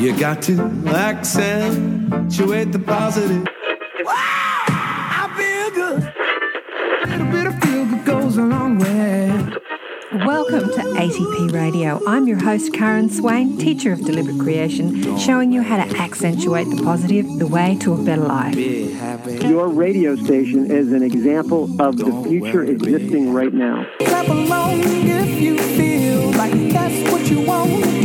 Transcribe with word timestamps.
You 0.00 0.18
got 0.18 0.40
to 0.44 0.58
accentuate 0.86 2.72
the 2.72 2.78
positive. 2.78 3.46
Wow, 4.02 4.14
I 4.16 5.28
feel 5.36 5.70
good. 5.74 6.14
A 7.02 7.06
little 7.06 7.30
bit 7.30 7.46
of 7.46 7.60
feel 7.60 7.84
good 7.84 8.06
goes 8.06 8.38
a 8.38 8.42
long 8.42 8.78
way. 8.78 9.28
Welcome 10.24 10.70
to 10.70 10.80
ATP 10.96 11.52
Radio. 11.52 12.00
I'm 12.06 12.26
your 12.26 12.42
host, 12.42 12.72
Karen 12.72 13.10
Swain, 13.10 13.58
teacher 13.58 13.92
of 13.92 14.00
deliberate 14.00 14.38
creation, 14.38 15.18
showing 15.18 15.52
you 15.52 15.60
how 15.60 15.84
to 15.84 15.96
accentuate 15.98 16.70
the 16.74 16.82
positive, 16.82 17.26
the 17.38 17.46
way 17.46 17.76
to 17.82 17.92
a 17.92 18.02
better 18.02 18.22
life. 18.22 18.56
Your 18.56 19.68
radio 19.68 20.16
station 20.16 20.70
is 20.70 20.92
an 20.92 21.02
example 21.02 21.64
of 21.78 21.98
the 21.98 22.10
future 22.26 22.64
existing 22.64 23.34
right 23.34 23.52
now. 23.52 23.86
Clap 24.00 24.28
along 24.28 24.80
if 24.82 25.42
you 25.42 25.58
feel 25.58 26.30
like 26.38 26.52
that's 26.72 27.12
what 27.12 27.30
you 27.30 27.42
want 27.42 27.84
to 27.84 27.90
do. 27.90 27.99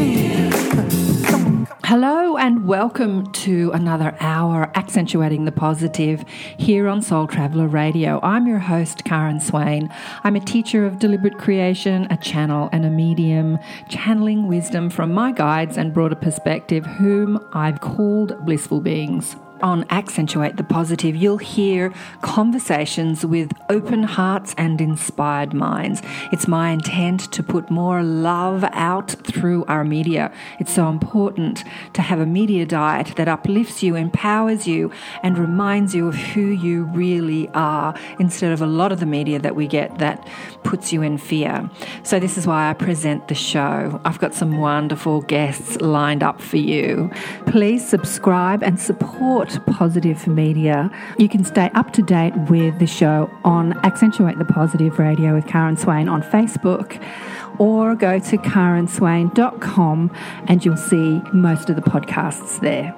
Hello 1.87 2.35
and 2.35 2.67
welcome 2.67 3.31
to 3.31 3.69
another 3.73 4.17
hour 4.19 4.71
accentuating 4.73 5.45
the 5.45 5.51
positive 5.51 6.25
here 6.57 6.87
on 6.87 7.03
Soul 7.03 7.27
Traveller 7.27 7.67
Radio. 7.67 8.19
I'm 8.23 8.47
your 8.47 8.57
host, 8.57 9.03
Karen 9.03 9.39
Swain. 9.39 9.93
I'm 10.23 10.35
a 10.35 10.39
teacher 10.39 10.87
of 10.87 10.97
deliberate 10.97 11.37
creation, 11.37 12.07
a 12.09 12.17
channel, 12.17 12.69
and 12.71 12.85
a 12.85 12.89
medium, 12.89 13.59
channeling 13.87 14.47
wisdom 14.47 14.89
from 14.89 15.13
my 15.13 15.31
guides 15.31 15.77
and 15.77 15.93
broader 15.93 16.15
perspective, 16.15 16.87
whom 16.87 17.37
I've 17.53 17.81
called 17.81 18.43
blissful 18.43 18.81
beings. 18.81 19.35
On 19.61 19.85
Accentuate 19.89 20.57
the 20.57 20.63
Positive, 20.65 21.15
you'll 21.15 21.37
hear 21.37 21.93
conversations 22.21 23.25
with 23.25 23.53
open 23.69 24.03
hearts 24.03 24.53
and 24.57 24.81
inspired 24.81 25.53
minds. 25.53 26.01
It's 26.33 26.45
my 26.47 26.71
intent 26.71 27.31
to 27.31 27.41
put 27.41 27.71
more 27.71 28.03
love 28.03 28.65
out 28.73 29.11
through 29.23 29.63
our 29.65 29.85
media. 29.85 30.31
It's 30.59 30.73
so 30.73 30.89
important 30.89 31.63
to 31.93 32.01
have 32.01 32.19
a 32.19 32.25
media 32.25 32.65
diet 32.65 33.15
that 33.15 33.29
uplifts 33.29 33.81
you, 33.81 33.95
empowers 33.95 34.67
you, 34.67 34.91
and 35.23 35.37
reminds 35.37 35.95
you 35.95 36.09
of 36.09 36.15
who 36.15 36.41
you 36.41 36.83
really 36.85 37.47
are 37.49 37.95
instead 38.19 38.51
of 38.51 38.61
a 38.61 38.67
lot 38.67 38.91
of 38.91 38.99
the 38.99 39.05
media 39.05 39.39
that 39.39 39.55
we 39.55 39.67
get 39.67 39.99
that 39.99 40.27
puts 40.63 40.91
you 40.91 41.01
in 41.01 41.17
fear. 41.17 41.69
So, 42.03 42.19
this 42.19 42.37
is 42.37 42.45
why 42.45 42.69
I 42.69 42.73
present 42.73 43.29
the 43.29 43.35
show. 43.35 44.01
I've 44.03 44.19
got 44.19 44.33
some 44.33 44.57
wonderful 44.57 45.21
guests 45.21 45.79
lined 45.79 46.23
up 46.23 46.41
for 46.41 46.57
you. 46.57 47.09
Please 47.45 47.87
subscribe 47.87 48.61
and 48.61 48.79
support 48.79 49.44
Positive 49.67 50.27
Media. 50.27 50.89
You 51.17 51.29
can 51.29 51.43
stay 51.43 51.69
up 51.73 51.93
to 51.93 52.01
date 52.01 52.33
with 52.49 52.79
the 52.79 52.87
show 52.87 53.29
on 53.43 53.73
Accentuate 53.85 54.37
the 54.37 54.45
Positive 54.45 54.97
Radio 54.99 55.33
with 55.33 55.47
Karen 55.47 55.77
Swain 55.77 56.07
on 56.07 56.21
Facebook 56.21 57.01
or 57.59 57.95
go 57.95 58.19
to 58.19 58.37
karenswain.com 58.37 60.11
and 60.47 60.65
you'll 60.65 60.77
see 60.77 61.21
most 61.33 61.69
of 61.69 61.75
the 61.75 61.81
podcasts 61.81 62.59
there. 62.59 62.93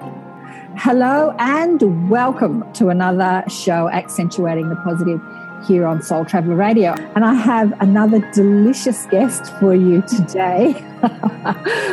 Hello 0.76 1.34
and 1.38 2.08
welcome 2.08 2.70
to 2.74 2.88
another 2.88 3.44
show 3.48 3.88
accentuating 3.90 4.68
the 4.68 4.76
positive 4.76 5.20
here 5.66 5.86
on 5.86 6.02
Soul 6.02 6.24
Traveller 6.24 6.56
Radio. 6.56 6.92
And 7.14 7.24
I 7.24 7.34
have 7.34 7.72
another 7.80 8.18
delicious 8.32 9.06
guest 9.06 9.52
for 9.58 9.74
you 9.74 10.02
today. 10.02 10.74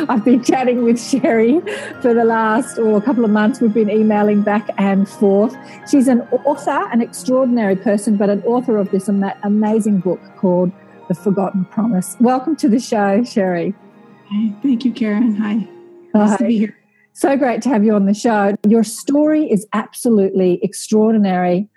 I've 0.08 0.24
been 0.24 0.42
chatting 0.42 0.82
with 0.82 1.00
Sherry 1.02 1.60
for 2.00 2.14
the 2.14 2.24
last 2.24 2.78
or 2.78 2.96
a 2.96 3.00
couple 3.00 3.24
of 3.24 3.30
months. 3.30 3.60
We've 3.60 3.72
been 3.72 3.90
emailing 3.90 4.42
back 4.42 4.68
and 4.78 5.08
forth. 5.08 5.56
She's 5.90 6.08
an 6.08 6.22
author, 6.32 6.88
an 6.92 7.00
extraordinary 7.00 7.76
person, 7.76 8.16
but 8.16 8.30
an 8.30 8.42
author 8.42 8.76
of 8.76 8.90
this 8.90 9.08
amazing 9.08 10.00
book 10.00 10.20
called 10.36 10.72
The 11.08 11.14
Forgotten 11.14 11.64
Promise. 11.66 12.16
Welcome 12.20 12.56
to 12.56 12.68
the 12.68 12.80
show, 12.80 13.24
Sherry. 13.24 13.74
Hi, 14.30 14.52
thank 14.62 14.84
you, 14.84 14.92
Karen. 14.92 15.36
Hi. 15.36 15.68
Nice 16.14 16.38
to 16.38 16.44
be 16.44 16.58
here. 16.58 16.76
So 17.12 17.34
great 17.36 17.62
to 17.62 17.70
have 17.70 17.82
you 17.82 17.94
on 17.94 18.04
the 18.04 18.12
show. 18.12 18.54
Your 18.68 18.84
story 18.84 19.50
is 19.50 19.66
absolutely 19.72 20.60
extraordinary 20.62 21.68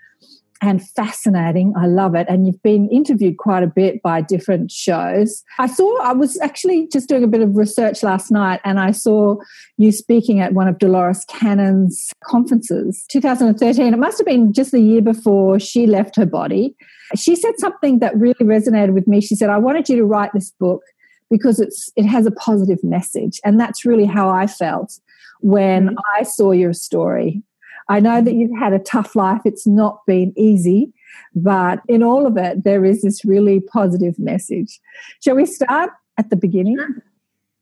and 0.61 0.87
fascinating. 0.89 1.73
I 1.77 1.85
love 1.85 2.15
it. 2.15 2.27
And 2.29 2.45
you've 2.45 2.61
been 2.61 2.89
interviewed 2.89 3.37
quite 3.37 3.63
a 3.63 3.67
bit 3.67 4.01
by 4.01 4.21
different 4.21 4.71
shows. 4.71 5.43
I 5.57 5.67
saw, 5.67 6.01
I 6.01 6.13
was 6.13 6.39
actually 6.41 6.87
just 6.87 7.07
doing 7.07 7.23
a 7.23 7.27
bit 7.27 7.41
of 7.41 7.55
research 7.55 8.03
last 8.03 8.29
night 8.29 8.59
and 8.63 8.79
I 8.79 8.91
saw 8.91 9.37
you 9.77 9.91
speaking 9.91 10.39
at 10.39 10.53
one 10.53 10.67
of 10.67 10.77
Dolores 10.77 11.23
Cannon's 11.25 12.11
conferences, 12.23 13.05
2013. 13.09 13.93
It 13.93 13.97
must 13.97 14.17
have 14.17 14.27
been 14.27 14.51
just 14.51 14.71
the 14.71 14.81
year 14.81 15.01
before 15.01 15.59
she 15.59 15.87
left 15.87 16.15
her 16.17 16.25
body. 16.25 16.75
She 17.15 17.35
said 17.35 17.53
something 17.57 17.99
that 17.99 18.15
really 18.17 18.33
resonated 18.41 18.93
with 18.93 19.07
me. 19.07 19.21
She 19.21 19.35
said, 19.35 19.49
I 19.49 19.57
wanted 19.57 19.87
you 19.87 19.95
to 19.97 20.05
write 20.05 20.31
this 20.33 20.51
book 20.51 20.81
because 21.29 21.59
it's 21.59 21.91
it 21.95 22.05
has 22.05 22.25
a 22.25 22.31
positive 22.31 22.83
message. 22.83 23.39
And 23.45 23.59
that's 23.59 23.85
really 23.85 24.05
how 24.05 24.29
I 24.29 24.47
felt 24.47 24.99
when 25.41 25.87
mm-hmm. 25.87 25.97
I 26.17 26.23
saw 26.23 26.51
your 26.51 26.73
story. 26.73 27.43
I 27.89 27.99
know 27.99 28.21
that 28.21 28.33
you've 28.33 28.57
had 28.57 28.71
a 28.71 28.79
tough 28.79 29.15
life. 29.15 29.41
It's 29.45 29.65
not 29.67 30.05
been 30.05 30.31
easy, 30.37 30.93
but 31.35 31.81
in 31.87 32.03
all 32.03 32.27
of 32.27 32.37
it, 32.37 32.63
there 32.63 32.85
is 32.85 33.01
this 33.01 33.25
really 33.25 33.59
positive 33.59 34.17
message. 34.19 34.79
Shall 35.21 35.35
we 35.35 35.45
start 35.45 35.91
at 36.17 36.29
the 36.29 36.35
beginning? 36.35 36.77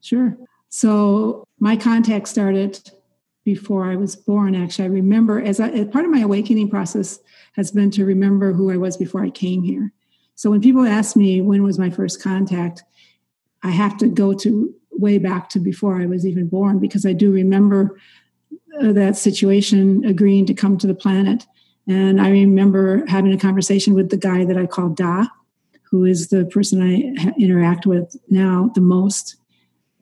Sure. 0.02 0.36
So 0.68 1.44
my 1.58 1.76
contact 1.76 2.28
started 2.28 2.90
before 3.44 3.90
I 3.90 3.96
was 3.96 4.14
born. 4.14 4.54
Actually, 4.54 4.84
I 4.84 4.88
remember 4.88 5.40
as, 5.40 5.60
I, 5.60 5.70
as 5.70 5.88
part 5.88 6.04
of 6.04 6.10
my 6.10 6.20
awakening 6.20 6.68
process 6.68 7.18
has 7.54 7.70
been 7.70 7.90
to 7.92 8.04
remember 8.04 8.52
who 8.52 8.70
I 8.70 8.76
was 8.76 8.98
before 8.98 9.24
I 9.24 9.30
came 9.30 9.62
here. 9.62 9.92
So 10.34 10.50
when 10.50 10.60
people 10.60 10.84
ask 10.84 11.16
me 11.16 11.40
when 11.40 11.62
was 11.62 11.78
my 11.78 11.88
first 11.88 12.22
contact, 12.22 12.84
I 13.62 13.70
have 13.70 13.96
to 13.98 14.08
go 14.08 14.34
to 14.34 14.74
way 14.92 15.18
back 15.18 15.48
to 15.50 15.58
before 15.58 16.00
I 16.00 16.06
was 16.06 16.26
even 16.26 16.48
born 16.48 16.78
because 16.78 17.06
I 17.06 17.12
do 17.12 17.32
remember 17.32 17.98
that 18.80 19.16
situation 19.16 20.04
agreeing 20.04 20.46
to 20.46 20.54
come 20.54 20.78
to 20.78 20.86
the 20.86 20.94
planet. 20.94 21.46
And 21.86 22.20
I 22.20 22.30
remember 22.30 23.04
having 23.06 23.32
a 23.32 23.38
conversation 23.38 23.94
with 23.94 24.10
the 24.10 24.16
guy 24.16 24.44
that 24.44 24.58
I 24.58 24.66
call 24.66 24.90
Da, 24.90 25.26
who 25.90 26.04
is 26.04 26.28
the 26.28 26.44
person 26.46 26.82
I 26.82 27.32
interact 27.38 27.86
with 27.86 28.14
now 28.28 28.70
the 28.74 28.80
most. 28.80 29.36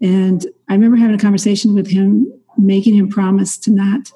And 0.00 0.44
I 0.69 0.75
remember 0.75 0.97
having 0.97 1.15
a 1.15 1.19
conversation 1.19 1.75
with 1.75 1.88
him, 1.88 2.32
making 2.59 2.94
him 2.94 3.09
promise 3.09 3.56
to 3.59 3.70
not 3.70 4.10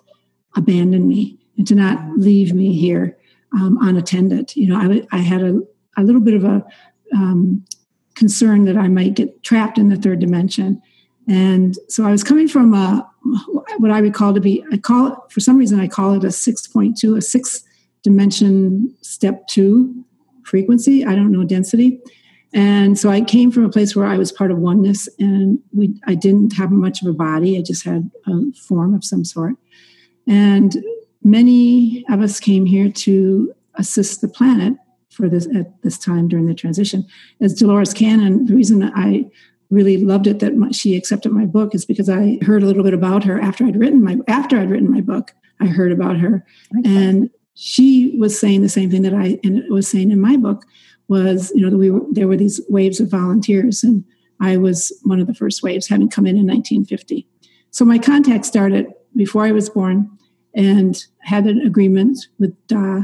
abandon 0.57 1.09
me 1.09 1.39
and 1.57 1.67
to 1.69 1.75
not 1.75 2.19
leave 2.19 2.53
me 2.53 2.75
here 2.75 3.17
um, 3.53 3.79
unattended. 3.81 4.55
You 4.57 4.69
know, 4.69 5.07
I 5.13 5.19
had 5.19 5.43
a, 5.43 5.61
a 5.97 6.03
little 6.03 6.21
bit 6.21 6.35
of 6.35 6.45
a 6.45 6.65
um, 7.15 7.65
concern 8.15 8.65
that 8.65 8.77
I 8.77 8.89
might 8.89 9.15
get 9.15 9.43
trapped 9.43 9.79
in 9.79 9.89
the 9.89 9.97
third 9.97 10.21
dimension. 10.21 10.83
And 11.31 11.79
so 11.89 12.05
I 12.05 12.11
was 12.11 12.25
coming 12.25 12.49
from 12.49 12.75
a, 12.75 13.09
what 13.79 13.93
I 13.93 14.01
would 14.01 14.15
call 14.15 14.35
to 14.35 14.41
be, 14.41 14.65
I 14.73 14.79
call 14.79 15.07
it, 15.07 15.15
for 15.29 15.39
some 15.39 15.57
reason, 15.57 15.79
I 15.79 15.87
call 15.87 16.15
it 16.15 16.25
a 16.25 16.29
6.2, 16.29 17.17
a 17.17 17.23
six 17.23 17.63
dimension 18.03 18.93
step 19.01 19.47
two 19.47 20.05
frequency. 20.45 21.05
I 21.05 21.15
don't 21.15 21.31
know 21.31 21.45
density. 21.45 22.01
And 22.53 22.99
so 22.99 23.11
I 23.11 23.21
came 23.21 23.53
from 23.53 23.65
a 23.65 23.69
place 23.69 23.95
where 23.95 24.07
I 24.07 24.19
was 24.19 24.33
part 24.33 24.51
of 24.51 24.59
oneness 24.59 25.09
and 25.21 25.61
we, 25.73 25.95
I 26.09 26.17
didn't 26.17 26.55
have 26.55 26.73
much 26.73 27.01
of 27.01 27.07
a 27.07 27.13
body. 27.13 27.57
I 27.57 27.63
just 27.63 27.85
had 27.85 28.11
a 28.27 28.53
form 28.67 28.93
of 28.93 29.05
some 29.05 29.25
sort. 29.25 29.55
And 30.27 30.85
many 31.23 32.05
of 32.11 32.23
us 32.23 32.41
came 32.41 32.67
here 32.67 32.91
to 32.91 33.55
assist 33.77 34.21
the 34.21 34.27
planet 34.27 34.75
for 35.11 35.29
this 35.29 35.47
at 35.55 35.81
this 35.83 35.97
time 35.97 36.27
during 36.27 36.47
the 36.47 36.55
transition. 36.55 37.07
As 37.41 37.55
Dolores 37.55 37.95
Cannon, 37.95 38.47
the 38.47 38.55
reason 38.57 38.83
I 38.97 39.31
really 39.71 39.97
loved 39.97 40.27
it 40.27 40.41
that 40.41 40.57
my, 40.57 40.71
she 40.71 40.97
accepted 40.97 41.33
my 41.33 41.47
book 41.47 41.75
is 41.75 41.85
because 41.85 42.09
I 42.09 42.39
heard 42.43 42.63
a 42.63 42.67
little 42.67 42.83
bit 42.83 42.95
about 42.95 43.25
her 43.25 43.41
after 43.41 43.65
I'd 43.65 43.77
written 43.77 44.03
my 44.03 44.19
after 44.29 44.59
I'd 44.59 44.71
written 44.71 44.91
my 44.91 45.01
book. 45.01 45.33
I 45.61 45.67
heard 45.67 45.93
about 45.93 46.17
her, 46.17 46.45
and 46.85 47.31
she 47.55 48.17
was 48.19 48.39
saying 48.39 48.63
the 48.63 48.69
same 48.69 48.91
thing 48.91 49.03
that 49.03 49.15
I 49.15 49.39
and 49.45 49.63
was 49.69 49.87
saying 49.87 50.11
in 50.11 50.21
my 50.21 50.37
book 50.37 50.65
was 51.09 51.53
you 51.55 51.63
know 51.63 51.71
that 51.71 51.77
we 51.77 51.91
were, 51.91 52.01
there 52.11 52.29
were 52.29 52.37
these 52.37 52.61
waves 52.69 53.01
of 53.01 53.11
volunteers 53.11 53.83
and 53.83 54.05
I 54.41 54.57
was 54.57 54.93
one 55.03 55.21
of 55.21 55.27
the 55.27 55.35
first 55.35 55.63
waves 55.63 55.87
having 55.87 56.09
come 56.09 56.27
in 56.27 56.37
in 56.37 56.47
1950. 56.47 57.27
So 57.71 57.85
my 57.85 57.99
contact 57.99 58.47
started 58.47 58.87
before 59.15 59.45
I 59.45 59.53
was 59.53 59.69
born 59.69 60.11
and 60.55 61.05
had 61.21 61.47
an 61.47 61.61
agreement 61.61 62.19
with 62.39 62.55
Da 62.67 63.03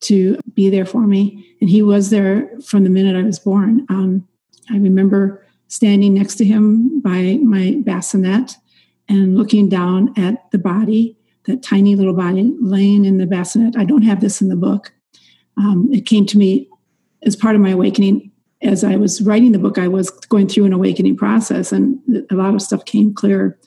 to 0.00 0.38
be 0.52 0.68
there 0.68 0.84
for 0.84 1.06
me. 1.06 1.56
And 1.60 1.70
he 1.70 1.80
was 1.80 2.10
there 2.10 2.50
from 2.60 2.84
the 2.84 2.90
minute 2.90 3.16
I 3.16 3.22
was 3.22 3.38
born. 3.38 3.86
Um, 3.88 4.26
I 4.70 4.76
remember 4.76 5.43
standing 5.68 6.14
next 6.14 6.36
to 6.36 6.44
him 6.44 7.00
by 7.00 7.38
my 7.42 7.76
bassinet 7.84 8.56
and 9.08 9.36
looking 9.36 9.68
down 9.68 10.12
at 10.16 10.50
the 10.50 10.58
body, 10.58 11.16
that 11.46 11.62
tiny 11.62 11.94
little 11.94 12.14
body 12.14 12.54
laying 12.60 13.04
in 13.04 13.18
the 13.18 13.26
bassinet. 13.26 13.76
I 13.76 13.84
don't 13.84 14.02
have 14.02 14.20
this 14.20 14.40
in 14.40 14.48
the 14.48 14.56
book. 14.56 14.92
Um, 15.56 15.88
it 15.92 16.06
came 16.06 16.26
to 16.26 16.38
me 16.38 16.68
as 17.22 17.36
part 17.36 17.54
of 17.54 17.60
my 17.60 17.70
awakening. 17.70 18.30
As 18.62 18.82
I 18.82 18.96
was 18.96 19.20
writing 19.20 19.52
the 19.52 19.58
book, 19.58 19.78
I 19.78 19.88
was 19.88 20.10
going 20.10 20.48
through 20.48 20.64
an 20.64 20.72
awakening 20.72 21.16
process, 21.16 21.70
and 21.70 21.98
a 22.30 22.34
lot 22.34 22.54
of 22.54 22.62
stuff 22.62 22.84
came 22.86 23.12
clear 23.12 23.58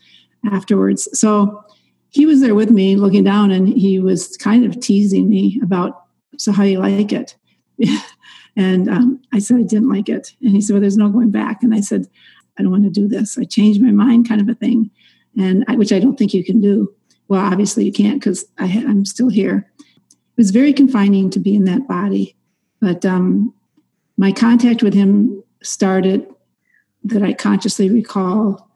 afterwards. 0.52 1.08
So 1.18 1.64
he 2.10 2.26
was 2.26 2.42
there 2.42 2.56
with 2.56 2.72
me 2.72 2.96
looking 2.96 3.24
down, 3.24 3.52
and 3.52 3.68
he 3.68 4.00
was 4.00 4.36
kind 4.38 4.66
of 4.66 4.80
teasing 4.80 5.30
me 5.30 5.60
about, 5.62 6.04
So, 6.38 6.52
how 6.52 6.64
you 6.64 6.80
like 6.80 7.12
it? 7.14 7.36
and 8.57 8.89
um, 8.89 9.21
I 9.31 9.38
said, 9.39 9.57
I 9.57 9.62
didn't 9.62 9.88
like 9.88 10.09
it. 10.09 10.33
And 10.42 10.51
he 10.51 10.62
said, 10.62 10.74
Well, 10.74 10.81
there's 10.81 10.98
no 10.98 11.09
going 11.09 11.30
back. 11.30 11.62
And 11.62 11.75
I 11.75 11.80
said, 11.80 12.07
I 12.57 12.63
don't 12.63 12.71
want 12.71 12.86
to 12.86 12.89
do 12.89 13.07
this. 13.07 13.38
I 13.38 13.44
changed 13.44 13.81
my 13.81 13.92
mind, 13.92 14.27
kind 14.27 14.42
of 14.42 14.50
a 14.50 14.56
thing. 14.56 14.89
and 15.38 15.63
I, 15.68 15.75
which 15.75 15.94
I 15.94 16.00
don't 16.00 16.18
think 16.18 16.33
you 16.33 16.44
can 16.44 16.59
do. 16.59 16.92
Well, 17.27 17.39
obviously 17.39 17.86
you 17.86 17.92
can't 17.92 18.19
because 18.19 18.45
I'm 18.57 19.06
still 19.06 19.30
here. 19.30 19.69
It 19.80 20.38
was 20.38 20.50
very 20.50 20.74
confining 20.74 21.30
to 21.31 21.39
be 21.39 21.56
in 21.56 21.65
that 21.65 21.88
body, 21.88 22.36
but 22.81 23.06
um, 23.06 23.54
my 24.18 24.31
contact 24.31 24.81
with 24.81 24.94
him 24.94 25.44
started 25.62 26.25
that 27.03 27.21
I 27.21 27.33
consciously 27.33 27.89
recall 27.92 28.69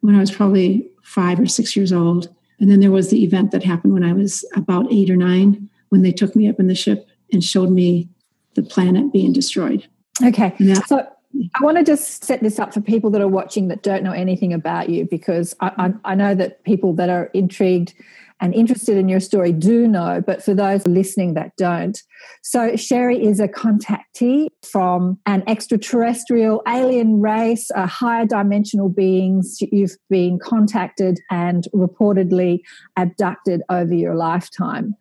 when 0.00 0.14
I 0.14 0.20
was 0.20 0.30
probably 0.30 0.88
five 1.02 1.38
or 1.38 1.46
six 1.46 1.76
years 1.76 1.92
old. 1.92 2.34
And 2.58 2.70
then 2.70 2.80
there 2.80 2.90
was 2.90 3.10
the 3.10 3.22
event 3.22 3.50
that 3.50 3.64
happened 3.64 3.92
when 3.92 4.04
I 4.04 4.12
was 4.14 4.44
about 4.54 4.90
eight 4.90 5.10
or 5.10 5.16
nine 5.16 5.68
when 5.90 6.02
they 6.02 6.12
took 6.12 6.34
me 6.34 6.48
up 6.48 6.58
in 6.58 6.68
the 6.68 6.74
ship 6.74 7.06
and 7.32 7.44
showed 7.44 7.70
me 7.70 8.08
the 8.56 8.62
planet 8.62 9.12
being 9.12 9.32
destroyed. 9.32 9.86
Okay. 10.24 10.54
so 10.86 11.06
I 11.54 11.64
want 11.64 11.76
to 11.76 11.84
just 11.84 12.24
set 12.24 12.42
this 12.42 12.58
up 12.58 12.72
for 12.72 12.80
people 12.80 13.10
that 13.10 13.20
are 13.20 13.28
watching 13.28 13.68
that 13.68 13.82
don't 13.82 14.02
know 14.02 14.12
anything 14.12 14.52
about 14.52 14.88
you 14.88 15.06
because 15.06 15.54
I, 15.60 15.92
I, 16.04 16.12
I 16.12 16.14
know 16.14 16.34
that 16.34 16.64
people 16.64 16.92
that 16.94 17.10
are 17.10 17.26
intrigued 17.34 17.94
and 18.40 18.54
interested 18.54 18.96
in 18.96 19.08
your 19.08 19.20
story 19.20 19.52
do 19.52 19.86
know, 19.86 20.22
but 20.24 20.42
for 20.42 20.54
those 20.54 20.86
listening 20.86 21.34
that 21.34 21.52
don't. 21.56 21.98
So, 22.42 22.76
Sherry 22.76 23.24
is 23.24 23.40
a 23.40 23.48
contactee 23.48 24.48
from 24.62 25.18
an 25.26 25.42
extraterrestrial 25.46 26.62
alien 26.68 27.20
race, 27.20 27.70
a 27.74 27.86
higher 27.86 28.26
dimensional 28.26 28.88
beings. 28.88 29.58
You've 29.60 29.96
been 30.10 30.38
contacted 30.38 31.18
and 31.30 31.64
reportedly 31.74 32.60
abducted 32.96 33.62
over 33.70 33.94
your 33.94 34.14
lifetime. 34.14 34.94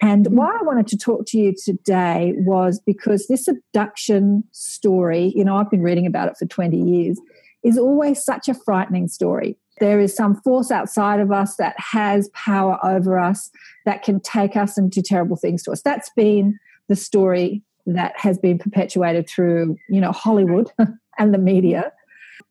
And 0.00 0.26
why 0.28 0.48
I 0.48 0.64
wanted 0.64 0.86
to 0.88 0.98
talk 0.98 1.26
to 1.28 1.38
you 1.38 1.54
today 1.54 2.34
was 2.38 2.80
because 2.84 3.26
this 3.26 3.48
abduction 3.48 4.44
story, 4.52 5.32
you 5.34 5.44
know, 5.44 5.56
I've 5.56 5.70
been 5.70 5.82
reading 5.82 6.06
about 6.06 6.28
it 6.28 6.36
for 6.38 6.46
20 6.46 6.76
years, 6.76 7.18
is 7.62 7.78
always 7.78 8.22
such 8.24 8.48
a 8.48 8.54
frightening 8.54 9.08
story 9.08 9.56
there 9.82 9.98
is 9.98 10.14
some 10.14 10.36
force 10.42 10.70
outside 10.70 11.18
of 11.18 11.32
us 11.32 11.56
that 11.56 11.74
has 11.76 12.28
power 12.34 12.78
over 12.84 13.18
us 13.18 13.50
that 13.84 14.04
can 14.04 14.20
take 14.20 14.56
us 14.56 14.78
and 14.78 14.92
do 14.92 15.02
terrible 15.02 15.34
things 15.34 15.64
to 15.64 15.72
us. 15.72 15.82
That's 15.82 16.08
been 16.10 16.56
the 16.88 16.94
story 16.94 17.64
that 17.86 18.16
has 18.16 18.38
been 18.38 18.58
perpetuated 18.58 19.28
through, 19.28 19.76
you 19.88 20.00
know, 20.00 20.12
Hollywood 20.12 20.70
and 21.18 21.34
the 21.34 21.38
media. 21.38 21.90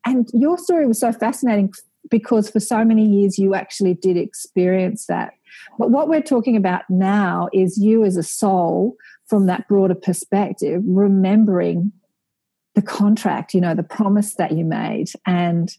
And 0.06 0.28
your 0.34 0.58
story 0.58 0.86
was 0.86 1.00
so 1.00 1.14
fascinating 1.14 1.72
because 2.10 2.50
for 2.50 2.60
so 2.60 2.84
many 2.84 3.08
years 3.08 3.40
you 3.40 3.56
actually 3.56 3.94
did 3.94 4.18
experience 4.18 5.06
that. 5.06 5.32
But 5.80 5.90
what 5.90 6.10
we're 6.10 6.22
talking 6.22 6.58
about 6.58 6.82
now 6.90 7.48
is 7.54 7.78
you 7.78 8.04
as 8.04 8.18
a 8.18 8.24
soul 8.24 8.98
from 9.28 9.46
that 9.46 9.70
broader 9.70 9.96
perspective, 9.96 10.82
remembering 10.86 11.94
the 12.76 12.82
contract, 12.82 13.54
you 13.54 13.62
know, 13.62 13.74
the 13.74 13.84
promise 13.84 14.34
that 14.34 14.52
you 14.52 14.66
made 14.66 15.12
and 15.26 15.74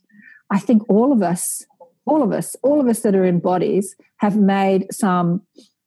I 0.53 0.59
think 0.59 0.89
all 0.89 1.13
of 1.13 1.23
us, 1.23 1.67
all 2.05 2.23
of 2.23 2.31
us, 2.31 2.55
all 2.63 2.79
of 2.79 2.87
us 2.87 3.01
that 3.01 3.15
are 3.15 3.25
in 3.25 3.41
bodies 3.41 3.97
have 4.19 4.37
made 4.37 4.87
some 4.93 5.41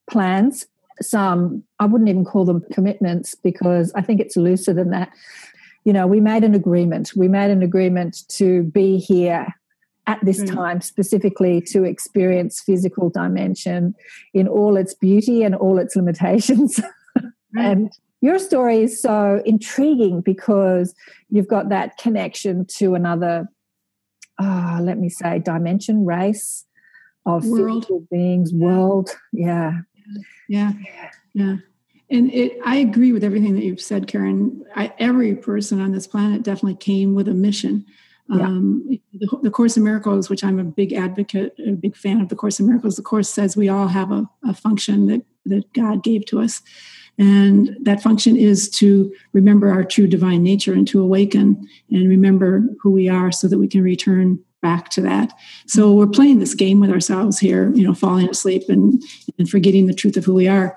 plans, 0.09 0.65
some, 1.01 1.63
I 1.79 1.85
wouldn't 1.85 2.09
even 2.09 2.25
call 2.25 2.45
them 2.45 2.65
commitments 2.73 3.35
because 3.35 3.93
I 3.93 4.01
think 4.01 4.19
it's 4.19 4.35
looser 4.35 4.73
than 4.73 4.89
that. 4.89 5.11
You 5.83 5.93
know, 5.93 6.07
we 6.07 6.19
made 6.19 6.43
an 6.43 6.55
agreement. 6.55 7.11
We 7.15 7.27
made 7.27 7.51
an 7.51 7.61
agreement 7.61 8.27
to 8.29 8.63
be 8.63 8.97
here 8.97 9.45
at 10.07 10.19
this 10.25 10.41
mm. 10.41 10.53
time 10.53 10.81
specifically 10.81 11.61
to 11.61 11.83
experience 11.83 12.59
physical 12.59 13.11
dimension 13.11 13.93
in 14.33 14.47
all 14.47 14.77
its 14.77 14.95
beauty 14.95 15.43
and 15.43 15.53
all 15.53 15.77
its 15.77 15.95
limitations. 15.95 16.79
and 17.55 17.91
your 18.21 18.39
story 18.39 18.81
is 18.81 18.99
so 18.99 19.43
intriguing 19.45 20.21
because 20.21 20.95
you've 21.29 21.47
got 21.47 21.69
that 21.69 21.97
connection 21.97 22.65
to 22.65 22.95
another 22.95 23.47
uh, 24.39 24.79
let 24.81 24.97
me 24.97 25.09
say, 25.09 25.39
dimension, 25.39 26.05
race 26.05 26.65
of 27.25 27.45
world. 27.45 27.87
beings, 28.11 28.53
world. 28.53 29.09
Yeah. 29.33 29.79
Yeah. 30.47 30.73
Yeah. 31.33 31.55
And 32.09 32.31
it, 32.31 32.57
I 32.63 32.77
agree 32.77 33.11
with 33.11 33.23
everything 33.23 33.55
that 33.55 33.63
you've 33.63 33.81
said, 33.81 34.07
Karen. 34.07 34.63
I, 34.75 34.93
every 34.99 35.35
person 35.35 35.81
on 35.81 35.91
this 35.91 36.05
planet 36.05 36.43
definitely 36.43 36.75
came 36.75 37.15
with 37.15 37.27
a 37.27 37.33
mission. 37.33 37.85
Yeah. 38.29 38.45
Um, 38.45 38.99
the, 39.13 39.27
the, 39.43 39.51
Course 39.51 39.77
in 39.77 39.83
Miracles, 39.83 40.29
which 40.29 40.43
I'm 40.43 40.59
a 40.59 40.63
big 40.63 40.93
advocate, 40.93 41.55
a 41.65 41.71
big 41.71 41.95
fan 41.95 42.21
of 42.21 42.29
the 42.29 42.35
Course 42.35 42.59
in 42.59 42.67
Miracles, 42.67 42.95
the 42.95 43.03
Course 43.03 43.29
says 43.29 43.55
we 43.55 43.69
all 43.69 43.87
have 43.87 44.11
a, 44.11 44.27
a 44.43 44.53
function 44.53 45.07
that, 45.07 45.21
that 45.45 45.71
God 45.73 46.03
gave 46.03 46.25
to 46.27 46.41
us. 46.41 46.61
And 47.17 47.77
that 47.81 48.01
function 48.01 48.35
is 48.35 48.69
to 48.71 49.13
remember 49.33 49.69
our 49.69 49.83
true 49.83 50.07
divine 50.07 50.43
nature 50.43 50.73
and 50.73 50.87
to 50.89 51.01
awaken 51.01 51.67
and 51.89 52.09
remember 52.09 52.63
who 52.81 52.91
we 52.91 53.07
are 53.07 53.31
so 53.31 53.47
that 53.47 53.57
we 53.57 53.67
can 53.67 53.81
return 53.81 54.39
back 54.61 54.89
to 54.89 55.01
that. 55.01 55.31
So 55.67 55.93
we're 55.93 56.07
playing 56.07 56.39
this 56.39 56.55
game 56.55 56.79
with 56.79 56.89
ourselves 56.89 57.39
here, 57.39 57.71
you 57.73 57.85
know, 57.85 57.93
falling 57.93 58.29
asleep 58.29 58.63
and, 58.67 59.01
and 59.37 59.49
forgetting 59.49 59.85
the 59.85 59.93
truth 59.93 60.17
of 60.17 60.25
who 60.25 60.33
we 60.33 60.47
are. 60.47 60.75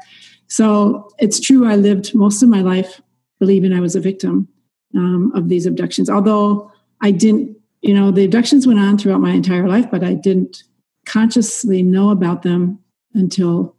So 0.49 1.11
it's 1.19 1.41
true, 1.41 1.67
I 1.67 1.77
lived 1.77 2.15
most 2.15 2.43
of 2.43 2.49
my 2.49 2.61
life 2.61 3.01
believing 3.39 3.73
I 3.73 3.81
was 3.81 3.97
a 3.97 4.01
victim 4.01 4.49
um, 4.95 5.33
of 5.35 5.49
these 5.49 5.67
abductions, 5.67 6.11
although 6.11 6.71
I 7.01 7.11
didn't, 7.11 7.57
you 7.83 7.95
know, 7.95 8.11
the 8.11 8.25
abductions 8.25 8.67
went 8.67 8.81
on 8.81 8.99
throughout 8.99 9.21
my 9.21 9.31
entire 9.31 9.69
life, 9.69 9.91
but 9.91 10.03
I 10.03 10.15
didn't 10.15 10.65
consciously 11.07 11.83
know 11.83 12.11
about 12.11 12.43
them 12.43 12.79
until 13.15 13.77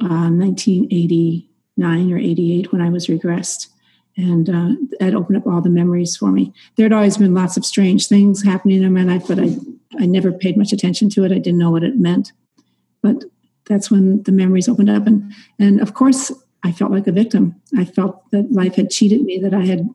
uh, 0.00 0.30
1980 0.30 1.49
nine 1.80 2.12
or 2.12 2.18
88 2.18 2.72
when 2.72 2.80
I 2.80 2.90
was 2.90 3.08
regressed. 3.08 3.68
And 4.16 4.48
uh, 4.48 4.70
that 4.98 5.14
opened 5.14 5.38
up 5.38 5.46
all 5.46 5.60
the 5.60 5.70
memories 5.70 6.16
for 6.16 6.30
me. 6.30 6.52
There 6.76 6.84
had 6.84 6.92
always 6.92 7.16
been 7.16 7.34
lots 7.34 7.56
of 7.56 7.64
strange 7.64 8.06
things 8.06 8.42
happening 8.42 8.82
in 8.82 8.92
my 8.92 9.02
life, 9.02 9.24
but 9.26 9.38
I, 9.38 9.56
I 9.98 10.06
never 10.06 10.30
paid 10.30 10.56
much 10.56 10.72
attention 10.72 11.08
to 11.10 11.24
it. 11.24 11.32
I 11.32 11.38
didn't 11.38 11.58
know 11.58 11.70
what 11.70 11.84
it 11.84 11.96
meant. 11.96 12.32
But 13.02 13.24
that's 13.66 13.90
when 13.90 14.22
the 14.24 14.32
memories 14.32 14.68
opened 14.68 14.90
up. 14.90 15.06
And, 15.06 15.32
and 15.58 15.80
of 15.80 15.94
course, 15.94 16.32
I 16.62 16.72
felt 16.72 16.92
like 16.92 17.06
a 17.06 17.12
victim. 17.12 17.54
I 17.76 17.84
felt 17.84 18.30
that 18.30 18.52
life 18.52 18.74
had 18.74 18.90
cheated 18.90 19.22
me, 19.22 19.38
that 19.38 19.54
I 19.54 19.64
had 19.64 19.88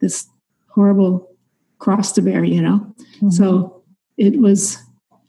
this 0.00 0.26
horrible 0.68 1.30
cross 1.78 2.12
to 2.12 2.22
bear, 2.22 2.44
you 2.44 2.60
know? 2.60 2.94
Mm-hmm. 3.16 3.30
So 3.30 3.82
it 4.16 4.40
was 4.40 4.78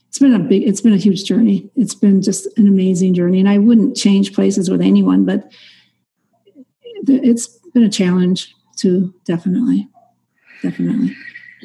it's 0.08 0.20
been 0.20 0.34
a 0.34 0.40
big 0.40 0.64
it's 0.64 0.80
been 0.82 0.94
a 0.94 0.98
huge 0.98 1.26
journey 1.26 1.70
it's 1.76 1.96
been 1.96 2.22
just 2.22 2.48
an 2.58 2.68
amazing 2.68 3.14
journey 3.14 3.40
and 3.40 3.50
i 3.50 3.58
wouldn't 3.58 3.98
change 3.98 4.34
places 4.34 4.70
with 4.70 4.82
anyone 4.82 5.26
but 5.26 5.52
it's 7.08 7.48
been 7.74 7.84
a 7.84 7.90
challenge 7.90 8.54
too 8.76 9.14
definitely 9.26 9.88
definitely 10.62 11.16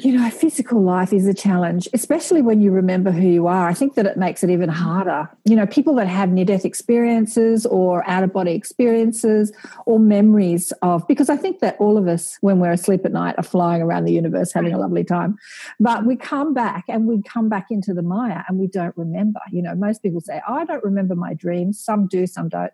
you 0.03 0.13
know, 0.13 0.29
physical 0.29 0.81
life 0.81 1.13
is 1.13 1.27
a 1.27 1.33
challenge, 1.33 1.87
especially 1.93 2.41
when 2.41 2.61
you 2.61 2.71
remember 2.71 3.11
who 3.11 3.27
you 3.27 3.47
are. 3.47 3.67
I 3.67 3.73
think 3.73 3.95
that 3.95 4.05
it 4.05 4.17
makes 4.17 4.43
it 4.43 4.49
even 4.49 4.69
harder. 4.69 5.29
You 5.45 5.55
know, 5.55 5.67
people 5.67 5.93
that 5.95 6.07
have 6.07 6.29
near 6.29 6.45
death 6.45 6.65
experiences 6.65 7.65
or 7.65 8.07
out 8.09 8.23
of 8.23 8.33
body 8.33 8.53
experiences 8.53 9.51
or 9.85 9.99
memories 9.99 10.71
of, 10.81 11.07
because 11.07 11.29
I 11.29 11.35
think 11.35 11.59
that 11.59 11.75
all 11.79 11.97
of 11.97 12.07
us, 12.07 12.37
when 12.41 12.59
we're 12.59 12.71
asleep 12.71 13.05
at 13.05 13.11
night, 13.11 13.35
are 13.37 13.43
flying 13.43 13.81
around 13.81 14.05
the 14.05 14.13
universe 14.13 14.51
having 14.53 14.73
a 14.73 14.79
lovely 14.79 15.03
time. 15.03 15.37
But 15.79 16.05
we 16.05 16.15
come 16.15 16.53
back 16.53 16.85
and 16.87 17.05
we 17.05 17.21
come 17.21 17.47
back 17.47 17.67
into 17.69 17.93
the 17.93 18.01
Maya 18.01 18.43
and 18.47 18.57
we 18.57 18.67
don't 18.67 18.97
remember. 18.97 19.41
You 19.51 19.61
know, 19.61 19.75
most 19.75 20.01
people 20.01 20.21
say, 20.21 20.41
I 20.47 20.65
don't 20.65 20.83
remember 20.83 21.15
my 21.15 21.33
dreams. 21.33 21.79
Some 21.79 22.07
do, 22.07 22.25
some 22.25 22.49
don't. 22.49 22.73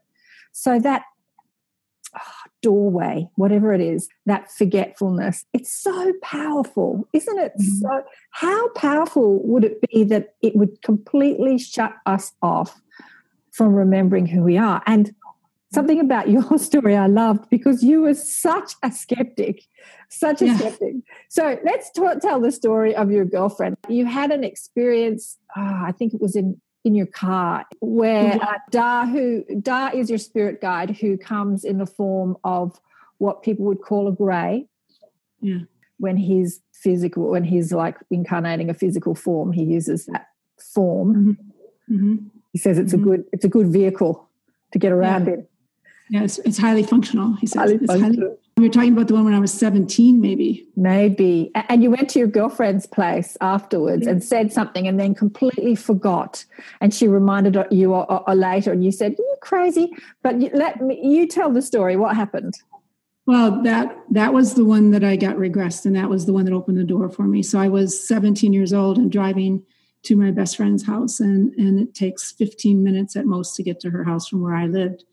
So 0.54 0.80
that 0.80 1.04
doorway, 2.62 3.28
whatever 3.36 3.74
it 3.74 3.82
is, 3.82 4.10
that 4.26 4.52
forgetfulness. 4.52 5.46
It's 5.54 5.74
so 5.76 6.14
powerful, 6.22 7.08
isn't 7.14 7.40
it? 7.40 7.54
Mm-hmm. 7.60 7.82
So, 7.82 8.04
how 8.32 8.70
powerful 8.70 9.42
would 9.44 9.64
it 9.64 9.82
be 9.90 10.04
that 10.06 10.36
it 10.42 10.56
would 10.56 10.82
completely 10.82 11.58
shut 11.58 11.94
us 12.06 12.34
off 12.42 12.80
from 13.52 13.74
remembering 13.74 14.26
who 14.26 14.44
we 14.44 14.58
are? 14.58 14.82
And 14.86 15.14
something 15.74 16.00
about 16.00 16.30
your 16.36 16.58
story 16.58 16.96
I 16.96 17.08
loved 17.08 17.50
because 17.50 17.84
you 17.84 18.02
were 18.02 18.14
such 18.14 18.74
a 18.84 18.92
skeptic, 18.92 19.64
such 20.10 20.42
a 20.42 20.48
yeah. 20.48 20.58
skeptic. 20.58 20.96
So 21.30 21.60
let's 21.64 21.92
t- 21.92 22.02
tell 22.22 22.40
the 22.40 22.52
story 22.52 22.96
of 22.96 23.12
your 23.12 23.26
girlfriend. 23.26 23.78
You 23.88 24.06
had 24.06 24.32
an 24.32 24.44
experience, 24.44 25.38
oh, 25.56 25.82
I 25.86 25.92
think 25.92 26.14
it 26.14 26.22
was 26.22 26.36
in 26.36 26.60
in 26.88 26.96
your 26.96 27.06
car 27.06 27.66
where 27.82 28.42
uh, 28.42 28.58
Da 28.72 29.06
who 29.06 29.44
Da 29.62 29.90
is 29.94 30.10
your 30.10 30.18
spirit 30.18 30.62
guide 30.62 30.92
who 30.92 31.18
comes 31.18 31.66
in 31.66 31.80
the 31.80 31.86
form 31.86 32.38
of 32.46 32.80
what 33.18 33.44
people 33.44 33.66
would 33.66 33.82
call 33.82 34.08
a 34.08 34.14
grey. 34.14 34.68
Yeah. 35.42 35.60
When 36.00 36.16
he's 36.16 36.62
physical, 36.72 37.30
when 37.30 37.44
he's 37.44 37.74
like 37.74 37.98
incarnating 38.10 38.70
a 38.70 38.74
physical 38.74 39.16
form, 39.16 39.52
he 39.52 39.64
uses 39.64 40.06
that 40.06 40.28
form. 40.74 41.38
Mm-hmm. 41.90 41.94
Mm-hmm. 41.94 42.16
He 42.54 42.58
says 42.58 42.78
it's 42.78 42.94
mm-hmm. 42.94 43.04
a 43.04 43.06
good 43.06 43.26
it's 43.34 43.44
a 43.44 43.50
good 43.50 43.68
vehicle 43.68 44.30
to 44.72 44.80
get 44.80 44.94
around 44.94 45.28
yeah. 45.28 45.34
in. 45.34 45.48
Yeah, 46.10 46.24
it's, 46.24 46.40
it's 46.40 46.58
highly 46.58 46.84
functional. 46.84 47.36
He 47.36 47.48
says 47.48 47.60
highly 47.60 47.76
it's 47.82 47.92
highly 47.92 48.20
you're 48.64 48.72
talking 48.72 48.94
about 48.94 49.08
the 49.08 49.14
one 49.14 49.26
when 49.26 49.34
I 49.34 49.40
was 49.40 49.54
17, 49.54 50.20
maybe. 50.20 50.68
Maybe. 50.76 51.52
And 51.56 51.84
you 51.84 51.92
went 51.92 52.10
to 52.10 52.20
your 52.20 52.28
girlfriend's 52.28 52.88
place 52.88 53.38
afterwards 53.40 54.06
yeah. 54.06 54.12
and 54.12 54.24
said 54.24 54.52
something 54.52 54.88
and 54.88 55.00
then 55.00 55.14
completely 55.14 55.76
forgot. 55.76 56.44
And 56.82 56.94
she 56.94 57.08
reminded 57.08 57.58
you 57.72 57.94
or, 57.94 58.12
or, 58.12 58.28
or 58.28 58.36
later 58.36 58.72
and 58.72 58.84
you 58.84 58.92
said, 58.92 59.16
You're 59.18 59.38
crazy. 59.42 59.92
But 60.24 60.42
you, 60.42 60.50
let 60.54 60.82
me, 60.82 61.00
you 61.02 61.28
tell 61.28 61.52
the 61.52 61.62
story. 61.62 61.98
What 61.98 62.16
happened? 62.16 62.56
Well, 63.28 63.62
that 63.64 63.94
that 64.12 64.34
was 64.34 64.54
the 64.54 64.64
one 64.64 64.92
that 64.92 65.04
I 65.04 65.18
got 65.18 65.36
regressed, 65.36 65.86
and 65.86 65.98
that 65.98 66.10
was 66.10 66.26
the 66.26 66.32
one 66.32 66.46
that 66.46 66.54
opened 66.54 66.78
the 66.78 66.86
door 66.86 67.10
for 67.10 67.24
me. 67.24 67.44
So 67.44 67.60
I 67.60 67.68
was 67.68 68.08
17 68.08 68.54
years 68.54 68.72
old 68.72 68.98
and 68.98 69.12
driving 69.12 69.64
to 70.04 70.16
my 70.16 70.32
best 70.32 70.56
friend's 70.56 70.86
house, 70.86 71.20
and, 71.20 71.54
and 71.56 71.78
it 71.78 71.94
takes 71.94 72.32
15 72.32 72.82
minutes 72.82 73.18
at 73.18 73.26
most 73.26 73.56
to 73.56 73.64
get 73.64 73.82
to 73.82 73.90
her 73.90 74.06
house 74.06 74.30
from 74.30 74.42
where 74.42 74.56
I 74.56 74.66
lived. 74.66 75.04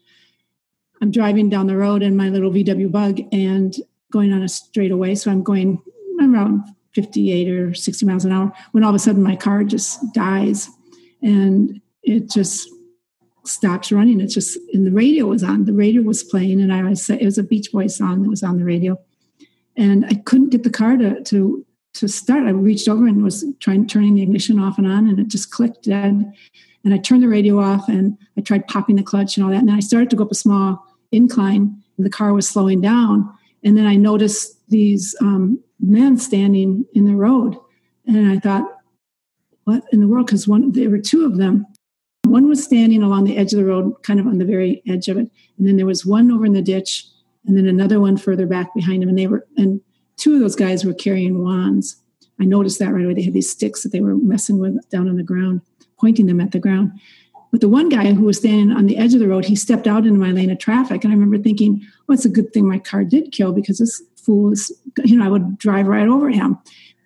I'm 1.03 1.11
driving 1.11 1.49
down 1.49 1.67
the 1.67 1.77
road 1.77 2.03
in 2.03 2.17
my 2.17 2.29
little 2.29 2.51
VW 2.51 2.91
bug 2.91 3.21
and 3.33 3.75
going 4.13 4.33
on 4.33 4.43
a 4.43 4.49
straightaway. 4.49 5.15
So 5.15 5.31
I'm 5.31 5.43
going 5.43 5.83
around 6.21 6.65
58 6.95 7.49
or 7.51 7.75
60 7.75 8.07
miles 8.07 8.25
an 8.25 8.33
hour 8.33 8.53
when 8.73 8.85
all 8.85 8.91
of 8.91 8.97
a 8.97 8.99
sudden 9.01 9.23
my 9.23 9.37
car 9.37 9.65
just 9.65 10.01
dies 10.13 10.71
and 11.23 11.81
it 12.03 12.31
just 12.31 12.69
stops 13.45 13.91
running. 13.91 14.21
It's 14.21 14.35
just, 14.35 14.59
and 14.73 14.87
the 14.87 14.93
radio 14.93 15.27
was 15.27 15.43
on. 15.43 15.65
The 15.65 15.73
radio 15.73 16.03
was 16.03 16.23
playing, 16.23 16.61
and 16.61 16.73
I 16.73 16.83
was, 16.83 17.11
it 17.11 17.25
was 17.25 17.39
a 17.39 17.43
Beach 17.43 17.73
Boys 17.73 17.97
song 17.97 18.23
that 18.23 18.29
was 18.29 18.43
on 18.43 18.59
the 18.59 18.65
radio. 18.65 18.99
And 19.77 20.07
I 20.07 20.15
couldn't 20.15 20.51
get 20.51 20.63
the 20.63 20.71
car 20.71 20.97
to, 20.97 21.23
to 21.23 21.67
to 21.95 22.09
start, 22.09 22.45
I 22.45 22.51
reached 22.51 22.89
over 22.89 23.07
and 23.07 23.23
was 23.23 23.45
trying 23.61 23.87
turning 23.87 24.15
the 24.15 24.23
ignition 24.23 24.59
off 24.59 24.79
and 24.79 24.87
on, 24.87 25.09
and 25.09 25.19
it 25.19 25.29
just 25.29 25.51
clicked 25.51 25.85
dead. 25.85 26.33
And 26.85 26.93
I 26.93 26.99
turned 26.99 27.23
the 27.23 27.29
radio 27.29 27.61
off 27.61 27.88
and 27.88 28.17
I 28.37 28.43
tried 28.43 28.67
popping 28.67 28.97
the 28.97 29.03
clutch 29.03 29.37
and 29.37 29.45
all 29.45 29.50
that. 29.50 29.61
And 29.61 29.69
then 29.69 29.76
I 29.76 29.81
started 29.81 30.11
to 30.11 30.17
go 30.17 30.25
up 30.25 30.31
a 30.31 30.37
small 30.37 30.85
incline, 31.12 31.83
and 31.97 32.07
the 32.07 32.11
car 32.11 32.33
was 32.35 32.49
slowing 32.49 32.81
down. 32.81 33.31
And 33.62 33.76
then 33.76 33.87
I 33.87 33.97
noticed 33.97 34.59
these 34.69 35.14
um, 35.21 35.62
men 35.81 36.19
standing 36.19 36.85
in 36.95 37.07
the 37.07 37.17
road, 37.17 37.57
and 38.07 38.31
I 38.31 38.38
thought, 38.38 38.69
"What 39.64 39.85
in 39.93 40.00
the 40.00 40.09
world?" 40.09 40.26
Because 40.26 40.47
one, 40.47 40.73
there 40.73 40.91
were 40.91 40.99
two 40.99 41.25
of 41.25 41.38
them. 41.38 41.67
One 42.25 42.49
was 42.49 42.64
standing 42.64 43.03
along 43.03 43.25
the 43.25 43.37
edge 43.37 43.53
of 43.53 43.59
the 43.59 43.64
road, 43.64 43.95
kind 44.03 44.21
of 44.21 44.26
on 44.26 44.38
the 44.38 44.45
very 44.45 44.83
edge 44.88 45.09
of 45.09 45.17
it, 45.17 45.31
and 45.59 45.67
then 45.67 45.76
there 45.76 45.87
was 45.87 46.05
one 46.05 46.31
over 46.31 46.45
in 46.45 46.53
the 46.53 46.62
ditch, 46.62 47.07
and 47.47 47.57
then 47.57 47.67
another 47.67 48.00
one 48.00 48.17
further 48.17 48.47
back 48.47 48.75
behind 48.75 49.03
him. 49.03 49.09
And 49.09 49.19
they 49.19 49.26
were 49.26 49.47
and 49.57 49.81
two 50.17 50.35
of 50.35 50.41
those 50.41 50.57
guys 50.57 50.85
were 50.85 50.95
carrying 50.95 51.43
wands. 51.43 51.97
I 52.41 52.45
noticed 52.45 52.79
that 52.81 52.93
right 52.93 53.05
away. 53.05 53.14
They 53.14 53.23
had 53.23 53.35
these 53.35 53.50
sticks 53.50 53.83
that 53.83 53.93
they 53.93 54.00
were 54.00 54.17
messing 54.17 54.59
with 54.59 54.88
down 54.91 55.09
on 55.09 55.17
the 55.17 55.23
ground, 55.23 55.61
pointing 55.99 56.27
them 56.27 56.41
at 56.41 56.53
the 56.53 56.59
ground. 56.59 56.93
But 57.51 57.61
the 57.61 57.69
one 57.69 57.89
guy 57.89 58.13
who 58.13 58.25
was 58.25 58.39
standing 58.39 58.73
on 58.73 58.87
the 58.87 58.97
edge 58.97 59.15
of 59.15 59.21
the 59.21 59.29
road, 59.29 59.45
he 59.45 59.55
stepped 59.55 59.87
out 59.87 60.07
into 60.07 60.19
my 60.19 60.33
lane 60.33 60.51
of 60.51 60.59
traffic. 60.59 61.05
And 61.05 61.13
I 61.13 61.17
remember 61.17 61.39
thinking, 61.39 61.87
well, 62.07 62.15
it's 62.15 62.25
a 62.25 62.31
good 62.31 62.53
thing 62.53 62.67
my 62.67 62.81
car 62.81 63.05
did 63.05 63.33
kill 63.33 63.53
because 63.53 63.79
this 63.79 64.03
fool 64.17 64.53
is, 64.53 64.73
you 65.05 65.17
know, 65.17 65.25
I 65.25 65.29
would 65.29 65.57
drive 65.59 65.87
right 65.87 66.09
over 66.09 66.31
him. 66.31 66.59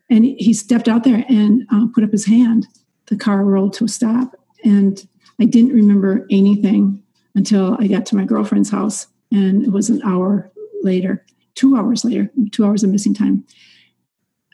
And 0.08 0.24
he 0.24 0.54
stepped 0.54 0.88
out 0.88 1.04
there 1.04 1.24
and 1.28 1.66
uh, 1.70 1.86
put 1.94 2.02
up 2.02 2.12
his 2.12 2.24
hand. 2.24 2.66
The 3.06 3.16
car 3.16 3.44
rolled 3.44 3.74
to 3.74 3.84
a 3.84 3.88
stop. 3.88 4.36
And 4.64 5.06
I 5.38 5.44
didn't 5.44 5.74
remember 5.74 6.26
anything 6.30 7.02
until 7.34 7.76
I 7.78 7.86
got 7.86 8.06
to 8.06 8.16
my 8.16 8.24
girlfriend's 8.24 8.70
house. 8.70 9.06
And 9.30 9.64
it 9.64 9.70
was 9.70 9.90
an 9.90 10.00
hour 10.02 10.50
later 10.82 11.26
two 11.58 11.76
hours 11.76 12.04
later, 12.04 12.30
two 12.52 12.64
hours 12.64 12.84
of 12.84 12.90
missing 12.90 13.12
time. 13.12 13.44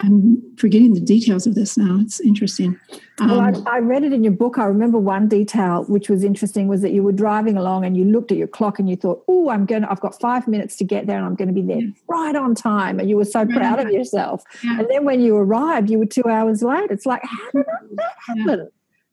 I'm 0.04 0.42
forgetting 0.56 0.92
the 0.92 1.00
details 1.00 1.46
of 1.46 1.54
this 1.54 1.78
now. 1.78 1.98
It's 2.00 2.20
interesting. 2.20 2.78
Um, 3.18 3.30
well, 3.30 3.40
I, 3.40 3.48
um, 3.48 3.64
I, 3.66 3.78
read 3.78 4.04
it 4.04 4.12
in 4.12 4.22
your 4.22 4.32
book. 4.32 4.58
I 4.58 4.64
remember 4.64 4.98
one 4.98 5.28
detail 5.28 5.84
which 5.84 6.10
was 6.10 6.24
interesting 6.24 6.68
was 6.68 6.82
that 6.82 6.92
you 6.92 7.02
were 7.02 7.12
driving 7.12 7.56
along 7.56 7.84
and 7.84 7.96
you 7.96 8.04
looked 8.04 8.30
at 8.30 8.36
your 8.36 8.48
clock 8.48 8.78
and 8.78 8.88
you 8.88 8.96
thought, 8.96 9.24
"Oh, 9.28 9.48
I'm 9.48 9.64
going. 9.64 9.82
to 9.82 9.90
I've 9.90 10.00
got 10.00 10.20
five 10.20 10.46
minutes 10.46 10.76
to 10.76 10.84
get 10.84 11.06
there, 11.06 11.16
and 11.16 11.24
I'm 11.24 11.34
going 11.36 11.48
to 11.48 11.54
be 11.54 11.62
there 11.62 11.80
yes. 11.80 11.96
right 12.08 12.36
on 12.36 12.54
time." 12.54 13.00
And 13.00 13.08
you 13.08 13.16
were 13.16 13.24
so 13.24 13.44
right 13.44 13.56
proud 13.56 13.80
of 13.80 13.90
yourself. 13.90 14.44
Yeah. 14.62 14.80
And 14.80 14.90
then 14.90 15.04
when 15.04 15.20
you 15.20 15.36
arrived, 15.36 15.88
you 15.88 15.98
were 15.98 16.06
two 16.06 16.28
hours 16.28 16.62
late. 16.62 16.90
It's 16.90 17.06
like, 17.06 17.22
how 17.24 17.50
did 17.52 17.64
that 17.96 18.14
happen? 18.26 18.70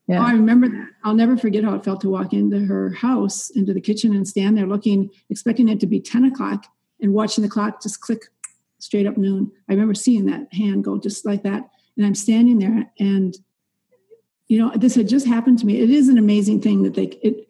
Yeah. 0.07 0.19
Oh, 0.19 0.25
I 0.25 0.31
remember 0.33 0.67
that. 0.67 0.89
I'll 1.05 1.13
never 1.13 1.37
forget 1.37 1.63
how 1.63 1.75
it 1.75 1.85
felt 1.85 2.01
to 2.01 2.09
walk 2.09 2.33
into 2.33 2.65
her 2.65 2.89
house, 2.89 3.49
into 3.51 3.73
the 3.73 3.81
kitchen, 3.81 4.13
and 4.13 4.27
stand 4.27 4.57
there 4.57 4.67
looking, 4.67 5.09
expecting 5.29 5.69
it 5.69 5.79
to 5.79 5.87
be 5.87 6.01
ten 6.01 6.25
o'clock 6.25 6.65
and 6.99 7.13
watching 7.13 7.43
the 7.43 7.49
clock 7.49 7.81
just 7.81 8.01
click 8.01 8.23
straight 8.81 9.07
up 9.07 9.17
noon. 9.17 9.51
I 9.69 9.73
remember 9.73 9.93
seeing 9.93 10.25
that 10.25 10.53
hand 10.53 10.83
go 10.83 10.99
just 10.99 11.25
like 11.25 11.43
that. 11.43 11.69
And 11.97 12.05
I'm 12.05 12.15
standing 12.15 12.59
there 12.59 12.91
and 12.99 13.35
you 14.47 14.57
know, 14.57 14.69
this 14.75 14.95
had 14.95 15.07
just 15.07 15.25
happened 15.25 15.59
to 15.59 15.65
me. 15.65 15.79
It 15.79 15.89
is 15.89 16.09
an 16.09 16.17
amazing 16.17 16.61
thing 16.61 16.83
that 16.83 16.93
they 16.93 17.05
it 17.23 17.47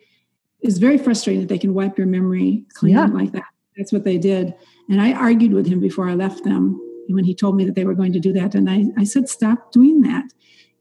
is 0.62 0.78
very 0.78 1.00
frustrating 1.00 1.42
that 1.42 1.50
they 1.50 1.58
can 1.58 1.74
wipe 1.74 1.98
your 1.98 2.06
memory 2.06 2.64
clean 2.76 2.94
yeah. 2.94 3.08
like 3.08 3.32
that. 3.32 3.46
That's 3.76 3.92
what 3.92 4.04
they 4.04 4.20
did. 4.20 4.54
And 4.88 5.02
I 5.02 5.14
argued 5.14 5.54
with 5.54 5.66
him 5.66 5.80
before 5.80 6.08
I 6.08 6.14
left 6.14 6.44
them 6.44 6.80
when 7.08 7.24
he 7.24 7.34
told 7.34 7.56
me 7.56 7.66
that 7.66 7.74
they 7.74 7.86
were 7.86 7.96
going 7.96 8.14
to 8.14 8.20
do 8.20 8.32
that. 8.34 8.54
And 8.54 8.70
I, 8.70 8.86
I 8.98 9.04
said, 9.04 9.30
stop 9.30 9.72
doing 9.72 10.02
that. 10.02 10.26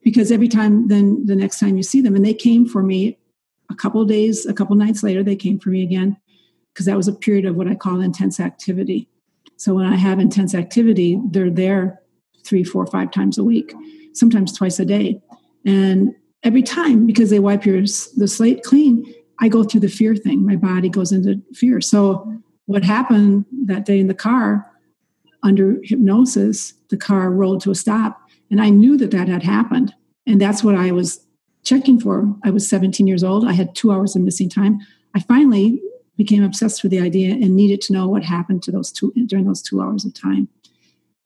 Because 0.02 0.30
every 0.30 0.48
time 0.48 0.88
then 0.88 1.24
the 1.26 1.36
next 1.36 1.58
time 1.58 1.76
you 1.76 1.82
see 1.82 2.00
them, 2.00 2.14
and 2.14 2.24
they 2.24 2.34
came 2.34 2.66
for 2.66 2.82
me 2.82 3.18
a 3.70 3.74
couple 3.74 4.04
days, 4.04 4.46
a 4.46 4.52
couple 4.52 4.76
nights 4.76 5.02
later, 5.02 5.22
they 5.22 5.36
came 5.36 5.58
for 5.58 5.70
me 5.70 5.82
again 5.82 6.16
because 6.72 6.86
that 6.86 6.96
was 6.96 7.08
a 7.08 7.12
period 7.12 7.44
of 7.44 7.56
what 7.56 7.66
I 7.66 7.74
call 7.74 8.00
intense 8.00 8.40
activity. 8.40 9.08
So 9.60 9.74
when 9.74 9.84
I 9.84 9.94
have 9.96 10.18
intense 10.18 10.54
activity, 10.54 11.20
they're 11.32 11.50
there 11.50 12.00
three, 12.46 12.64
four, 12.64 12.86
five 12.86 13.10
times 13.10 13.36
a 13.36 13.44
week, 13.44 13.74
sometimes 14.14 14.56
twice 14.56 14.80
a 14.80 14.86
day. 14.86 15.20
And 15.66 16.14
every 16.42 16.62
time, 16.62 17.06
because 17.06 17.28
they 17.28 17.40
wipe 17.40 17.66
your 17.66 17.82
the 17.82 18.26
slate 18.26 18.62
clean, 18.62 19.04
I 19.38 19.48
go 19.48 19.62
through 19.62 19.82
the 19.82 19.88
fear 19.88 20.16
thing. 20.16 20.46
My 20.46 20.56
body 20.56 20.88
goes 20.88 21.12
into 21.12 21.42
fear. 21.52 21.82
So 21.82 22.26
what 22.64 22.84
happened 22.84 23.44
that 23.66 23.84
day 23.84 24.00
in 24.00 24.06
the 24.06 24.14
car 24.14 24.66
under 25.42 25.78
hypnosis, 25.84 26.72
the 26.88 26.96
car 26.96 27.30
rolled 27.30 27.60
to 27.60 27.70
a 27.70 27.74
stop, 27.74 28.18
and 28.50 28.62
I 28.62 28.70
knew 28.70 28.96
that 28.96 29.10
that 29.10 29.28
had 29.28 29.42
happened. 29.42 29.94
And 30.26 30.40
that's 30.40 30.64
what 30.64 30.74
I 30.74 30.90
was 30.90 31.20
checking 31.64 32.00
for. 32.00 32.34
I 32.44 32.50
was 32.50 32.66
17 32.66 33.06
years 33.06 33.22
old. 33.22 33.46
I 33.46 33.52
had 33.52 33.74
two 33.74 33.92
hours 33.92 34.16
of 34.16 34.22
missing 34.22 34.48
time. 34.48 34.78
I 35.14 35.20
finally 35.20 35.82
became 36.20 36.44
obsessed 36.44 36.82
with 36.82 36.92
the 36.92 37.00
idea 37.00 37.32
and 37.32 37.56
needed 37.56 37.80
to 37.80 37.94
know 37.94 38.06
what 38.06 38.22
happened 38.22 38.62
to 38.62 38.70
those 38.70 38.92
two 38.92 39.10
during 39.24 39.46
those 39.46 39.62
two 39.62 39.80
hours 39.80 40.04
of 40.04 40.12
time. 40.12 40.46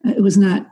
Uh, 0.07 0.11
it 0.11 0.21
was 0.21 0.37
not 0.37 0.71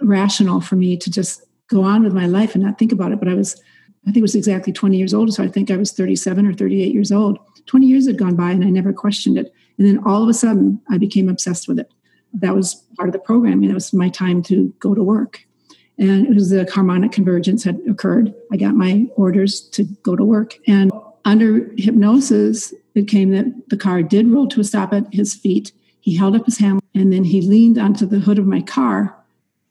rational 0.00 0.60
for 0.60 0.76
me 0.76 0.96
to 0.96 1.10
just 1.10 1.42
go 1.66 1.82
on 1.82 2.04
with 2.04 2.12
my 2.12 2.26
life 2.26 2.54
and 2.54 2.62
not 2.62 2.78
think 2.78 2.92
about 2.92 3.10
it. 3.10 3.18
But 3.18 3.26
I 3.26 3.34
was, 3.34 3.60
I 4.06 4.12
think 4.12 4.18
it 4.18 4.22
was 4.22 4.36
exactly 4.36 4.72
20 4.72 4.96
years 4.96 5.12
old. 5.12 5.34
So 5.34 5.42
I 5.42 5.48
think 5.48 5.72
I 5.72 5.76
was 5.76 5.90
37 5.90 6.46
or 6.46 6.54
38 6.54 6.94
years 6.94 7.10
old. 7.10 7.36
20 7.66 7.84
years 7.84 8.06
had 8.06 8.16
gone 8.16 8.36
by 8.36 8.52
and 8.52 8.62
I 8.62 8.70
never 8.70 8.92
questioned 8.92 9.38
it. 9.38 9.52
And 9.76 9.88
then 9.88 9.98
all 10.06 10.22
of 10.22 10.28
a 10.28 10.34
sudden, 10.34 10.80
I 10.88 10.96
became 10.98 11.28
obsessed 11.28 11.66
with 11.66 11.80
it. 11.80 11.90
That 12.32 12.54
was 12.54 12.76
part 12.96 13.08
of 13.08 13.12
the 13.12 13.18
programming. 13.18 13.68
That 13.68 13.74
was 13.74 13.92
my 13.92 14.08
time 14.08 14.40
to 14.44 14.72
go 14.78 14.94
to 14.94 15.02
work. 15.02 15.44
And 15.98 16.28
it 16.28 16.34
was 16.34 16.50
the 16.50 16.70
harmonic 16.72 17.10
convergence 17.10 17.64
had 17.64 17.80
occurred. 17.90 18.32
I 18.52 18.56
got 18.56 18.76
my 18.76 19.06
orders 19.16 19.62
to 19.70 19.82
go 20.04 20.14
to 20.14 20.24
work. 20.24 20.58
And 20.68 20.92
under 21.24 21.70
hypnosis, 21.76 22.74
it 22.94 23.08
came 23.08 23.30
that 23.30 23.70
the 23.70 23.76
car 23.76 24.02
did 24.02 24.28
roll 24.28 24.46
to 24.48 24.60
a 24.60 24.64
stop 24.64 24.92
at 24.92 25.12
his 25.12 25.34
feet. 25.34 25.72
He 26.00 26.16
held 26.16 26.36
up 26.36 26.44
his 26.44 26.58
hand 26.58 26.80
and 26.94 27.12
then 27.12 27.24
he 27.24 27.40
leaned 27.40 27.78
onto 27.78 28.06
the 28.06 28.18
hood 28.18 28.38
of 28.38 28.46
my 28.46 28.60
car 28.60 29.16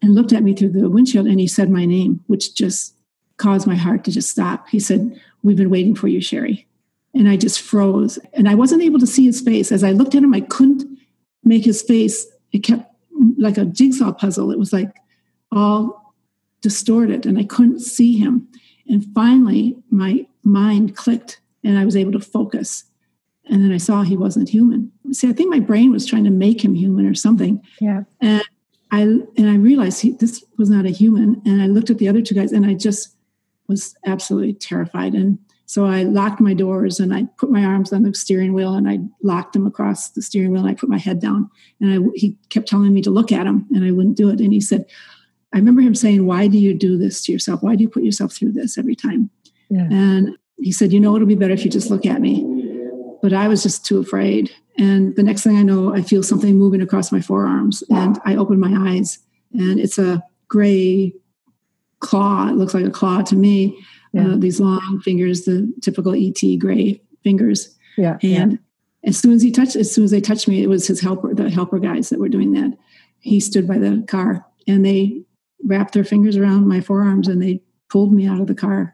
and 0.02 0.16
looked 0.16 0.34
at 0.34 0.44
me 0.44 0.54
through 0.54 0.70
the 0.70 0.90
windshield 0.90 1.28
and 1.28 1.40
he 1.40 1.48
said 1.48 1.70
my 1.70 1.86
name, 1.86 2.24
which 2.28 2.56
just 2.56 2.96
caused 3.38 3.68
my 3.68 3.76
heart 3.76 4.04
to 4.04 4.12
just 4.12 4.30
stop. 4.30 4.68
He 4.68 4.80
said, 4.80 5.20
We've 5.44 5.58
been 5.58 5.70
waiting 5.70 5.96
for 5.96 6.08
you, 6.08 6.22
Sherry. 6.22 6.66
And 7.14 7.28
I 7.28 7.36
just 7.36 7.62
froze. 7.62 8.18
And 8.34 8.50
I 8.50 8.56
wasn't 8.56 8.82
able 8.82 9.00
to 9.00 9.08
see 9.08 9.26
his 9.26 9.42
face. 9.42 9.72
As 9.72 9.84
I 9.84 9.92
looked 9.92 10.16
at 10.16 10.24
him, 10.24 10.34
I 10.34 10.42
couldn't 10.42 10.86
make 11.44 11.66
his 11.66 11.82
face. 11.82 12.26
It 12.52 12.60
kept 12.60 12.90
like 13.38 13.58
a 13.58 13.66
jigsaw 13.66 14.14
puzzle. 14.14 14.52
It 14.52 14.60
was 14.60 14.74
like 14.74 14.96
all 15.52 16.16
distorted 16.62 17.26
and 17.26 17.38
I 17.38 17.44
couldn't 17.44 17.82
see 17.82 18.18
him. 18.18 18.48
And 18.88 19.06
finally, 19.14 19.78
my 19.92 20.26
mind 20.44 20.96
clicked 20.96 21.40
and 21.64 21.78
I 21.78 21.86
was 21.86 21.96
able 21.96 22.12
to 22.14 22.20
focus. 22.20 22.84
And 23.46 23.64
then 23.64 23.72
I 23.72 23.78
saw 23.78 24.04
he 24.04 24.16
wasn't 24.16 24.50
human. 24.50 24.92
See, 25.12 25.28
I 25.28 25.34
think 25.34 25.50
my 25.50 25.60
brain 25.60 25.92
was 25.92 26.06
trying 26.06 26.24
to 26.24 26.30
make 26.30 26.64
him 26.64 26.76
human 26.76 27.06
or 27.06 27.14
something. 27.14 27.62
Yeah. 27.82 28.04
And 28.22 28.44
I 28.92 29.02
and 29.02 29.50
I 29.50 29.56
realized 29.56 30.02
he, 30.02 30.12
this 30.12 30.44
was 30.58 30.70
not 30.70 30.86
a 30.86 30.90
human. 30.90 31.42
And 31.46 31.62
I 31.62 31.68
looked 31.68 31.90
at 31.90 31.98
the 31.98 32.08
other 32.08 32.22
two 32.22 32.36
guys, 32.36 32.52
and 32.52 32.66
I 32.66 32.74
just 32.74 33.16
was 33.68 33.96
absolutely 34.06 34.54
terrified. 34.54 35.14
And 35.14 35.40
so 35.66 35.86
I 35.86 36.04
locked 36.04 36.40
my 36.40 36.54
doors 36.54 37.00
and 37.00 37.14
I 37.14 37.26
put 37.38 37.50
my 37.50 37.64
arms 37.64 37.94
on 37.94 38.04
the 38.04 38.14
steering 38.14 38.54
wheel 38.54 38.76
and 38.76 38.88
I 38.88 39.00
locked 39.24 39.54
them 39.54 39.66
across 39.66 40.10
the 40.10 40.22
steering 40.22 40.52
wheel 40.52 40.62
and 40.62 40.70
I 40.70 40.76
put 40.76 40.90
my 40.90 40.98
head 40.98 41.20
down. 41.20 41.50
And 41.80 41.94
I, 41.94 42.12
he 42.16 42.38
kept 42.50 42.68
telling 42.68 42.94
me 42.94 43.02
to 43.02 43.10
look 43.10 43.32
at 43.32 43.48
him, 43.48 43.66
and 43.74 43.84
I 43.84 43.92
wouldn't 43.92 44.18
do 44.18 44.30
it. 44.30 44.40
And 44.40 44.54
he 44.54 44.62
said, 44.62 44.86
I 45.54 45.58
remember 45.58 45.82
him 45.82 45.96
saying, 45.96 46.26
"Why 46.26 46.48
do 46.48 46.58
you 46.58 46.74
do 46.74 46.98
this 46.98 47.24
to 47.26 47.32
yourself? 47.32 47.62
Why 47.64 47.76
do 47.76 47.84
you 47.84 47.90
put 47.90 48.04
yourself 48.04 48.34
through 48.34 48.54
this 48.54 48.78
every 48.78 48.96
time?" 48.96 49.30
Yeah. 49.70 49.88
And 49.92 50.38
he 50.64 50.72
said, 50.72 50.94
You 50.94 51.00
know, 51.00 51.16
it'll 51.16 51.28
be 51.28 51.36
better 51.36 51.54
if 51.54 51.66
you 51.66 51.72
just 51.72 51.90
look 51.90 52.06
at 52.06 52.22
me. 52.22 52.50
But 53.22 53.34
I 53.34 53.48
was 53.48 53.64
just 53.64 53.86
too 53.86 54.00
afraid. 54.00 54.52
And 54.78 55.16
the 55.16 55.24
next 55.24 55.44
thing 55.44 55.58
I 55.58 55.62
know, 55.62 55.94
I 55.94 56.02
feel 56.02 56.24
something 56.24 56.58
moving 56.58 56.82
across 56.82 57.12
my 57.12 57.22
forearms. 57.22 57.84
And 57.90 58.20
I 58.26 58.36
open 58.36 58.60
my 58.60 58.92
eyes, 58.92 59.20
and 59.52 59.80
it's 59.80 60.00
a 60.00 60.24
gray 60.48 61.14
claw. 62.00 62.50
It 62.50 62.56
looks 62.56 62.74
like 62.74 62.86
a 62.86 62.92
claw 62.92 63.22
to 63.24 63.36
me. 63.36 63.78
Yeah. 64.14 64.30
Uh, 64.30 64.36
these 64.38 64.60
long 64.60 65.02
fingers, 65.04 65.46
the 65.46 65.74
typical 65.82 66.14
ET 66.14 66.60
gray 66.60 67.02
fingers. 67.24 67.76
Yeah. 67.98 68.18
And 68.22 68.54
yeah. 68.54 68.58
as 69.10 69.18
soon 69.18 69.34
as 69.34 69.42
he 69.42 69.52
touched, 69.52 69.76
as 69.76 69.92
soon 69.92 70.04
as 70.04 70.12
they 70.12 70.22
touched 70.22 70.48
me, 70.48 70.62
it 70.62 70.68
was 70.68 70.86
his 70.86 71.02
helper, 71.02 71.34
the 71.34 71.50
helper 71.50 71.80
guys 71.80 72.10
that 72.10 72.20
were 72.20 72.30
doing 72.30 72.54
that. 72.54 72.78
He 73.20 73.40
stood 73.40 73.68
by 73.68 73.80
the 73.80 74.04
car 74.08 74.46
and 74.68 74.86
they 74.86 75.24
wrapped 75.64 75.94
their 75.94 76.04
fingers 76.04 76.38
around 76.38 76.68
my 76.68 76.80
forearms 76.80 77.28
and 77.28 77.42
they 77.42 77.64
pulled 77.90 78.14
me 78.14 78.28
out 78.28 78.40
of 78.40 78.48
the 78.48 78.56
car. 78.56 78.94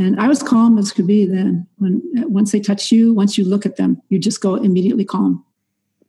And 0.00 0.18
I 0.18 0.28
was 0.28 0.42
calm 0.42 0.78
as 0.78 0.92
could 0.92 1.06
be 1.06 1.26
then. 1.26 1.66
When 1.76 2.00
once 2.26 2.52
they 2.52 2.60
touch 2.60 2.90
you, 2.90 3.12
once 3.12 3.36
you 3.36 3.44
look 3.44 3.66
at 3.66 3.76
them, 3.76 4.00
you 4.08 4.18
just 4.18 4.40
go 4.40 4.54
immediately 4.54 5.04
calm. 5.04 5.44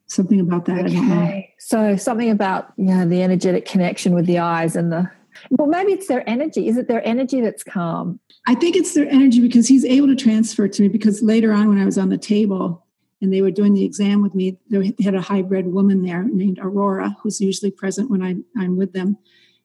Something 0.07 0.39
about 0.39 0.65
that. 0.65 0.85
Okay. 0.85 1.53
So 1.59 1.97
something 1.97 2.29
about 2.29 2.73
yeah, 2.77 3.05
the 3.05 3.21
energetic 3.21 3.65
connection 3.65 4.13
with 4.13 4.25
the 4.25 4.39
eyes 4.39 4.75
and 4.75 4.91
the 4.91 5.09
Well, 5.49 5.67
maybe 5.67 5.91
it's 5.91 6.07
their 6.07 6.27
energy. 6.27 6.67
Is 6.67 6.77
it 6.77 6.87
their 6.87 7.05
energy 7.05 7.41
that's 7.41 7.63
calm? 7.63 8.19
I 8.47 8.55
think 8.55 8.75
it's 8.75 8.93
their 8.93 9.07
energy 9.09 9.41
because 9.41 9.67
he's 9.67 9.85
able 9.85 10.07
to 10.07 10.15
transfer 10.15 10.67
to 10.67 10.81
me. 10.81 10.87
Because 10.87 11.21
later 11.21 11.51
on, 11.51 11.67
when 11.67 11.77
I 11.77 11.85
was 11.85 11.97
on 11.97 12.09
the 12.09 12.17
table 12.17 12.85
and 13.21 13.31
they 13.31 13.41
were 13.41 13.51
doing 13.51 13.73
the 13.73 13.85
exam 13.85 14.21
with 14.21 14.33
me, 14.33 14.57
they 14.69 14.93
had 15.03 15.15
a 15.15 15.21
hybrid 15.21 15.67
woman 15.67 16.01
there 16.01 16.23
named 16.23 16.59
Aurora, 16.61 17.15
who's 17.21 17.41
usually 17.41 17.71
present 17.71 18.09
when 18.09 18.23
I, 18.23 18.35
I'm 18.57 18.77
with 18.77 18.93
them. 18.93 19.17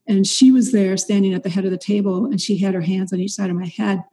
And 0.07 0.27
she 0.27 0.53
was 0.53 0.73
there 0.73 0.97
standing 0.97 1.35
at 1.35 1.43
the 1.43 1.51
head 1.51 1.65
of 1.65 1.71
the 1.71 1.79
table 1.79 2.27
and 2.27 2.41
she 2.41 2.59
had 2.59 2.75
her 2.75 2.81
hands 2.81 3.13
on 3.13 3.21
each 3.21 3.33
side 3.33 3.51
of 3.51 3.57
my 3.57 3.67
head. 3.67 4.05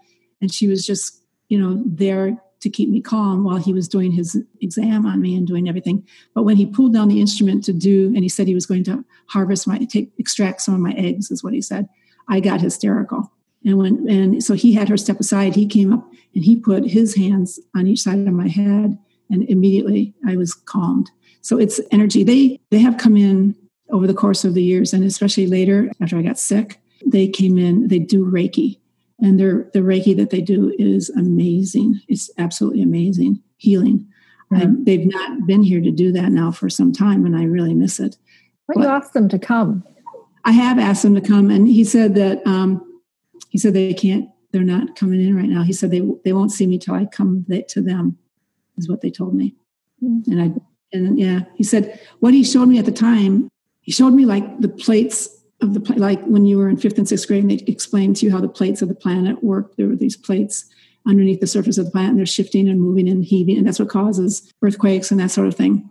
And 0.44 0.54
she 0.54 0.68
was 0.68 0.86
just, 0.86 1.24
you 1.48 1.58
know, 1.58 1.82
there 1.86 2.38
to 2.60 2.70
keep 2.70 2.90
me 2.90 3.00
calm 3.00 3.46
while 3.46 3.56
he 3.56 3.72
was 3.72 3.88
doing 3.88 4.12
his 4.12 4.38
exam 4.60 5.06
on 5.06 5.22
me 5.22 5.38
and 5.38 5.48
doing 5.48 5.70
everything. 5.70 6.06
But 6.36 6.44
when 6.44 6.58
he 6.58 6.66
pulled 6.66 6.94
down 6.94 7.08
the 7.08 7.22
instrument 7.22 7.64
to 7.64 7.72
do, 7.72 8.08
and 8.08 8.24
he 8.24 8.28
said 8.28 8.50
he 8.50 8.54
was 8.54 8.66
going 8.66 8.84
to 8.84 9.06
harvest 9.28 9.68
my, 9.68 9.78
take, 9.78 10.12
extract 10.18 10.60
some 10.60 10.74
of 10.74 10.82
my 10.82 10.92
eggs, 10.98 11.32
is 11.32 11.46
what 11.46 11.54
he 11.54 11.62
said. 11.62 11.88
I 12.28 12.42
got 12.42 12.60
hysterical. 12.60 13.32
And 13.64 13.78
when, 13.78 14.10
and 14.10 14.44
so 14.44 14.54
he 14.54 14.74
had 14.74 14.90
her 14.90 14.98
step 14.98 15.18
aside. 15.18 15.56
He 15.56 15.66
came 15.66 15.94
up 15.94 16.06
and 16.36 16.44
he 16.44 16.58
put 16.58 16.84
his 16.86 17.16
hands 17.16 17.58
on 17.74 17.88
each 17.88 18.02
side 18.02 18.28
of 18.28 18.34
my 18.34 18.50
head, 18.50 18.98
and 19.30 19.44
immediately 19.50 20.14
I 20.28 20.36
was 20.36 20.54
calmed. 20.54 21.10
So 21.40 21.58
it's 21.58 21.80
energy. 21.90 22.26
They 22.26 22.60
they 22.70 22.80
have 22.80 22.98
come 22.98 23.16
in 23.16 23.56
over 23.92 24.08
the 24.08 24.14
course 24.14 24.44
of 24.44 24.56
the 24.56 24.64
years, 24.64 24.92
and 24.92 25.06
especially 25.06 25.48
later 25.48 25.90
after 26.02 26.18
I 26.18 26.22
got 26.22 26.38
sick, 26.38 26.82
they 27.06 27.30
came 27.30 27.58
in. 27.58 27.88
They 27.88 28.00
do 28.00 28.26
Reiki, 28.26 28.80
and 29.24 29.40
their 29.40 29.70
the 29.74 29.80
Reiki 29.80 30.16
that 30.18 30.30
they 30.30 30.42
do 30.42 30.76
is 30.78 31.10
amazing. 31.12 32.00
It's 32.08 32.30
absolutely 32.38 32.84
amazing 32.84 33.42
healing. 33.58 34.08
Mm-hmm. 34.52 34.84
they've 34.84 35.08
not 35.08 35.48
been 35.48 35.64
here 35.64 35.82
to 35.82 35.90
do 35.90 36.12
that 36.12 36.32
now 36.32 36.52
for 36.52 36.70
some 36.70 36.94
time, 36.94 37.26
and 37.26 37.36
I 37.36 37.46
really 37.46 37.74
miss 37.74 38.00
it. 38.00 38.18
But 38.68 38.78
you 38.78 38.86
asked 38.86 39.14
them 39.14 39.28
to 39.30 39.40
come. 39.40 39.84
I 40.46 40.52
have 40.52 40.78
asked 40.78 41.02
them 41.02 41.16
to 41.16 41.22
come, 41.22 41.50
and 41.50 41.68
he 41.68 41.84
said 41.84 42.14
that 42.16 42.46
um, 42.46 43.02
he 43.50 43.58
said 43.58 43.74
they 43.74 43.94
can't. 43.94 44.30
They're 44.52 44.62
not 44.62 44.96
coming 44.96 45.22
in 45.22 45.36
right 45.36 45.50
now. 45.50 45.64
He 45.64 45.74
said 45.74 45.90
they 45.90 46.02
they 46.24 46.34
won't 46.34 46.52
see 46.52 46.68
me 46.68 46.78
till 46.78 46.94
I 46.94 47.06
come 47.06 47.46
to 47.70 47.82
them, 47.82 48.18
is 48.78 48.88
what 48.88 49.02
they 49.02 49.10
told 49.10 49.34
me. 49.34 49.56
Mm-hmm. 50.04 50.32
And 50.32 50.42
I 50.42 50.96
and 50.96 51.18
yeah, 51.18 51.42
he 51.56 51.64
said 51.64 52.00
what 52.20 52.34
he 52.34 52.44
showed 52.44 52.68
me 52.68 52.78
at 52.78 52.86
the 52.86 52.92
time. 52.92 53.50
He 53.82 53.92
showed 53.92 54.14
me 54.14 54.26
like 54.26 54.60
the 54.60 54.70
plates 54.70 55.43
of 55.64 55.74
the 55.74 55.94
like 55.98 56.24
when 56.26 56.46
you 56.46 56.58
were 56.58 56.70
in 56.70 56.78
fifth 56.78 56.98
and 56.98 57.08
sixth 57.08 57.28
grade, 57.28 57.44
and 57.44 57.52
they 57.52 57.64
explained 57.66 58.18
to 58.18 58.26
you 58.26 58.32
how 58.32 58.42
the 58.42 58.48
plates 58.48 58.82
of 58.82 58.90
the 58.90 58.96
planet 58.96 59.44
work. 59.44 59.76
There 59.76 59.88
were 59.88 59.96
these 59.96 60.18
plates 60.18 60.66
underneath 61.08 61.40
the 61.40 61.48
surface 61.48 61.78
of 61.78 61.86
the 61.86 61.92
planet, 61.92 62.12
and 62.12 62.20
they're 62.20 62.26
shifting 62.26 62.70
and 62.70 62.82
moving 62.82 63.10
and 63.10 63.24
heaving, 63.24 63.58
and 63.58 63.66
that's 63.66 63.80
what 63.80 63.90
causes 63.90 64.52
earthquakes 64.62 65.12
and 65.12 65.20
that 65.20 65.32
sort 65.32 65.48
of 65.48 65.56
thing. 65.56 65.90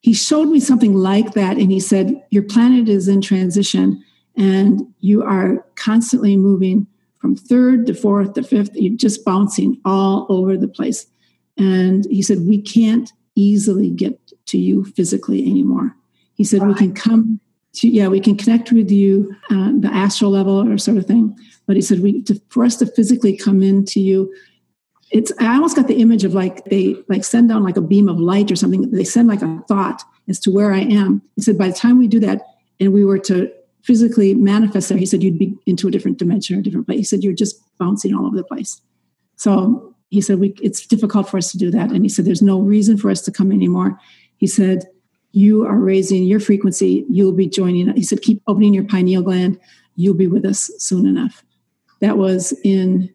He 0.00 0.12
showed 0.12 0.48
me 0.48 0.60
something 0.60 0.94
like 0.94 1.32
that, 1.32 1.56
and 1.56 1.70
he 1.70 1.80
said, 1.80 2.22
Your 2.30 2.42
planet 2.42 2.88
is 2.88 3.08
in 3.08 3.20
transition, 3.20 4.04
and 4.36 4.82
you 5.00 5.22
are 5.22 5.64
constantly 5.76 6.36
moving 6.36 6.86
from 7.18 7.36
third 7.36 7.86
to 7.86 7.94
fourth 7.94 8.34
to 8.34 8.42
fifth. 8.42 8.70
You're 8.74 8.96
just 8.96 9.24
bouncing 9.24 9.80
all 9.84 10.26
over 10.28 10.56
the 10.56 10.68
place. 10.68 11.06
And 11.56 12.04
he 12.10 12.22
said, 12.22 12.40
We 12.40 12.60
can't 12.60 13.10
easily 13.34 13.90
get 13.90 14.18
to 14.46 14.58
you 14.58 14.84
physically 14.84 15.42
anymore. 15.48 15.94
He 16.34 16.44
said, 16.44 16.62
right. 16.62 16.68
We 16.68 16.74
can 16.74 16.94
come 16.94 17.40
to, 17.76 17.88
yeah, 17.88 18.08
we 18.08 18.20
can 18.20 18.36
connect 18.36 18.72
with 18.72 18.90
you, 18.90 19.34
uh, 19.50 19.72
the 19.78 19.90
astral 19.92 20.30
level 20.30 20.68
or 20.68 20.78
sort 20.78 20.96
of 20.96 21.06
thing. 21.06 21.36
But 21.66 21.76
he 21.76 21.82
said, 21.82 22.00
we, 22.00 22.22
to, 22.22 22.40
for 22.48 22.64
us 22.64 22.76
to 22.76 22.86
physically 22.86 23.36
come 23.36 23.62
into 23.62 24.00
you, 24.00 24.32
it's, 25.10 25.32
I 25.38 25.54
almost 25.54 25.76
got 25.76 25.86
the 25.86 26.00
image 26.00 26.24
of 26.24 26.34
like 26.34 26.64
they 26.64 26.96
like 27.08 27.24
send 27.24 27.48
down 27.48 27.62
like 27.62 27.76
a 27.76 27.80
beam 27.80 28.08
of 28.08 28.18
light 28.18 28.50
or 28.50 28.56
something. 28.56 28.90
They 28.90 29.04
send 29.04 29.28
like 29.28 29.42
a 29.42 29.62
thought 29.68 30.02
as 30.28 30.40
to 30.40 30.50
where 30.50 30.72
I 30.72 30.80
am. 30.80 31.22
He 31.36 31.42
said, 31.42 31.56
by 31.56 31.68
the 31.68 31.74
time 31.74 31.98
we 31.98 32.08
do 32.08 32.20
that 32.20 32.42
and 32.80 32.92
we 32.92 33.04
were 33.04 33.18
to 33.20 33.50
physically 33.82 34.34
manifest 34.34 34.88
there, 34.88 34.98
he 34.98 35.06
said, 35.06 35.22
you'd 35.22 35.38
be 35.38 35.56
into 35.66 35.86
a 35.86 35.90
different 35.90 36.18
dimension 36.18 36.56
or 36.56 36.60
a 36.60 36.62
different 36.62 36.86
place. 36.86 36.98
He 36.98 37.04
said, 37.04 37.22
you're 37.22 37.34
just 37.34 37.62
bouncing 37.78 38.14
all 38.14 38.26
over 38.26 38.36
the 38.36 38.42
place. 38.42 38.80
So 39.36 39.94
he 40.10 40.20
said, 40.20 40.40
we, 40.40 40.54
it's 40.60 40.86
difficult 40.86 41.28
for 41.28 41.36
us 41.36 41.52
to 41.52 41.58
do 41.58 41.70
that. 41.70 41.90
And 41.90 42.04
he 42.04 42.08
said, 42.08 42.24
there's 42.24 42.42
no 42.42 42.60
reason 42.60 42.96
for 42.96 43.10
us 43.10 43.20
to 43.22 43.30
come 43.30 43.52
anymore. 43.52 43.98
He 44.38 44.46
said, 44.46 44.86
you 45.32 45.66
are 45.66 45.76
raising 45.76 46.24
your 46.24 46.40
frequency, 46.40 47.04
you'll 47.10 47.32
be 47.32 47.46
joining. 47.46 47.94
He 47.94 48.02
said, 48.02 48.22
keep 48.22 48.42
opening 48.46 48.74
your 48.74 48.84
pineal 48.84 49.22
gland, 49.22 49.58
you'll 49.96 50.14
be 50.14 50.26
with 50.26 50.44
us 50.44 50.70
soon 50.78 51.06
enough. 51.06 51.44
That 52.00 52.18
was 52.18 52.52
in 52.64 53.12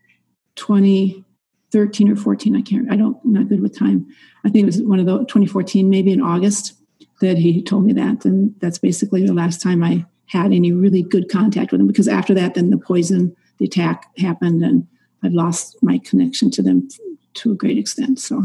2013 0.56 2.12
or 2.12 2.16
14. 2.16 2.56
I 2.56 2.62
can't, 2.62 2.92
I 2.92 2.96
don't, 2.96 3.18
I'm 3.24 3.34
not 3.34 3.50
good 3.50 3.62
with 3.62 3.78
time. 3.78 4.08
I 4.44 4.50
think 4.50 4.64
it 4.64 4.66
was 4.68 4.82
one 4.82 5.00
of 5.00 5.06
the 5.06 5.20
2014, 5.20 5.90
maybe 5.90 6.12
in 6.12 6.22
August, 6.22 6.74
that 7.22 7.38
he 7.38 7.62
told 7.64 7.86
me 7.86 7.94
that. 7.94 8.26
And 8.26 8.54
that's 8.60 8.80
basically 8.80 9.26
the 9.26 9.34
last 9.34 9.62
time 9.62 9.84
I 9.84 10.06
had 10.26 10.54
any 10.54 10.72
really 10.72 11.04
good 11.04 11.30
contact 11.30 11.72
with 11.72 11.82
him 11.82 11.88
because 11.88 12.08
after 12.08 12.34
that, 12.34 12.56
then 12.56 12.70
the 12.70 12.78
poison, 12.78 13.36
the 13.58 13.66
attack 13.66 14.06
happened, 14.18 14.64
and 14.64 14.88
I've 15.24 15.34
lost 15.34 15.78
my 15.82 16.00
connection 16.00 16.50
to 16.52 16.62
them 16.62 16.88
to 17.36 17.52
a 17.52 17.56
great 17.56 17.78
extent. 17.78 18.20
So, 18.20 18.44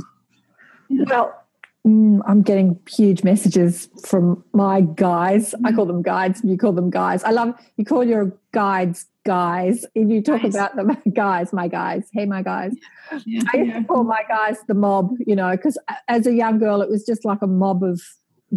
yeah. 0.89 1.05
well, 1.09 1.46
Mm, 1.87 2.21
I'm 2.27 2.43
getting 2.43 2.81
huge 2.89 3.23
messages 3.23 3.89
from 4.05 4.43
my 4.53 4.81
guys. 4.81 5.55
I 5.65 5.73
call 5.73 5.87
them 5.87 6.03
guides, 6.03 6.41
you 6.43 6.59
call 6.59 6.73
them 6.73 6.91
guys. 6.91 7.23
I 7.23 7.31
love 7.31 7.55
you 7.77 7.85
call 7.85 8.03
your 8.03 8.37
guides 8.53 9.07
guys. 9.25 9.85
And 9.95 10.11
you 10.11 10.23
talk 10.23 10.43
about 10.43 10.75
them 10.75 10.97
guys, 11.15 11.53
my 11.53 11.69
guys. 11.69 12.09
Hey, 12.13 12.25
my 12.25 12.43
guys. 12.43 12.75
Yeah, 13.25 13.43
I 13.53 13.57
used 13.59 13.71
yeah. 13.71 13.79
to 13.81 13.85
call 13.85 14.05
my 14.05 14.23
guys 14.29 14.59
the 14.67 14.75
mob, 14.75 15.13
you 15.27 15.37
know, 15.37 15.51
because 15.51 15.79
as 16.09 16.27
a 16.27 16.33
young 16.33 16.59
girl, 16.59 16.81
it 16.81 16.89
was 16.89 17.05
just 17.05 17.25
like 17.25 17.43
a 17.43 17.47
mob 17.47 17.85
of 17.85 18.01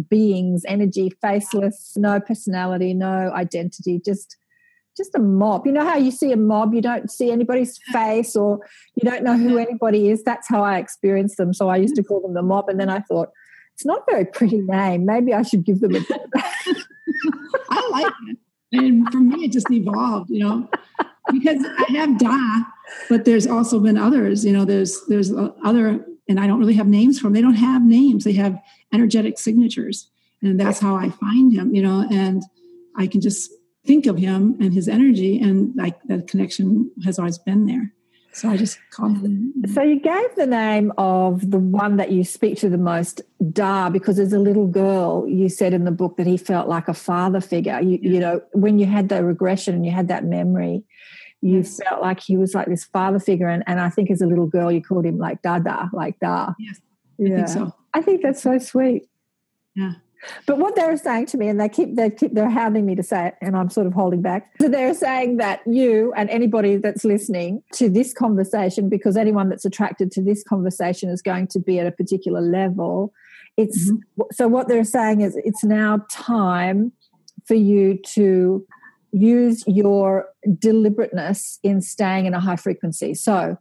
beings, 0.08 0.64
energy, 0.66 1.10
faceless, 1.20 1.94
no 1.96 2.20
personality, 2.20 2.94
no 2.94 3.32
identity, 3.32 4.00
just 4.04 4.36
just 4.96 5.14
a 5.14 5.18
mob. 5.18 5.66
You 5.66 5.72
know 5.72 5.84
how 5.84 5.96
you 5.96 6.10
see 6.10 6.32
a 6.32 6.36
mob, 6.36 6.74
you 6.74 6.82
don't 6.82 7.10
see 7.10 7.30
anybody's 7.30 7.78
face 7.92 8.36
or 8.36 8.60
you 8.96 9.08
don't 9.08 9.22
know 9.22 9.36
who 9.36 9.58
anybody 9.58 10.10
is. 10.10 10.22
That's 10.22 10.48
how 10.48 10.62
I 10.62 10.78
experienced 10.78 11.36
them. 11.36 11.54
So 11.54 11.68
I 11.68 11.76
used 11.76 11.96
to 11.96 12.02
call 12.02 12.20
them 12.20 12.34
the 12.34 12.42
mob. 12.42 12.68
And 12.68 12.78
then 12.78 12.88
I 12.88 13.00
thought, 13.00 13.30
it's 13.74 13.86
not 13.86 14.00
a 14.00 14.10
very 14.10 14.24
pretty 14.26 14.60
name. 14.60 15.06
Maybe 15.06 15.32
I 15.32 15.42
should 15.42 15.64
give 15.64 15.80
them 15.80 15.96
a 15.96 16.00
I 17.70 17.88
like 17.90 18.12
it. 18.28 18.38
And 18.72 19.10
for 19.10 19.18
me, 19.18 19.46
it 19.46 19.52
just 19.52 19.70
evolved, 19.70 20.30
you 20.30 20.40
know, 20.40 20.68
because 21.32 21.64
I 21.64 21.92
have 21.92 22.18
Da, 22.18 22.62
but 23.08 23.24
there's 23.24 23.46
also 23.46 23.80
been 23.80 23.96
others, 23.96 24.44
you 24.44 24.52
know, 24.52 24.64
there's, 24.64 25.00
there's 25.08 25.32
uh, 25.32 25.50
other, 25.64 26.04
and 26.28 26.38
I 26.38 26.46
don't 26.46 26.60
really 26.60 26.74
have 26.74 26.86
names 26.86 27.18
for 27.18 27.24
them. 27.24 27.32
They 27.32 27.40
don't 27.40 27.54
have 27.54 27.82
names. 27.82 28.24
They 28.24 28.34
have 28.34 28.58
energetic 28.92 29.38
signatures. 29.38 30.08
And 30.42 30.58
that's 30.58 30.78
how 30.78 30.94
I 30.94 31.10
find 31.10 31.52
him, 31.52 31.74
you 31.74 31.82
know, 31.82 32.06
and 32.10 32.42
I 32.96 33.06
can 33.06 33.20
just 33.20 33.50
think 33.86 34.06
of 34.06 34.18
him 34.18 34.56
and 34.60 34.74
his 34.74 34.88
energy 34.88 35.40
and 35.40 35.74
like 35.76 36.00
that 36.04 36.26
connection 36.26 36.90
has 37.04 37.18
always 37.18 37.38
been 37.38 37.66
there. 37.66 37.92
So 38.32 38.48
i 38.48 38.56
just 38.56 38.78
call 38.90 39.08
him. 39.08 39.52
So 39.74 39.82
you 39.82 39.98
gave 39.98 40.34
the 40.36 40.46
name 40.46 40.92
of 40.98 41.50
the 41.50 41.58
one 41.58 41.96
that 41.96 42.12
you 42.12 42.22
speak 42.22 42.58
to 42.58 42.68
the 42.68 42.78
most 42.78 43.22
Da 43.52 43.90
because 43.90 44.20
as 44.20 44.32
a 44.32 44.38
little 44.38 44.68
girl 44.68 45.26
you 45.28 45.48
said 45.48 45.74
in 45.74 45.84
the 45.84 45.90
book 45.90 46.16
that 46.16 46.26
he 46.26 46.36
felt 46.36 46.68
like 46.68 46.86
a 46.86 46.94
father 46.94 47.40
figure. 47.40 47.80
You, 47.80 47.98
you 48.00 48.20
know 48.20 48.40
when 48.52 48.78
you 48.78 48.86
had 48.86 49.08
the 49.08 49.24
regression 49.24 49.74
and 49.74 49.84
you 49.84 49.90
had 49.90 50.08
that 50.08 50.24
memory 50.24 50.84
you 51.42 51.58
yes. 51.58 51.80
felt 51.82 52.02
like 52.02 52.20
he 52.20 52.36
was 52.36 52.54
like 52.54 52.68
this 52.68 52.84
father 52.84 53.18
figure. 53.18 53.48
And, 53.48 53.64
and 53.66 53.80
i 53.80 53.88
think 53.88 54.10
as 54.10 54.20
a 54.20 54.26
little 54.26 54.46
girl 54.46 54.70
you 54.70 54.82
called 54.82 55.06
him 55.06 55.18
like 55.18 55.42
dada 55.42 55.90
like 55.92 56.18
da. 56.20 56.52
Yes 56.58 56.80
i 57.18 57.22
yeah. 57.24 57.36
think 57.36 57.48
so. 57.48 57.74
I 57.92 58.02
think 58.02 58.22
that's 58.22 58.40
so 58.40 58.58
sweet. 58.58 59.08
Yeah 59.74 59.94
but 60.46 60.58
what 60.58 60.76
they're 60.76 60.96
saying 60.96 61.26
to 61.26 61.38
me, 61.38 61.48
and 61.48 61.60
they 61.60 61.68
keep 61.68 61.96
they 61.96 62.10
keep 62.10 62.34
they're 62.34 62.50
hounding 62.50 62.86
me 62.86 62.94
to 62.94 63.02
say 63.02 63.28
it, 63.28 63.34
and 63.40 63.56
I'm 63.56 63.70
sort 63.70 63.86
of 63.86 63.92
holding 63.92 64.22
back. 64.22 64.52
So 64.60 64.68
they're 64.68 64.94
saying 64.94 65.38
that 65.38 65.60
you 65.66 66.12
and 66.16 66.28
anybody 66.30 66.76
that's 66.76 67.04
listening 67.04 67.62
to 67.74 67.88
this 67.88 68.12
conversation, 68.12 68.88
because 68.88 69.16
anyone 69.16 69.48
that's 69.48 69.64
attracted 69.64 70.10
to 70.12 70.22
this 70.22 70.42
conversation 70.42 71.08
is 71.10 71.22
going 71.22 71.48
to 71.48 71.60
be 71.60 71.78
at 71.78 71.86
a 71.86 71.92
particular 71.92 72.40
level. 72.40 73.12
It's 73.56 73.90
mm-hmm. 73.90 74.22
so 74.32 74.48
what 74.48 74.68
they're 74.68 74.84
saying 74.84 75.22
is 75.22 75.36
it's 75.44 75.64
now 75.64 76.04
time 76.10 76.92
for 77.46 77.54
you 77.54 77.98
to 78.14 78.66
use 79.12 79.64
your 79.66 80.26
deliberateness 80.58 81.58
in 81.62 81.80
staying 81.80 82.26
in 82.26 82.34
a 82.34 82.40
high 82.40 82.56
frequency. 82.56 83.14
So 83.14 83.56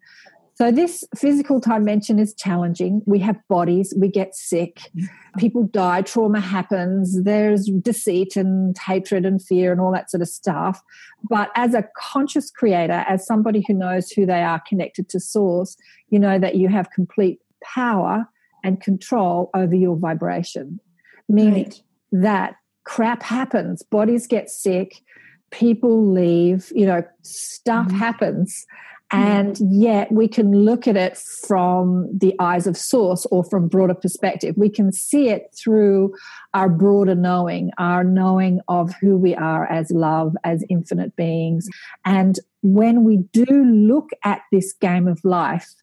so, 0.59 0.71
this 0.71 1.05
physical 1.15 1.61
dimension 1.61 2.19
is 2.19 2.33
challenging. 2.33 3.01
We 3.05 3.19
have 3.19 3.37
bodies, 3.47 3.93
we 3.95 4.09
get 4.09 4.35
sick, 4.35 4.91
people 5.37 5.63
die, 5.63 6.01
trauma 6.01 6.41
happens, 6.41 7.23
there's 7.23 7.67
deceit 7.81 8.35
and 8.35 8.77
hatred 8.77 9.25
and 9.25 9.41
fear 9.41 9.71
and 9.71 9.79
all 9.79 9.93
that 9.93 10.11
sort 10.11 10.21
of 10.21 10.27
stuff. 10.27 10.81
But 11.29 11.49
as 11.55 11.73
a 11.73 11.87
conscious 11.95 12.51
creator, 12.51 13.05
as 13.07 13.25
somebody 13.25 13.63
who 13.65 13.73
knows 13.73 14.11
who 14.11 14.25
they 14.25 14.43
are 14.43 14.61
connected 14.67 15.07
to 15.11 15.19
source, 15.21 15.77
you 16.09 16.19
know 16.19 16.37
that 16.37 16.55
you 16.55 16.67
have 16.67 16.91
complete 16.91 17.39
power 17.63 18.27
and 18.61 18.81
control 18.81 19.51
over 19.53 19.75
your 19.75 19.95
vibration, 19.95 20.81
meaning 21.29 21.67
right. 21.67 21.81
that 22.11 22.55
crap 22.83 23.23
happens, 23.23 23.81
bodies 23.81 24.27
get 24.27 24.49
sick, 24.49 25.03
people 25.51 26.11
leave, 26.11 26.69
you 26.75 26.85
know, 26.85 27.01
stuff 27.21 27.87
mm-hmm. 27.87 27.97
happens 27.97 28.67
and 29.11 29.57
yet 29.59 30.11
we 30.11 30.27
can 30.27 30.51
look 30.51 30.87
at 30.87 30.95
it 30.95 31.17
from 31.17 32.09
the 32.15 32.35
eyes 32.39 32.67
of 32.67 32.77
source 32.77 33.25
or 33.31 33.43
from 33.43 33.67
broader 33.67 33.95
perspective. 33.95 34.55
We 34.57 34.69
can 34.69 34.91
see 34.91 35.29
it 35.29 35.53
through 35.57 36.13
our 36.53 36.69
broader 36.69 37.15
knowing 37.15 37.71
our 37.77 38.03
knowing 38.03 38.61
of 38.67 38.93
who 39.01 39.17
we 39.17 39.35
are 39.35 39.65
as 39.65 39.89
love 39.91 40.35
as 40.43 40.63
infinite 40.69 41.15
beings. 41.15 41.67
And 42.05 42.39
when 42.61 43.03
we 43.03 43.17
do 43.33 43.45
look 43.45 44.09
at 44.23 44.41
this 44.51 44.73
game 44.73 45.07
of 45.07 45.23
life 45.23 45.73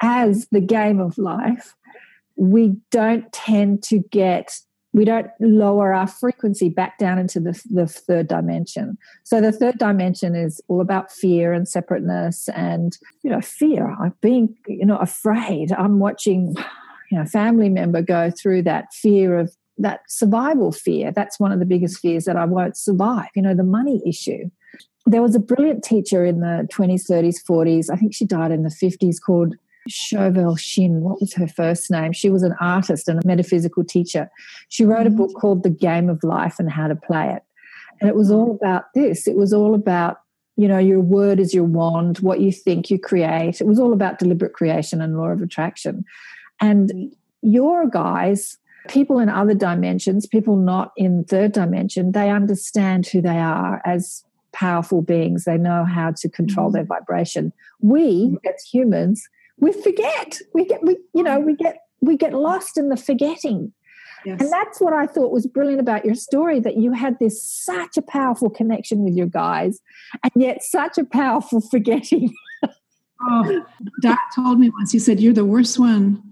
as 0.00 0.48
the 0.50 0.60
game 0.60 1.00
of 1.00 1.18
life 1.18 1.74
we 2.36 2.76
don't 2.90 3.32
tend 3.32 3.82
to 3.84 3.98
get 3.98 4.60
we 4.94 5.04
don't 5.04 5.26
lower 5.40 5.92
our 5.92 6.06
frequency 6.06 6.68
back 6.68 6.98
down 6.98 7.18
into 7.18 7.40
the, 7.40 7.60
the 7.68 7.86
third 7.86 8.28
dimension. 8.28 8.96
So 9.24 9.40
the 9.40 9.50
third 9.50 9.76
dimension 9.76 10.36
is 10.36 10.60
all 10.68 10.80
about 10.80 11.10
fear 11.10 11.52
and 11.52 11.68
separateness 11.68 12.48
and, 12.50 12.96
you 13.22 13.30
know, 13.30 13.40
fear. 13.40 13.90
I'm 14.00 14.14
being, 14.20 14.56
you 14.68 14.86
know, 14.86 14.96
afraid. 14.98 15.72
I'm 15.72 15.98
watching, 15.98 16.54
you 17.10 17.18
know, 17.18 17.26
family 17.26 17.68
member 17.68 18.02
go 18.02 18.30
through 18.30 18.62
that 18.62 18.94
fear 18.94 19.36
of 19.36 19.54
that 19.78 20.02
survival 20.08 20.70
fear. 20.70 21.10
That's 21.10 21.40
one 21.40 21.50
of 21.50 21.58
the 21.58 21.66
biggest 21.66 21.98
fears 21.98 22.24
that 22.26 22.36
I 22.36 22.44
won't 22.44 22.76
survive, 22.76 23.30
you 23.34 23.42
know, 23.42 23.54
the 23.54 23.64
money 23.64 24.00
issue. 24.06 24.48
There 25.06 25.22
was 25.22 25.34
a 25.34 25.40
brilliant 25.40 25.82
teacher 25.82 26.24
in 26.24 26.38
the 26.38 26.68
20s, 26.72 27.10
30s, 27.10 27.42
40s. 27.44 27.90
I 27.92 27.96
think 27.96 28.14
she 28.14 28.24
died 28.24 28.52
in 28.52 28.62
the 28.62 28.70
50s 28.70 29.16
called 29.20 29.56
Scovel 29.88 30.56
Shinn, 30.56 31.00
what 31.00 31.20
was 31.20 31.34
her 31.34 31.48
first 31.48 31.90
name? 31.90 32.12
She 32.12 32.30
was 32.30 32.42
an 32.42 32.54
artist 32.60 33.08
and 33.08 33.22
a 33.22 33.26
metaphysical 33.26 33.84
teacher. 33.84 34.30
She 34.68 34.84
wrote 34.84 35.06
a 35.06 35.10
book 35.10 35.30
mm. 35.30 35.40
called 35.40 35.62
The 35.62 35.70
Game 35.70 36.08
of 36.08 36.22
Life 36.24 36.58
and 36.58 36.70
How 36.70 36.88
to 36.88 36.96
Play 36.96 37.34
It. 37.34 37.42
And 38.00 38.08
it 38.08 38.16
was 38.16 38.30
all 38.30 38.50
about 38.50 38.92
this. 38.94 39.26
It 39.26 39.36
was 39.36 39.52
all 39.52 39.74
about, 39.74 40.18
you 40.56 40.68
know, 40.68 40.78
your 40.78 41.00
word 41.00 41.38
is 41.38 41.54
your 41.54 41.64
wand, 41.64 42.18
what 42.18 42.40
you 42.40 42.50
think 42.50 42.90
you 42.90 42.98
create. 42.98 43.60
It 43.60 43.66
was 43.66 43.78
all 43.78 43.92
about 43.92 44.18
deliberate 44.18 44.52
creation 44.52 45.00
and 45.00 45.16
law 45.16 45.28
of 45.28 45.42
attraction. 45.42 46.04
And 46.60 46.90
mm. 46.90 47.12
your 47.42 47.86
guys, 47.88 48.58
people 48.88 49.18
in 49.18 49.28
other 49.28 49.54
dimensions, 49.54 50.26
people 50.26 50.56
not 50.56 50.92
in 50.96 51.24
third 51.24 51.52
dimension, 51.52 52.12
they 52.12 52.30
understand 52.30 53.06
who 53.06 53.20
they 53.20 53.38
are 53.38 53.80
as 53.84 54.24
powerful 54.52 55.02
beings. 55.02 55.44
They 55.44 55.58
know 55.58 55.84
how 55.84 56.12
to 56.12 56.28
control 56.28 56.70
mm. 56.70 56.74
their 56.74 56.84
vibration. 56.84 57.52
We, 57.80 58.38
as 58.44 58.62
humans, 58.64 59.28
we 59.58 59.72
forget. 59.72 60.38
We 60.52 60.66
get 60.66 60.82
we 60.82 60.96
you 61.14 61.22
know 61.22 61.40
we 61.40 61.54
get 61.54 61.78
we 62.00 62.16
get 62.16 62.32
lost 62.32 62.78
in 62.78 62.88
the 62.88 62.96
forgetting. 62.96 63.72
Yes. 64.24 64.40
And 64.40 64.50
that's 64.50 64.80
what 64.80 64.94
I 64.94 65.06
thought 65.06 65.32
was 65.32 65.46
brilliant 65.46 65.80
about 65.80 66.04
your 66.04 66.14
story 66.14 66.58
that 66.60 66.78
you 66.78 66.92
had 66.92 67.18
this 67.18 67.42
such 67.42 67.98
a 67.98 68.02
powerful 68.02 68.48
connection 68.48 69.04
with 69.04 69.14
your 69.14 69.26
guys 69.26 69.80
and 70.22 70.42
yet 70.42 70.62
such 70.62 70.96
a 70.96 71.04
powerful 71.04 71.60
forgetting. 71.70 72.32
oh, 73.20 73.66
Doc 74.00 74.18
told 74.34 74.60
me 74.60 74.70
once, 74.70 74.92
he 74.92 74.98
said, 74.98 75.20
You're 75.20 75.34
the 75.34 75.44
worst 75.44 75.78
one 75.78 76.22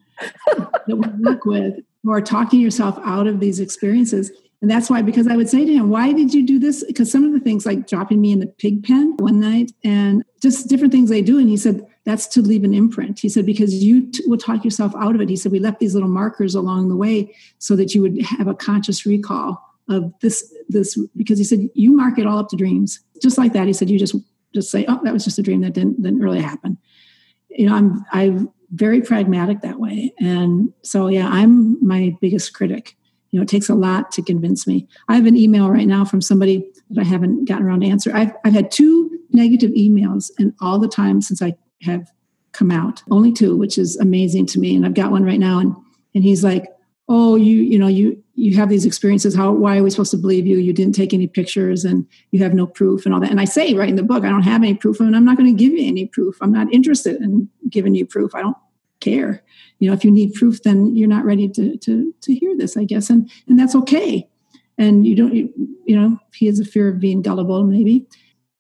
that 0.86 0.96
we 0.96 1.06
work 1.22 1.44
with 1.44 1.80
who 2.02 2.12
are 2.12 2.22
talking 2.22 2.60
yourself 2.60 2.98
out 3.04 3.26
of 3.26 3.40
these 3.40 3.60
experiences. 3.60 4.30
And 4.62 4.70
that's 4.70 4.88
why, 4.88 5.02
because 5.02 5.26
I 5.26 5.36
would 5.36 5.48
say 5.48 5.64
to 5.64 5.72
him, 5.72 5.90
Why 5.90 6.12
did 6.12 6.32
you 6.32 6.46
do 6.46 6.58
this? 6.58 6.84
Because 6.84 7.10
some 7.10 7.24
of 7.24 7.32
the 7.32 7.40
things 7.40 7.66
like 7.66 7.88
dropping 7.88 8.20
me 8.20 8.30
in 8.30 8.38
the 8.38 8.46
pig 8.46 8.84
pen 8.84 9.16
one 9.18 9.40
night 9.40 9.72
and 9.84 10.22
just 10.40 10.68
different 10.68 10.92
things 10.92 11.10
they 11.10 11.20
do. 11.20 11.38
And 11.38 11.48
he 11.48 11.56
said, 11.56 11.86
that's 12.04 12.26
to 12.28 12.42
leave 12.42 12.64
an 12.64 12.74
imprint. 12.74 13.20
He 13.20 13.28
said, 13.28 13.46
because 13.46 13.74
you 13.74 14.10
t- 14.10 14.24
will 14.26 14.38
talk 14.38 14.64
yourself 14.64 14.92
out 14.96 15.14
of 15.14 15.20
it. 15.20 15.28
He 15.28 15.36
said, 15.36 15.52
we 15.52 15.60
left 15.60 15.78
these 15.78 15.94
little 15.94 16.08
markers 16.08 16.54
along 16.54 16.88
the 16.88 16.96
way 16.96 17.34
so 17.58 17.76
that 17.76 17.94
you 17.94 18.02
would 18.02 18.20
have 18.22 18.48
a 18.48 18.54
conscious 18.54 19.06
recall 19.06 19.62
of 19.88 20.12
this, 20.20 20.52
this, 20.68 20.98
because 21.16 21.38
he 21.38 21.44
said, 21.44 21.68
you 21.74 21.94
mark 21.94 22.18
it 22.18 22.26
all 22.26 22.38
up 22.38 22.48
to 22.48 22.56
dreams. 22.56 23.00
Just 23.20 23.38
like 23.38 23.52
that. 23.52 23.66
He 23.66 23.72
said, 23.72 23.88
you 23.88 23.98
just, 23.98 24.16
just 24.52 24.70
say, 24.70 24.84
oh, 24.88 25.00
that 25.04 25.12
was 25.12 25.24
just 25.24 25.38
a 25.38 25.42
dream 25.42 25.60
that 25.60 25.74
didn't, 25.74 26.02
didn't 26.02 26.20
really 26.20 26.40
happen. 26.40 26.76
You 27.48 27.66
know, 27.66 27.76
I'm, 27.76 28.04
I'm 28.12 28.50
very 28.72 29.00
pragmatic 29.00 29.60
that 29.60 29.78
way. 29.78 30.12
And 30.18 30.72
so, 30.82 31.06
yeah, 31.06 31.28
I'm 31.28 31.84
my 31.86 32.16
biggest 32.20 32.52
critic. 32.52 32.96
You 33.32 33.38
know, 33.38 33.42
it 33.42 33.48
takes 33.48 33.68
a 33.68 33.74
lot 33.74 34.12
to 34.12 34.22
convince 34.22 34.66
me. 34.66 34.86
I 35.08 35.16
have 35.16 35.26
an 35.26 35.36
email 35.36 35.70
right 35.70 35.86
now 35.86 36.04
from 36.04 36.20
somebody 36.20 36.70
that 36.90 37.00
I 37.00 37.04
haven't 37.04 37.46
gotten 37.46 37.66
around 37.66 37.80
to 37.80 37.88
answer. 37.88 38.14
I've, 38.14 38.32
I've 38.44 38.52
had 38.52 38.70
two 38.70 39.10
negative 39.30 39.70
emails 39.72 40.30
and 40.38 40.54
all 40.60 40.78
the 40.78 40.88
time 40.88 41.22
since 41.22 41.42
I 41.42 41.56
have 41.82 42.10
come 42.52 42.70
out. 42.70 43.02
Only 43.10 43.32
two, 43.32 43.56
which 43.56 43.78
is 43.78 43.96
amazing 43.96 44.46
to 44.46 44.60
me. 44.60 44.76
And 44.76 44.86
I've 44.86 44.94
got 44.94 45.10
one 45.10 45.24
right 45.24 45.40
now, 45.40 45.58
and 45.58 45.74
and 46.14 46.22
he's 46.22 46.44
like, 46.44 46.66
"Oh, 47.08 47.36
you 47.36 47.62
you 47.62 47.78
know 47.78 47.88
you 47.88 48.22
you 48.34 48.56
have 48.56 48.68
these 48.68 48.84
experiences. 48.84 49.34
How 49.34 49.52
why 49.52 49.78
are 49.78 49.82
we 49.82 49.90
supposed 49.90 50.10
to 50.12 50.18
believe 50.18 50.46
you? 50.46 50.58
You 50.58 50.72
didn't 50.72 50.94
take 50.94 51.14
any 51.14 51.26
pictures, 51.26 51.84
and 51.84 52.06
you 52.30 52.42
have 52.42 52.54
no 52.54 52.66
proof, 52.66 53.04
and 53.04 53.14
all 53.14 53.20
that." 53.20 53.30
And 53.30 53.40
I 53.40 53.46
say 53.46 53.74
right 53.74 53.88
in 53.88 53.96
the 53.96 54.02
book, 54.02 54.24
I 54.24 54.28
don't 54.28 54.42
have 54.42 54.62
any 54.62 54.74
proof, 54.74 55.00
and 55.00 55.16
I'm 55.16 55.24
not 55.24 55.36
going 55.36 55.54
to 55.54 55.58
give 55.58 55.72
you 55.72 55.86
any 55.86 56.06
proof. 56.06 56.36
I'm 56.40 56.52
not 56.52 56.72
interested 56.72 57.16
in 57.16 57.48
giving 57.70 57.94
you 57.94 58.06
proof. 58.06 58.34
I 58.34 58.42
don't 58.42 58.56
care. 59.02 59.42
You 59.78 59.88
know, 59.88 59.94
if 59.94 60.04
you 60.04 60.10
need 60.10 60.32
proof, 60.32 60.62
then 60.62 60.96
you're 60.96 61.08
not 61.08 61.26
ready 61.26 61.48
to 61.50 61.76
to 61.76 62.14
to 62.22 62.34
hear 62.34 62.56
this, 62.56 62.76
I 62.78 62.84
guess, 62.84 63.10
and 63.10 63.30
and 63.46 63.58
that's 63.58 63.74
okay. 63.74 64.26
And 64.78 65.06
you 65.06 65.14
don't, 65.14 65.34
you, 65.34 65.52
you 65.84 65.94
know, 65.94 66.18
he 66.34 66.46
has 66.46 66.58
a 66.58 66.64
fear 66.64 66.88
of 66.88 66.98
being 66.98 67.22
gullible, 67.22 67.62
maybe. 67.64 68.06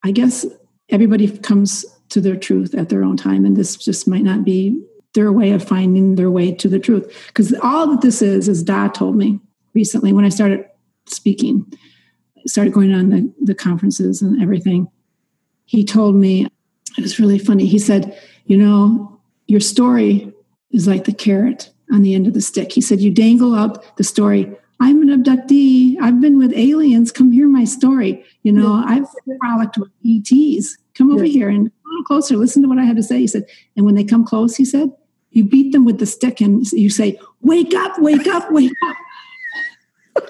I 0.04 0.10
guess 0.12 0.44
everybody 0.90 1.26
comes 1.38 1.84
to 2.10 2.20
their 2.20 2.36
truth 2.36 2.74
at 2.74 2.90
their 2.90 3.02
own 3.02 3.16
time. 3.16 3.44
And 3.44 3.56
this 3.56 3.76
just 3.76 4.06
might 4.06 4.22
not 4.22 4.44
be 4.44 4.78
their 5.14 5.32
way 5.32 5.52
of 5.52 5.66
finding 5.66 6.14
their 6.14 6.30
way 6.30 6.52
to 6.52 6.68
the 6.68 6.78
truth. 6.78 7.12
Because 7.28 7.54
all 7.62 7.86
that 7.88 8.02
this 8.02 8.22
is, 8.22 8.48
is 8.48 8.62
Da 8.62 8.88
told 8.88 9.16
me 9.16 9.40
recently 9.74 10.12
when 10.12 10.24
I 10.24 10.28
started 10.28 10.64
speaking, 11.06 11.70
started 12.46 12.72
going 12.72 12.92
on 12.92 13.10
the, 13.10 13.32
the 13.42 13.54
conferences 13.54 14.22
and 14.22 14.40
everything, 14.42 14.88
he 15.64 15.84
told 15.84 16.14
me, 16.14 16.46
it 16.98 17.02
was 17.02 17.18
really 17.18 17.38
funny. 17.38 17.66
He 17.66 17.78
said, 17.78 18.18
You 18.44 18.58
know, 18.58 19.20
your 19.46 19.60
story 19.60 20.32
is 20.70 20.86
like 20.86 21.04
the 21.04 21.12
carrot 21.12 21.70
on 21.92 22.02
the 22.02 22.14
end 22.14 22.26
of 22.26 22.34
the 22.34 22.40
stick. 22.40 22.72
He 22.72 22.80
said, 22.80 23.00
You 23.00 23.10
dangle 23.10 23.54
out 23.54 23.96
the 23.96 24.04
story. 24.04 24.50
I'm 24.80 25.08
an 25.08 25.22
abductee. 25.22 25.96
I've 26.00 26.20
been 26.20 26.38
with 26.38 26.52
aliens. 26.54 27.12
Come 27.12 27.30
hear 27.30 27.46
my 27.46 27.64
story. 27.64 28.24
You 28.42 28.52
know, 28.52 28.82
I've 28.84 29.06
frolicked 29.38 29.78
with 29.78 29.90
ETs. 30.04 30.76
Come 30.96 31.12
over 31.12 31.24
here 31.24 31.48
and 31.48 31.68
a 31.68 31.88
little 31.88 32.04
closer. 32.04 32.36
Listen 32.36 32.62
to 32.62 32.68
what 32.68 32.78
I 32.78 32.84
have 32.84 32.96
to 32.96 33.02
say. 33.02 33.18
He 33.18 33.28
said, 33.28 33.44
and 33.76 33.86
when 33.86 33.94
they 33.94 34.02
come 34.02 34.24
close, 34.24 34.56
he 34.56 34.64
said, 34.64 34.90
you 35.30 35.44
beat 35.44 35.72
them 35.72 35.84
with 35.84 35.98
the 35.98 36.06
stick 36.06 36.40
and 36.40 36.66
you 36.72 36.90
say, 36.90 37.18
wake 37.40 37.74
up, 37.74 37.98
wake 38.00 38.26
up, 38.26 38.50
wake 38.50 38.72
up. 38.84 38.96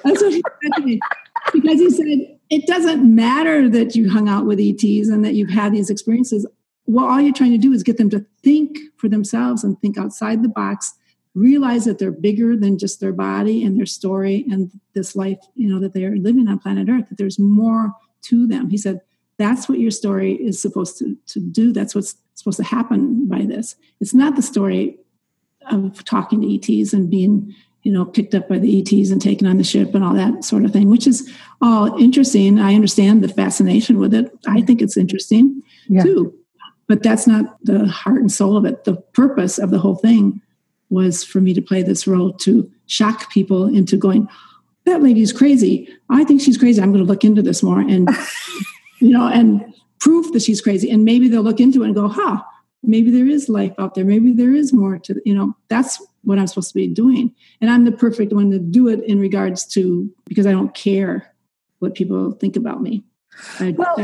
That's 0.05 0.23
what 0.23 0.33
he 0.33 0.43
said 0.63 0.73
to 0.77 0.83
me. 0.83 1.01
Because 1.53 1.81
he 1.81 1.91
said, 1.91 2.39
it 2.51 2.67
doesn't 2.67 3.03
matter 3.03 3.69
that 3.71 3.97
you 3.97 4.11
hung 4.11 4.29
out 4.29 4.45
with 4.47 4.61
ETs 4.61 5.09
and 5.09 5.25
that 5.25 5.35
you've 5.35 5.51
had 5.51 5.73
these 5.73 5.91
experiences. 5.91 6.47
Well, 6.93 7.07
all 7.07 7.21
you're 7.21 7.33
trying 7.33 7.53
to 7.53 7.59
do 7.59 7.73
is 7.73 7.83
get 7.83 7.97
them 7.97 8.11
to 8.11 8.25
think 8.43 8.79
for 8.97 9.09
themselves 9.09 9.65
and 9.65 9.81
think 9.81 9.97
outside 9.97 10.43
the 10.43 10.49
box, 10.49 10.93
realize 11.35 11.87
that 11.87 11.99
they're 11.99 12.11
bigger 12.11 12.57
than 12.57 12.79
just 12.79 13.01
their 13.01 13.15
body 13.15 13.65
and 13.65 13.79
their 13.79 13.87
story 13.87 14.45
and 14.51 14.71
this 14.95 15.17
life, 15.17 15.39
you 15.55 15.69
know, 15.69 15.81
that 15.81 15.95
they're 15.95 16.17
living 16.17 16.49
on 16.49 16.59
planet 16.59 16.89
Earth, 16.91 17.09
that 17.09 17.17
there's 17.17 17.39
more 17.39 17.93
to 18.23 18.47
them. 18.47 18.69
He 18.69 18.77
said, 18.77 19.01
that's 19.39 19.69
what 19.69 19.79
your 19.79 19.91
story 19.91 20.35
is 20.35 20.61
supposed 20.61 20.99
to, 20.99 21.17
to 21.29 21.41
do. 21.41 21.73
That's 21.73 21.95
what's 21.95 22.15
supposed 22.35 22.59
to 22.59 22.65
happen 22.65 23.27
by 23.27 23.47
this. 23.47 23.75
It's 24.01 24.13
not 24.13 24.37
the 24.37 24.43
story 24.43 24.99
of 25.71 26.05
talking 26.05 26.43
to 26.43 26.55
ETs 26.55 26.93
and 26.93 27.11
being, 27.11 27.55
you 27.83 27.93
know, 27.93 28.05
picked 28.05 28.35
up 28.35 28.51
by 28.51 28.59
the 28.59 28.81
ETs 28.81 29.11
and 29.11 29.23
taken 29.23 29.47
on 29.47 29.57
the 29.57 29.65
ship 29.65 29.95
and 29.95 30.05
all 30.05 30.15
that 30.15 30.45
sort 30.45 30.67
of 30.67 30.73
thing, 30.73 30.91
which 30.91 31.07
is 31.07 31.33
all 31.63 31.97
interesting. 31.99 32.59
I 32.59 32.75
understand 32.75 33.25
the 33.25 33.29
fascination 33.29 33.99
with 33.99 34.13
it. 34.13 34.31
I 34.47 34.61
think 34.61 34.83
it's 34.83 34.99
interesting 34.99 35.63
yeah. 35.89 36.03
too. 36.03 36.39
But 36.89 37.03
that's 37.03 37.27
not 37.27 37.57
the 37.65 37.87
heart 37.87 38.21
and 38.21 38.31
soul 38.31 38.57
of 38.57 38.65
it. 38.65 38.85
The 38.85 38.97
purpose 38.97 39.59
of 39.59 39.71
the 39.71 39.79
whole 39.79 39.97
thing 39.97 40.41
was 40.91 41.25
for 41.25 41.41
me 41.41 41.55
to 41.55 41.63
play 41.63 41.83
this 41.83 42.07
role 42.07 42.33
to 42.35 42.71
shock 42.87 43.31
people 43.33 43.67
into 43.67 43.97
going, 43.97 44.29
that 44.85 45.03
lady's 45.03 45.33
crazy. 45.33 45.89
I 46.11 46.25
think 46.25 46.41
she's 46.41 46.59
crazy. 46.59 46.83
I'm 46.83 46.93
going 46.93 47.05
to 47.05 47.09
look 47.09 47.25
into 47.25 47.41
this 47.41 47.63
more. 47.63 47.81
And 47.81 48.09
you 49.01 49.11
know, 49.11 49.27
and 49.27 49.65
proof 49.99 50.33
that 50.33 50.43
she's 50.43 50.61
crazy. 50.61 50.91
And 50.91 51.05
maybe 51.05 51.29
they'll 51.29 51.43
look 51.43 51.61
into 51.61 51.83
it 51.83 51.87
and 51.87 51.95
go, 51.95 52.09
huh, 52.09 52.43
maybe 52.83 53.11
there 53.11 53.27
is 53.27 53.49
life 53.49 53.73
out 53.79 53.95
there. 53.95 54.05
Maybe 54.05 54.33
there 54.33 54.53
is 54.53 54.73
more 54.73 54.99
to, 54.99 55.21
you 55.25 55.35
know, 55.35 55.57
that's 55.69 56.05
what 56.23 56.39
I'm 56.39 56.47
supposed 56.47 56.69
to 56.69 56.75
be 56.75 56.89
doing. 56.89 57.35
And 57.61 57.71
I'm 57.71 57.85
the 57.85 57.93
perfect 57.93 58.33
one 58.33 58.51
to 58.51 58.59
do 58.59 58.89
it 58.89 59.03
in 59.05 59.19
regards 59.19 59.67
to, 59.75 60.11
because 60.27 60.47
I 60.47 60.53
don't 60.53 60.75
care 60.75 61.33
what 61.81 61.95
people 61.95 62.33
think 62.33 62.57
about 62.57 62.83
me. 62.83 63.03
I, 63.59 63.75
well, 63.77 63.95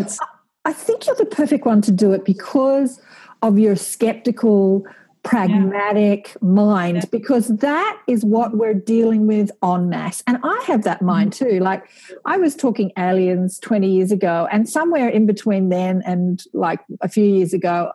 I 0.64 0.73
think 0.73 1.07
you're 1.07 1.16
the 1.16 1.25
perfect 1.25 1.64
one 1.64 1.81
to 1.83 1.92
do 1.92 2.12
it 2.12 2.25
because 2.25 3.01
of 3.42 3.59
your 3.59 3.77
skeptical 3.77 4.85
pragmatic 5.23 6.29
yeah. 6.29 6.49
mind 6.49 7.05
because 7.11 7.49
that 7.49 8.01
is 8.07 8.25
what 8.25 8.57
we're 8.57 8.75
dealing 8.75 9.27
with 9.27 9.51
en 9.62 9.88
masse. 9.88 10.23
And 10.27 10.38
I 10.42 10.62
have 10.66 10.85
that 10.85 11.03
mind 11.03 11.33
mm-hmm. 11.33 11.57
too. 11.57 11.61
Like 11.61 11.88
I 12.25 12.38
was 12.38 12.55
talking 12.55 12.92
aliens 12.97 13.59
20 13.59 13.90
years 13.90 14.12
ago, 14.12 14.49
and 14.51 14.68
somewhere 14.68 15.09
in 15.09 15.27
between 15.27 15.68
then 15.68 16.03
and 16.07 16.42
like 16.53 16.81
a 17.01 17.09
few 17.09 17.25
years 17.25 17.53
ago, 17.53 17.92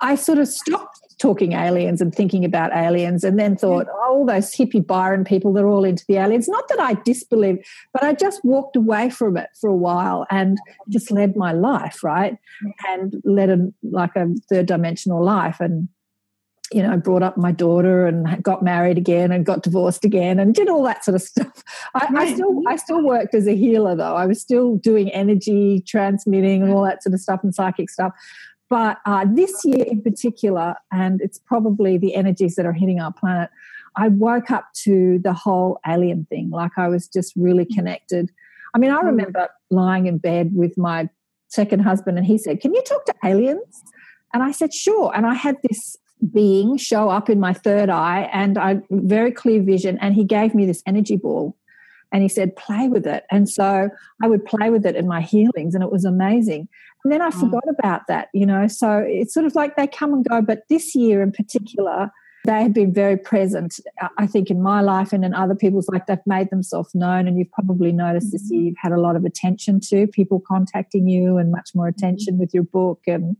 I 0.00 0.14
sort 0.14 0.38
of 0.38 0.48
stopped 0.48 1.00
talking 1.20 1.52
aliens 1.52 2.00
and 2.00 2.14
thinking 2.14 2.44
about 2.44 2.74
aliens 2.74 3.22
and 3.22 3.38
then 3.38 3.54
thought, 3.54 3.86
mm-hmm. 3.86 3.96
oh, 3.96 4.18
all 4.20 4.26
those 4.26 4.50
hippie 4.54 4.84
Byron 4.84 5.22
people, 5.22 5.52
they're 5.52 5.68
all 5.68 5.84
into 5.84 6.04
the 6.08 6.16
aliens. 6.16 6.48
Not 6.48 6.66
that 6.68 6.80
I 6.80 6.94
disbelieved, 6.94 7.64
but 7.92 8.02
I 8.02 8.14
just 8.14 8.44
walked 8.44 8.74
away 8.74 9.10
from 9.10 9.36
it 9.36 9.50
for 9.60 9.68
a 9.68 9.76
while 9.76 10.26
and 10.30 10.58
mm-hmm. 10.58 10.90
just 10.90 11.10
led 11.10 11.36
my 11.36 11.52
life, 11.52 12.02
right? 12.02 12.32
Mm-hmm. 12.64 12.70
And 12.88 13.22
led 13.24 13.50
a 13.50 13.72
like 13.82 14.16
a 14.16 14.28
third 14.48 14.66
dimensional 14.66 15.22
life 15.22 15.60
and 15.60 15.88
you 16.72 16.82
know, 16.82 16.96
brought 16.96 17.22
up 17.22 17.36
my 17.36 17.50
daughter 17.50 18.06
and 18.06 18.40
got 18.44 18.62
married 18.62 18.96
again 18.96 19.32
and 19.32 19.44
got 19.44 19.64
divorced 19.64 20.04
again 20.04 20.38
and 20.38 20.54
did 20.54 20.68
all 20.68 20.84
that 20.84 21.04
sort 21.04 21.16
of 21.16 21.22
stuff. 21.22 21.64
I, 21.94 22.06
right. 22.12 22.28
I, 22.28 22.34
still 22.34 22.62
I 22.68 22.76
still 22.76 23.02
worked 23.02 23.34
as 23.34 23.48
a 23.48 23.56
healer 23.56 23.96
though. 23.96 24.14
I 24.14 24.26
was 24.26 24.40
still 24.40 24.76
doing 24.76 25.10
energy 25.10 25.82
transmitting 25.86 26.62
and 26.62 26.72
all 26.72 26.84
that 26.84 27.02
sort 27.02 27.14
of 27.14 27.20
stuff 27.20 27.40
and 27.42 27.54
psychic 27.54 27.90
stuff. 27.90 28.12
But 28.70 29.00
uh, 29.04 29.26
this 29.28 29.64
year 29.64 29.84
in 29.84 30.00
particular, 30.00 30.76
and 30.92 31.20
it's 31.20 31.38
probably 31.38 31.98
the 31.98 32.14
energies 32.14 32.54
that 32.54 32.64
are 32.64 32.72
hitting 32.72 33.00
our 33.00 33.12
planet, 33.12 33.50
I 33.96 34.08
woke 34.08 34.52
up 34.52 34.72
to 34.84 35.18
the 35.18 35.32
whole 35.32 35.80
alien 35.86 36.26
thing. 36.30 36.50
Like 36.50 36.72
I 36.78 36.86
was 36.88 37.08
just 37.08 37.34
really 37.36 37.66
mm. 37.66 37.74
connected. 37.74 38.30
I 38.72 38.78
mean, 38.78 38.92
I 38.92 39.00
mm. 39.02 39.06
remember 39.06 39.48
lying 39.70 40.06
in 40.06 40.18
bed 40.18 40.52
with 40.54 40.78
my 40.78 41.08
second 41.48 41.80
husband, 41.80 42.16
and 42.16 42.26
he 42.26 42.38
said, 42.38 42.60
Can 42.60 42.72
you 42.72 42.82
talk 42.82 43.04
to 43.06 43.14
aliens? 43.24 43.82
And 44.32 44.42
I 44.42 44.52
said, 44.52 44.72
Sure. 44.72 45.12
And 45.14 45.26
I 45.26 45.34
had 45.34 45.56
this 45.68 45.96
being 46.32 46.76
show 46.76 47.08
up 47.08 47.28
in 47.28 47.40
my 47.40 47.52
third 47.52 47.90
eye, 47.90 48.30
and 48.32 48.56
I 48.56 48.80
very 48.90 49.32
clear 49.32 49.60
vision. 49.60 49.98
And 50.00 50.14
he 50.14 50.24
gave 50.24 50.54
me 50.54 50.64
this 50.64 50.82
energy 50.86 51.16
ball 51.16 51.56
and 52.12 52.22
he 52.22 52.28
said 52.28 52.56
play 52.56 52.88
with 52.88 53.06
it 53.06 53.24
and 53.30 53.48
so 53.48 53.88
i 54.22 54.28
would 54.28 54.44
play 54.44 54.70
with 54.70 54.84
it 54.84 54.96
in 54.96 55.06
my 55.06 55.20
healings 55.20 55.74
and 55.74 55.84
it 55.84 55.92
was 55.92 56.04
amazing 56.04 56.68
and 57.04 57.12
then 57.12 57.22
I 57.22 57.30
mm. 57.30 57.40
forgot 57.40 57.64
about 57.68 58.06
that, 58.08 58.28
you 58.32 58.46
know. 58.46 58.66
So 58.68 58.98
it's 59.06 59.32
sort 59.32 59.46
of 59.46 59.54
like 59.54 59.76
they 59.76 59.86
come 59.86 60.12
and 60.12 60.24
go. 60.24 60.42
But 60.42 60.64
this 60.68 60.94
year 60.94 61.22
in 61.22 61.32
particular, 61.32 62.10
they 62.44 62.62
have 62.62 62.72
been 62.72 62.92
very 62.92 63.16
present, 63.16 63.80
I 64.18 64.26
think, 64.26 64.50
in 64.50 64.62
my 64.62 64.80
life 64.80 65.12
and 65.12 65.24
in 65.24 65.34
other 65.34 65.54
people's 65.54 65.88
Like 65.88 66.06
They've 66.06 66.18
made 66.26 66.50
themselves 66.50 66.94
known. 66.94 67.26
And 67.26 67.38
you've 67.38 67.52
probably 67.52 67.92
noticed 67.92 68.32
this 68.32 68.50
year 68.50 68.60
mm-hmm. 68.60 68.66
you've 68.68 68.78
had 68.78 68.92
a 68.92 69.00
lot 69.00 69.16
of 69.16 69.24
attention 69.24 69.80
to 69.88 70.06
people 70.06 70.40
contacting 70.40 71.08
you 71.08 71.38
and 71.38 71.50
much 71.50 71.70
more 71.74 71.88
mm-hmm. 71.88 71.98
attention 71.98 72.38
with 72.38 72.52
your 72.52 72.64
book. 72.64 73.00
And 73.06 73.36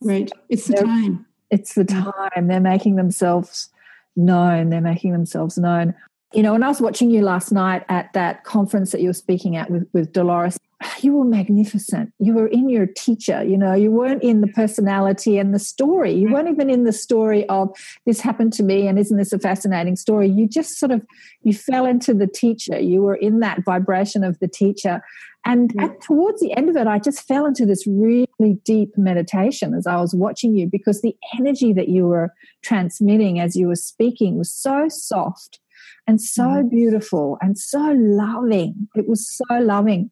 right, 0.00 0.30
it's 0.48 0.66
the 0.66 0.74
time. 0.74 1.26
It's 1.50 1.74
the 1.74 1.84
time. 1.84 2.48
They're 2.48 2.60
making 2.60 2.96
themselves 2.96 3.70
known. 4.16 4.70
They're 4.70 4.80
making 4.80 5.12
themselves 5.12 5.58
known. 5.58 5.94
You 6.34 6.42
know, 6.42 6.52
when 6.52 6.64
I 6.64 6.68
was 6.68 6.80
watching 6.80 7.10
you 7.10 7.22
last 7.22 7.52
night 7.52 7.84
at 7.88 8.12
that 8.14 8.42
conference 8.42 8.90
that 8.90 9.00
you 9.00 9.08
were 9.08 9.14
speaking 9.14 9.54
at 9.54 9.70
with, 9.70 9.88
with 9.92 10.12
Dolores, 10.12 10.58
you 11.00 11.12
were 11.12 11.24
magnificent. 11.24 12.12
You 12.18 12.34
were 12.34 12.48
in 12.48 12.68
your 12.68 12.86
teacher, 12.86 13.44
you 13.44 13.56
know, 13.56 13.72
you 13.72 13.92
weren't 13.92 14.22
in 14.22 14.40
the 14.40 14.48
personality 14.48 15.38
and 15.38 15.54
the 15.54 15.60
story. 15.60 16.12
You 16.12 16.32
weren't 16.32 16.48
even 16.48 16.70
in 16.70 16.84
the 16.84 16.92
story 16.92 17.48
of 17.48 17.70
this 18.04 18.20
happened 18.20 18.52
to 18.54 18.64
me 18.64 18.88
and 18.88 18.98
isn't 18.98 19.16
this 19.16 19.32
a 19.32 19.38
fascinating 19.38 19.94
story? 19.94 20.28
You 20.28 20.48
just 20.48 20.78
sort 20.78 20.90
of 20.90 21.06
you 21.42 21.54
fell 21.54 21.86
into 21.86 22.12
the 22.12 22.26
teacher. 22.26 22.80
You 22.80 23.02
were 23.02 23.14
in 23.14 23.40
that 23.40 23.64
vibration 23.64 24.24
of 24.24 24.38
the 24.40 24.48
teacher. 24.48 25.02
And 25.46 25.72
at, 25.78 26.00
towards 26.00 26.40
the 26.40 26.52
end 26.56 26.68
of 26.68 26.76
it, 26.76 26.86
I 26.86 26.98
just 26.98 27.28
fell 27.28 27.46
into 27.46 27.66
this 27.66 27.86
really 27.86 28.58
deep 28.64 28.96
meditation 28.96 29.74
as 29.74 29.86
I 29.86 30.00
was 30.00 30.14
watching 30.14 30.56
you 30.56 30.66
because 30.66 31.02
the 31.02 31.16
energy 31.38 31.72
that 31.74 31.88
you 31.88 32.06
were 32.06 32.32
transmitting 32.62 33.38
as 33.38 33.54
you 33.54 33.68
were 33.68 33.76
speaking 33.76 34.38
was 34.38 34.52
so 34.52 34.88
soft 34.88 35.60
and 36.06 36.20
so 36.20 36.42
mm. 36.42 36.70
beautiful 36.70 37.38
and 37.40 37.58
so 37.58 37.94
loving. 37.96 38.88
It 38.94 39.08
was 39.08 39.28
so 39.28 39.58
loving. 39.58 40.10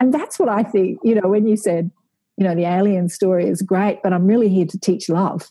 And 0.00 0.12
that's 0.14 0.38
what 0.38 0.48
I 0.48 0.62
think, 0.62 0.98
you 1.02 1.14
know, 1.14 1.28
when 1.28 1.46
you 1.46 1.56
said, 1.56 1.90
you 2.36 2.44
know, 2.44 2.54
the 2.54 2.64
alien 2.64 3.08
story 3.08 3.48
is 3.48 3.62
great, 3.62 4.00
but 4.02 4.12
I'm 4.12 4.26
really 4.26 4.48
here 4.48 4.66
to 4.66 4.78
teach 4.78 5.08
love. 5.08 5.50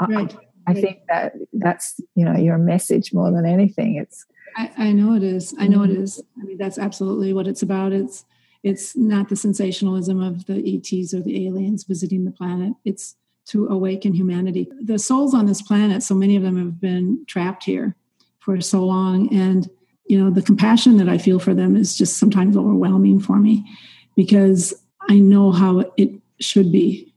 Right. 0.00 0.34
I, 0.66 0.70
I 0.70 0.74
think 0.74 1.00
that 1.08 1.32
that's, 1.52 2.00
you 2.14 2.24
know, 2.24 2.36
your 2.36 2.58
message 2.58 3.12
more 3.12 3.32
than 3.32 3.44
anything. 3.44 3.96
It's 3.96 4.24
I, 4.56 4.70
I 4.76 4.92
know 4.92 5.14
it 5.14 5.22
is. 5.22 5.54
I 5.58 5.66
know 5.66 5.82
it 5.82 5.90
mm-hmm. 5.90 6.40
I 6.40 6.44
mean, 6.44 6.58
that's 6.58 6.78
absolutely 6.78 7.32
what 7.32 7.48
it's 7.48 7.62
about. 7.62 7.92
It's 7.92 8.24
it's 8.62 8.96
not 8.96 9.28
the 9.28 9.36
sensationalism 9.36 10.20
of 10.20 10.46
the 10.46 10.76
ETs 10.76 11.14
or 11.14 11.20
the 11.20 11.46
aliens 11.46 11.84
visiting 11.84 12.24
the 12.24 12.32
planet. 12.32 12.74
It's 12.84 13.16
to 13.46 13.66
awaken 13.66 14.12
humanity. 14.12 14.68
The 14.80 14.98
souls 14.98 15.32
on 15.32 15.46
this 15.46 15.62
planet, 15.62 16.02
so 16.02 16.14
many 16.14 16.36
of 16.36 16.42
them 16.42 16.58
have 16.58 16.80
been 16.80 17.24
trapped 17.26 17.64
here 17.64 17.96
for 18.48 18.62
so 18.62 18.82
long. 18.82 19.28
And 19.34 19.68
you 20.06 20.18
know 20.18 20.30
the 20.30 20.40
compassion 20.40 20.96
that 20.96 21.08
i 21.10 21.18
feel 21.18 21.38
for 21.38 21.52
them 21.52 21.76
is 21.76 21.94
just 21.94 22.16
sometimes 22.16 22.56
overwhelming 22.56 23.20
for 23.20 23.36
me 23.36 23.62
because 24.16 24.72
i 25.10 25.18
know 25.18 25.52
how 25.52 25.84
it 25.98 26.08
should 26.40 26.72
be 26.72 27.12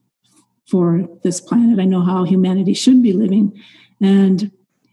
for 0.65 1.07
this 1.23 1.39
planet. 1.39 1.79
I 1.79 1.85
know 1.85 2.01
how 2.01 2.25
humanity 2.25 2.73
should 2.73 3.01
be 3.01 3.13
living. 3.13 3.57
And 4.01 4.51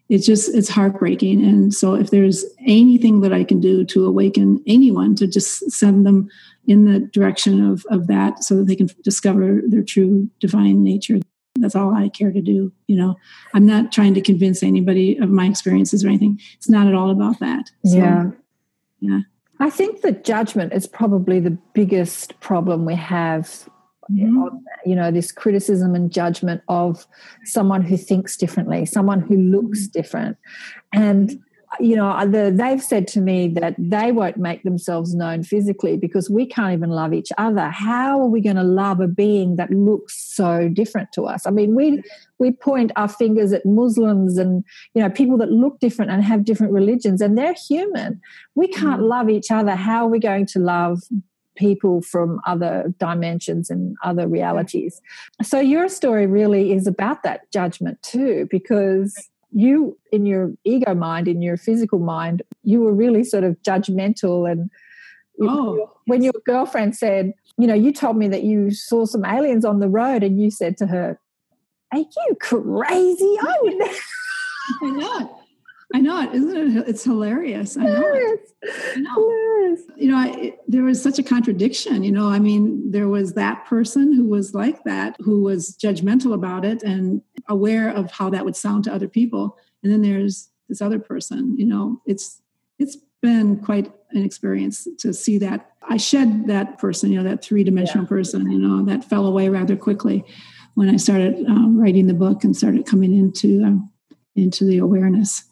it's 0.08 0.26
just 0.26 0.54
it's 0.54 0.68
heartbreaking. 0.68 1.44
And 1.44 1.74
so 1.74 1.94
if 1.94 2.10
there's 2.10 2.44
anything 2.66 3.20
that 3.22 3.32
i 3.32 3.42
can 3.42 3.60
do 3.60 3.84
to 3.86 4.06
awaken 4.06 4.62
anyone 4.66 5.16
to 5.16 5.26
just 5.26 5.68
send 5.70 6.06
them 6.06 6.28
in 6.68 6.84
the 6.84 7.00
direction 7.00 7.68
of, 7.68 7.84
of 7.90 8.06
that 8.06 8.44
so 8.44 8.54
that 8.56 8.68
they 8.68 8.76
can 8.76 8.90
discover 9.02 9.60
their 9.66 9.82
true 9.82 10.30
divine 10.38 10.84
nature 10.84 11.18
that's 11.60 11.76
all 11.76 11.94
I 11.94 12.08
care 12.08 12.32
to 12.32 12.40
do. 12.40 12.72
You 12.86 12.96
know, 12.96 13.16
I'm 13.54 13.66
not 13.66 13.92
trying 13.92 14.14
to 14.14 14.20
convince 14.20 14.62
anybody 14.62 15.16
of 15.18 15.30
my 15.30 15.46
experiences 15.46 16.04
or 16.04 16.08
anything. 16.08 16.40
It's 16.54 16.68
not 16.68 16.86
at 16.86 16.94
all 16.94 17.10
about 17.10 17.38
that. 17.40 17.70
So, 17.84 17.96
yeah. 17.96 18.30
Yeah. 19.00 19.20
I 19.60 19.70
think 19.70 20.02
that 20.02 20.24
judgment 20.24 20.72
is 20.72 20.86
probably 20.86 21.40
the 21.40 21.56
biggest 21.74 22.38
problem 22.40 22.84
we 22.84 22.94
have. 22.94 23.68
Mm-hmm. 24.10 24.56
you 24.86 24.96
know, 24.96 25.10
this 25.10 25.30
criticism 25.30 25.94
and 25.94 26.10
judgment 26.10 26.62
of 26.68 27.06
someone 27.44 27.82
who 27.82 27.98
thinks 27.98 28.38
differently, 28.38 28.86
someone 28.86 29.20
who 29.20 29.36
looks 29.36 29.82
mm-hmm. 29.82 30.00
different. 30.00 30.38
And 30.94 31.38
you 31.80 31.96
know, 31.96 32.26
the, 32.26 32.52
they've 32.54 32.82
said 32.82 33.06
to 33.08 33.20
me 33.20 33.48
that 33.48 33.74
they 33.78 34.12
won't 34.12 34.36
make 34.36 34.62
themselves 34.62 35.14
known 35.14 35.42
physically 35.42 35.96
because 35.96 36.28
we 36.28 36.46
can't 36.46 36.72
even 36.72 36.90
love 36.90 37.12
each 37.12 37.30
other. 37.38 37.68
How 37.68 38.20
are 38.20 38.26
we 38.26 38.40
going 38.40 38.56
to 38.56 38.62
love 38.62 39.00
a 39.00 39.08
being 39.08 39.56
that 39.56 39.70
looks 39.70 40.16
so 40.16 40.68
different 40.68 41.12
to 41.12 41.26
us? 41.26 41.46
I 41.46 41.50
mean, 41.50 41.74
we 41.74 42.02
we 42.38 42.52
point 42.52 42.92
our 42.96 43.08
fingers 43.08 43.52
at 43.52 43.66
Muslims 43.66 44.38
and 44.38 44.64
you 44.94 45.02
know 45.02 45.10
people 45.10 45.36
that 45.38 45.50
look 45.50 45.80
different 45.80 46.10
and 46.10 46.22
have 46.22 46.44
different 46.44 46.72
religions, 46.72 47.20
and 47.20 47.36
they're 47.36 47.54
human. 47.54 48.20
We 48.54 48.68
can't 48.68 49.00
mm. 49.02 49.08
love 49.08 49.28
each 49.28 49.50
other. 49.50 49.74
How 49.74 50.04
are 50.04 50.10
we 50.10 50.18
going 50.18 50.46
to 50.46 50.58
love 50.58 51.02
people 51.56 52.00
from 52.02 52.40
other 52.46 52.94
dimensions 52.98 53.68
and 53.68 53.96
other 54.04 54.28
realities? 54.28 55.00
So 55.42 55.58
your 55.58 55.88
story 55.88 56.26
really 56.26 56.72
is 56.72 56.86
about 56.86 57.24
that 57.24 57.50
judgment 57.52 58.00
too, 58.02 58.46
because 58.50 59.28
you 59.52 59.98
in 60.12 60.26
your 60.26 60.52
ego 60.64 60.94
mind 60.94 61.26
in 61.28 61.40
your 61.40 61.56
physical 61.56 61.98
mind 61.98 62.42
you 62.62 62.80
were 62.80 62.92
really 62.92 63.24
sort 63.24 63.44
of 63.44 63.56
judgmental 63.62 64.50
and 64.50 64.70
oh, 65.42 65.90
when 66.06 66.22
your 66.22 66.34
girlfriend 66.44 66.96
said 66.96 67.32
you 67.56 67.66
know 67.66 67.74
you 67.74 67.92
told 67.92 68.16
me 68.16 68.28
that 68.28 68.42
you 68.42 68.70
saw 68.70 69.04
some 69.04 69.24
aliens 69.24 69.64
on 69.64 69.80
the 69.80 69.88
road 69.88 70.22
and 70.22 70.40
you 70.40 70.50
said 70.50 70.76
to 70.76 70.86
her 70.86 71.18
are 71.90 72.00
you 72.00 72.36
crazy? 72.38 73.36
I 73.40 73.58
would 73.62 73.82
i 74.82 74.90
know 74.90 75.40
I 75.94 76.00
know 76.00 76.20
it, 76.20 76.34
isn't 76.34 76.76
it? 76.76 76.88
It's 76.88 77.04
hilarious. 77.04 77.76
I 77.78 77.84
know 77.84 78.12
it. 78.12 78.50
I 78.94 79.00
know. 79.00 79.76
You 79.96 80.10
know, 80.10 80.18
I, 80.18 80.28
it, 80.28 80.60
there 80.68 80.82
was 80.82 81.02
such 81.02 81.18
a 81.18 81.22
contradiction. 81.22 82.04
You 82.04 82.12
know, 82.12 82.28
I 82.28 82.38
mean, 82.38 82.90
there 82.90 83.08
was 83.08 83.32
that 83.34 83.64
person 83.64 84.12
who 84.12 84.26
was 84.26 84.54
like 84.54 84.84
that, 84.84 85.16
who 85.18 85.42
was 85.42 85.76
judgmental 85.76 86.34
about 86.34 86.64
it 86.64 86.82
and 86.82 87.22
aware 87.48 87.88
of 87.88 88.10
how 88.10 88.28
that 88.30 88.44
would 88.44 88.56
sound 88.56 88.84
to 88.84 88.92
other 88.92 89.08
people, 89.08 89.56
and 89.82 89.90
then 89.90 90.02
there's 90.02 90.50
this 90.68 90.82
other 90.82 90.98
person. 90.98 91.56
You 91.56 91.66
know, 91.66 92.02
it's 92.04 92.42
it's 92.78 92.98
been 93.22 93.56
quite 93.56 93.90
an 94.10 94.24
experience 94.24 94.86
to 94.98 95.14
see 95.14 95.38
that. 95.38 95.72
I 95.88 95.96
shed 95.96 96.48
that 96.48 96.78
person. 96.78 97.10
You 97.12 97.22
know, 97.22 97.30
that 97.30 97.42
three 97.42 97.64
dimensional 97.64 98.04
yeah. 98.04 98.08
person. 98.08 98.50
You 98.50 98.58
know, 98.58 98.84
that 98.84 99.04
fell 99.04 99.26
away 99.26 99.48
rather 99.48 99.76
quickly 99.76 100.22
when 100.74 100.90
I 100.90 100.96
started 100.96 101.46
um, 101.46 101.80
writing 101.80 102.08
the 102.08 102.14
book 102.14 102.44
and 102.44 102.54
started 102.54 102.84
coming 102.84 103.14
into 103.14 103.64
um, 103.64 103.90
into 104.36 104.66
the 104.66 104.78
awareness 104.78 105.47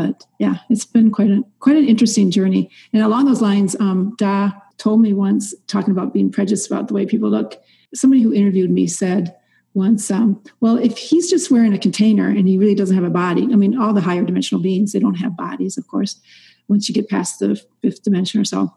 but 0.00 0.24
yeah, 0.38 0.56
it's 0.70 0.86
been 0.86 1.10
quite 1.10 1.30
a 1.30 1.42
quite 1.58 1.76
an 1.76 1.86
interesting 1.86 2.30
journey. 2.30 2.70
And 2.94 3.02
along 3.02 3.26
those 3.26 3.42
lines, 3.42 3.76
um, 3.80 4.14
Da 4.16 4.52
told 4.78 5.02
me 5.02 5.12
once, 5.12 5.54
talking 5.66 5.90
about 5.90 6.14
being 6.14 6.32
prejudiced 6.32 6.70
about 6.70 6.88
the 6.88 6.94
way 6.94 7.04
people 7.04 7.28
look. 7.28 7.60
Somebody 7.94 8.22
who 8.22 8.32
interviewed 8.32 8.70
me 8.70 8.86
said 8.86 9.36
once, 9.74 10.10
um, 10.10 10.40
"Well, 10.60 10.78
if 10.78 10.96
he's 10.96 11.28
just 11.28 11.50
wearing 11.50 11.74
a 11.74 11.78
container 11.78 12.28
and 12.28 12.48
he 12.48 12.56
really 12.56 12.74
doesn't 12.74 12.96
have 12.96 13.04
a 13.04 13.10
body, 13.10 13.42
I 13.52 13.56
mean, 13.56 13.76
all 13.76 13.92
the 13.92 14.00
higher 14.00 14.24
dimensional 14.24 14.62
beings 14.62 14.92
they 14.92 15.00
don't 15.00 15.22
have 15.24 15.36
bodies, 15.36 15.76
of 15.76 15.86
course. 15.86 16.18
Once 16.68 16.88
you 16.88 16.94
get 16.94 17.10
past 17.10 17.40
the 17.40 17.60
fifth 17.82 18.02
dimension 18.02 18.40
or 18.40 18.44
so." 18.44 18.72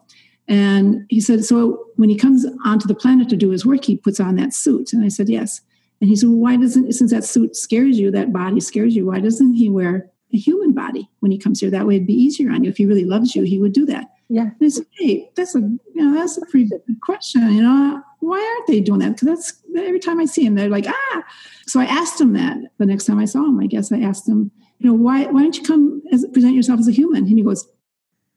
And 0.49 1.05
he 1.07 1.21
said, 1.21 1.45
"So 1.45 1.85
when 1.95 2.09
he 2.09 2.17
comes 2.17 2.45
onto 2.65 2.85
the 2.85 3.01
planet 3.03 3.29
to 3.29 3.37
do 3.37 3.51
his 3.51 3.65
work, 3.65 3.85
he 3.85 3.95
puts 3.95 4.19
on 4.19 4.35
that 4.35 4.53
suit." 4.53 4.91
And 4.91 5.05
I 5.05 5.07
said, 5.07 5.29
"Yes." 5.29 5.61
And 6.01 6.09
he 6.09 6.17
said, 6.17 6.27
well, 6.27 6.39
"Why 6.39 6.57
doesn't 6.57 6.91
since 6.91 7.11
that 7.11 7.23
suit 7.23 7.55
scares 7.55 7.97
you, 7.97 8.11
that 8.11 8.33
body 8.33 8.59
scares 8.59 8.93
you? 8.93 9.05
Why 9.05 9.21
doesn't 9.21 9.53
he 9.53 9.69
wear 9.69 10.11
a 10.33 10.37
human 10.37 10.73
body 10.73 11.09
when 11.19 11.31
he 11.31 11.37
comes 11.37 11.59
here. 11.59 11.69
That 11.69 11.85
way 11.85 11.95
it'd 11.95 12.07
be 12.07 12.13
easier 12.13 12.51
on 12.51 12.63
you. 12.63 12.69
If 12.69 12.77
he 12.77 12.85
really 12.85 13.05
loves 13.05 13.35
you, 13.35 13.43
he 13.43 13.59
would 13.59 13.73
do 13.73 13.85
that. 13.87 14.09
Yeah. 14.29 14.43
And 14.43 14.55
I 14.61 14.67
said, 14.69 14.85
hey, 14.97 15.29
that's 15.35 15.55
a 15.55 15.59
you 15.59 15.79
know, 15.95 16.13
that's 16.13 16.37
a 16.37 16.45
pretty 16.47 16.69
good 16.69 16.81
question. 17.01 17.51
You 17.51 17.61
know, 17.61 18.01
why 18.19 18.39
aren't 18.39 18.67
they 18.67 18.79
doing 18.79 18.99
that? 18.99 19.13
Because 19.13 19.27
that's 19.27 19.63
every 19.77 19.99
time 19.99 20.19
I 20.19 20.25
see 20.25 20.45
him, 20.45 20.55
they're 20.55 20.69
like, 20.69 20.87
ah. 20.87 21.23
So 21.67 21.79
I 21.79 21.85
asked 21.85 22.19
him 22.19 22.33
that 22.33 22.57
the 22.77 22.85
next 22.85 23.05
time 23.05 23.19
I 23.19 23.25
saw 23.25 23.45
him. 23.45 23.59
I 23.59 23.67
guess 23.67 23.91
I 23.91 23.99
asked 23.99 24.27
him, 24.27 24.51
you 24.79 24.87
know, 24.87 24.93
why 24.93 25.25
why 25.25 25.43
don't 25.43 25.57
you 25.57 25.63
come 25.63 26.01
as 26.11 26.25
present 26.33 26.55
yourself 26.55 26.79
as 26.79 26.87
a 26.87 26.91
human? 26.91 27.25
And 27.25 27.37
he 27.37 27.43
goes, 27.43 27.67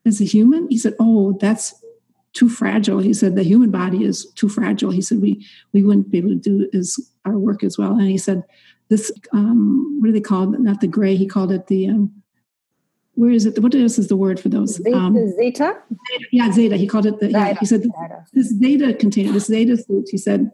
as 0.05 0.21
a 0.21 0.25
human? 0.25 0.69
He 0.71 0.79
said, 0.79 0.95
oh, 1.01 1.37
that's 1.41 1.75
too 2.33 2.49
fragile. 2.49 2.99
He 2.99 3.15
said 3.15 3.35
the 3.35 3.43
human 3.43 3.71
body 3.71 4.05
is 4.05 4.31
too 4.35 4.49
fragile. 4.49 4.91
He 4.91 5.01
said 5.01 5.23
we 5.23 5.45
we 5.73 5.83
wouldn't 5.83 6.11
be 6.11 6.19
able 6.19 6.31
to 6.31 6.37
do 6.37 6.69
as 6.75 6.99
our 7.25 7.39
work 7.39 7.65
as 7.65 7.79
well. 7.79 7.93
And 7.93 8.09
he 8.09 8.19
said 8.19 8.45
this 8.89 9.13
um, 9.33 9.99
what 10.01 10.07
do 10.07 10.13
they 10.13 10.21
call 10.21 10.55
it? 10.55 10.61
Not 10.61 10.81
the 10.81 10.87
gray. 10.87 11.17
He 11.17 11.27
called 11.27 11.53
it 11.53 11.67
the 11.67 11.89
um, 11.89 12.23
where 13.15 13.31
is 13.31 13.47
it? 13.47 13.59
What 13.59 13.75
else 13.75 13.99
is 13.99 14.09
the 14.09 14.17
word 14.17 14.39
for 14.39 14.49
those? 14.49 14.81
Um, 14.93 15.17
zeta? 15.37 15.77
Yeah, 16.33 16.53
zeta. 16.53 16.77
He 16.77 16.87
called 16.87 17.07
it 17.07 17.19
the. 17.21 17.31
Yeah, 17.31 17.55
he 17.55 17.67
said 17.67 17.85
this 18.33 18.49
zeta 18.49 18.95
container, 18.95 19.33
this 19.33 19.47
zeta 19.47 19.77
suit. 19.77 20.09
He 20.11 20.19
said 20.19 20.51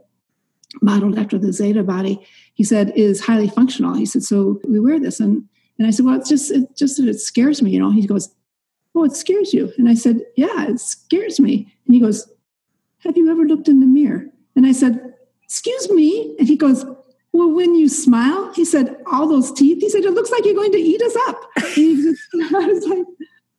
modeled 0.80 1.18
after 1.18 1.38
the 1.38 1.52
zeta 1.52 1.82
body. 1.82 2.24
He 2.54 2.64
said 2.64 2.92
is 2.96 3.24
highly 3.24 3.48
functional. 3.48 3.94
He 3.94 4.06
said 4.06 4.22
so 4.22 4.60
we 4.66 4.80
wear 4.80 4.98
this 4.98 5.20
and 5.20 5.44
and 5.78 5.86
I 5.86 5.90
said 5.90 6.06
well 6.06 6.16
it's 6.16 6.28
just 6.28 6.50
it 6.50 6.76
just 6.76 6.96
that 6.96 7.08
it 7.08 7.20
scares 7.20 7.60
me. 7.62 7.70
You 7.70 7.80
know. 7.80 7.90
He 7.90 8.06
goes 8.06 8.34
oh, 8.94 9.04
it 9.04 9.12
scares 9.12 9.52
you. 9.52 9.72
And 9.78 9.88
I 9.88 9.94
said, 9.94 10.20
yeah, 10.36 10.68
it 10.68 10.80
scares 10.80 11.40
me. 11.40 11.72
And 11.86 11.94
he 11.94 12.00
goes, 12.00 12.28
have 12.98 13.16
you 13.16 13.30
ever 13.30 13.44
looked 13.44 13.68
in 13.68 13.80
the 13.80 13.86
mirror? 13.86 14.26
And 14.54 14.66
I 14.66 14.72
said, 14.72 15.14
excuse 15.42 15.90
me. 15.90 16.36
And 16.38 16.46
he 16.46 16.56
goes, 16.56 16.84
well, 17.32 17.50
when 17.50 17.74
you 17.74 17.88
smile, 17.88 18.52
he 18.52 18.64
said, 18.64 18.96
all 19.10 19.26
those 19.26 19.50
teeth, 19.52 19.78
he 19.80 19.88
said, 19.88 20.04
it 20.04 20.12
looks 20.12 20.30
like 20.30 20.44
you're 20.44 20.54
going 20.54 20.72
to 20.72 20.78
eat 20.78 21.00
us 21.00 21.16
up. 21.28 21.40
Just, 21.74 22.22
I 22.54 22.66
was 22.66 22.86
like, 22.86 23.06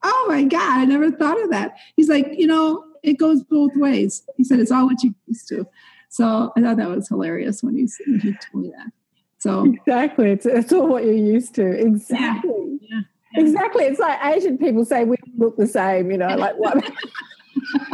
oh 0.04 0.26
my 0.28 0.44
God, 0.44 0.80
I 0.80 0.86
never 0.86 1.12
thought 1.12 1.42
of 1.42 1.50
that. 1.50 1.78
He's 1.96 2.10
like, 2.10 2.28
you 2.34 2.46
know, 2.46 2.86
it 3.02 3.18
goes 3.18 3.44
both 3.44 3.76
ways. 3.76 4.24
He 4.38 4.44
said, 4.44 4.60
it's 4.60 4.72
all 4.72 4.86
what 4.86 5.04
you're 5.04 5.14
used 5.28 5.48
to. 5.50 5.68
So 6.10 6.54
I 6.56 6.62
thought 6.62 6.78
that 6.78 6.90
was 6.90 7.08
hilarious 7.08 7.64
when 7.64 7.76
he, 7.76 7.88
when 8.06 8.20
he 8.20 8.34
told 8.34 8.64
me 8.64 8.72
that. 8.78 8.92
So 9.40 9.66
exactly, 9.66 10.32
it's, 10.32 10.46
it's 10.46 10.72
all 10.72 10.88
what 10.88 11.04
you're 11.04 11.14
used 11.14 11.56
to. 11.56 11.68
Exactly. 11.68 12.78
Yeah. 12.82 13.02
yeah. 13.36 13.42
Exactly. 13.42 13.86
It's 13.86 14.00
like 14.00 14.24
Asian 14.24 14.58
people 14.58 14.86
say 14.86 15.04
we 15.04 15.18
look 15.36 15.58
the 15.58 15.68
same, 15.68 16.12
you 16.12 16.18
know, 16.18 16.36
like 16.38 16.56
what 16.58 16.78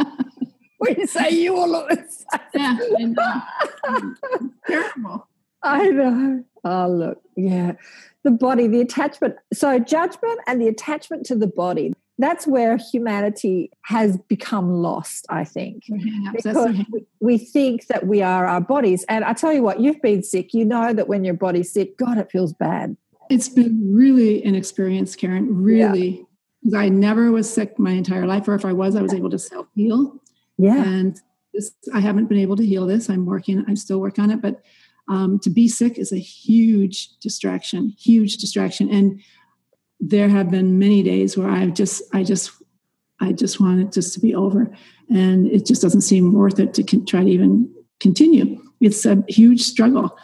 we 0.80 1.06
say 1.06 1.30
you 1.30 1.56
all 1.56 1.68
look 1.68 1.88
the 1.88 2.06
same. 2.06 2.40
Yeah, 2.54 2.76
um, 3.88 4.16
um, 4.28 4.54
Terrible. 4.66 5.26
I 5.62 5.88
know. 5.88 6.44
Oh, 6.64 6.88
look. 6.88 7.22
Yeah. 7.36 7.72
The 8.22 8.30
body, 8.30 8.66
the 8.66 8.80
attachment. 8.80 9.36
So, 9.52 9.78
judgment 9.78 10.40
and 10.46 10.60
the 10.60 10.68
attachment 10.68 11.26
to 11.26 11.34
the 11.34 11.46
body. 11.46 11.92
That's 12.18 12.46
where 12.46 12.76
humanity 12.76 13.70
has 13.86 14.18
become 14.28 14.70
lost, 14.70 15.24
I 15.30 15.44
think. 15.44 15.84
Because 16.32 16.76
we 17.20 17.38
think 17.38 17.86
that 17.86 18.06
we 18.06 18.20
are 18.20 18.46
our 18.46 18.60
bodies. 18.60 19.04
And 19.08 19.24
I 19.24 19.32
tell 19.32 19.52
you 19.52 19.62
what, 19.62 19.80
you've 19.80 20.02
been 20.02 20.22
sick. 20.22 20.52
You 20.52 20.66
know 20.66 20.92
that 20.92 21.08
when 21.08 21.24
your 21.24 21.34
body's 21.34 21.72
sick, 21.72 21.96
God, 21.96 22.18
it 22.18 22.30
feels 22.30 22.52
bad. 22.52 22.96
It's 23.30 23.48
been 23.48 23.94
really 23.94 24.44
an 24.44 24.54
experience, 24.54 25.16
Karen. 25.16 25.62
Really. 25.62 26.26
Yeah. 26.62 26.80
I 26.80 26.88
never 26.90 27.30
was 27.32 27.52
sick 27.52 27.78
my 27.78 27.92
entire 27.92 28.26
life, 28.26 28.46
or 28.48 28.54
if 28.54 28.64
I 28.64 28.72
was, 28.72 28.96
I 28.96 29.02
was 29.02 29.14
able 29.14 29.30
to 29.30 29.38
self 29.38 29.66
heal. 29.74 30.20
Yeah. 30.58 30.82
And 30.82 31.18
this, 31.54 31.72
I 31.94 32.00
haven't 32.00 32.26
been 32.26 32.38
able 32.38 32.56
to 32.56 32.66
heal 32.66 32.86
this. 32.86 33.08
I'm 33.08 33.24
working, 33.24 33.64
I'm 33.66 33.76
still 33.76 33.98
working 33.98 34.24
on 34.24 34.30
it. 34.30 34.42
But 34.42 34.62
um, 35.10 35.40
to 35.40 35.50
be 35.50 35.68
sick 35.68 35.98
is 35.98 36.12
a 36.12 36.18
huge 36.18 37.18
distraction, 37.18 37.92
huge 37.98 38.36
distraction. 38.36 38.88
And 38.88 39.20
there 39.98 40.28
have 40.28 40.50
been 40.50 40.78
many 40.78 41.02
days 41.02 41.36
where 41.36 41.50
I've 41.50 41.74
just, 41.74 42.02
I 42.14 42.22
just, 42.22 42.52
I 43.20 43.32
just 43.32 43.60
want 43.60 43.80
it 43.80 43.92
just 43.92 44.14
to 44.14 44.20
be 44.20 44.34
over. 44.34 44.72
And 45.10 45.48
it 45.48 45.66
just 45.66 45.82
doesn't 45.82 46.02
seem 46.02 46.32
worth 46.32 46.60
it 46.60 46.72
to 46.74 46.84
con- 46.84 47.04
try 47.04 47.24
to 47.24 47.28
even 47.28 47.68
continue. 47.98 48.62
It's 48.80 49.04
a 49.04 49.22
huge 49.28 49.62
struggle. 49.62 50.16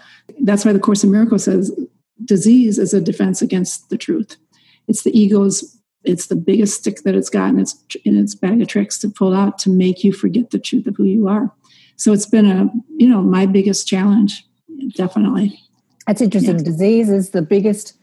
That's 0.43 0.65
why 0.65 0.73
the 0.73 0.79
Course 0.79 1.03
in 1.03 1.11
Miracles 1.11 1.45
says 1.45 1.77
disease 2.25 2.79
is 2.79 2.95
a 2.95 3.01
defense 3.01 3.43
against 3.43 3.91
the 3.91 3.99
truth. 3.99 4.37
It's 4.87 5.03
the 5.03 5.19
ego's, 5.19 5.77
it's 6.05 6.29
the 6.29 6.37
biggest 6.37 6.79
stick 6.79 7.03
that 7.03 7.17
it's 7.17 7.29
got 7.29 7.51
in 7.51 7.59
its, 7.59 7.77
in 8.05 8.17
its 8.17 8.37
bag 8.37 8.63
of 8.63 8.69
tricks 8.69 8.99
to 9.01 9.09
pull 9.09 9.35
out 9.35 9.59
to 9.59 9.71
make 9.71 10.05
you 10.05 10.13
forget 10.13 10.51
the 10.51 10.61
truth 10.61 10.87
of 10.87 10.97
who 10.97 11.05
you 11.05 11.27
are. 11.27 11.53
So 11.97 12.13
it's 12.13 12.27
been 12.27 12.47
a, 12.47 12.71
you 12.97 13.09
know, 13.09 13.21
my 13.21 13.47
biggest 13.47 13.89
challenge, 13.89 14.47
definitely. 14.95 15.61
That's 16.07 16.21
interesting. 16.21 16.59
Yeah. 16.59 16.65
Disease 16.65 17.11
is 17.11 17.31
the 17.31 17.43
biggest, 17.43 17.95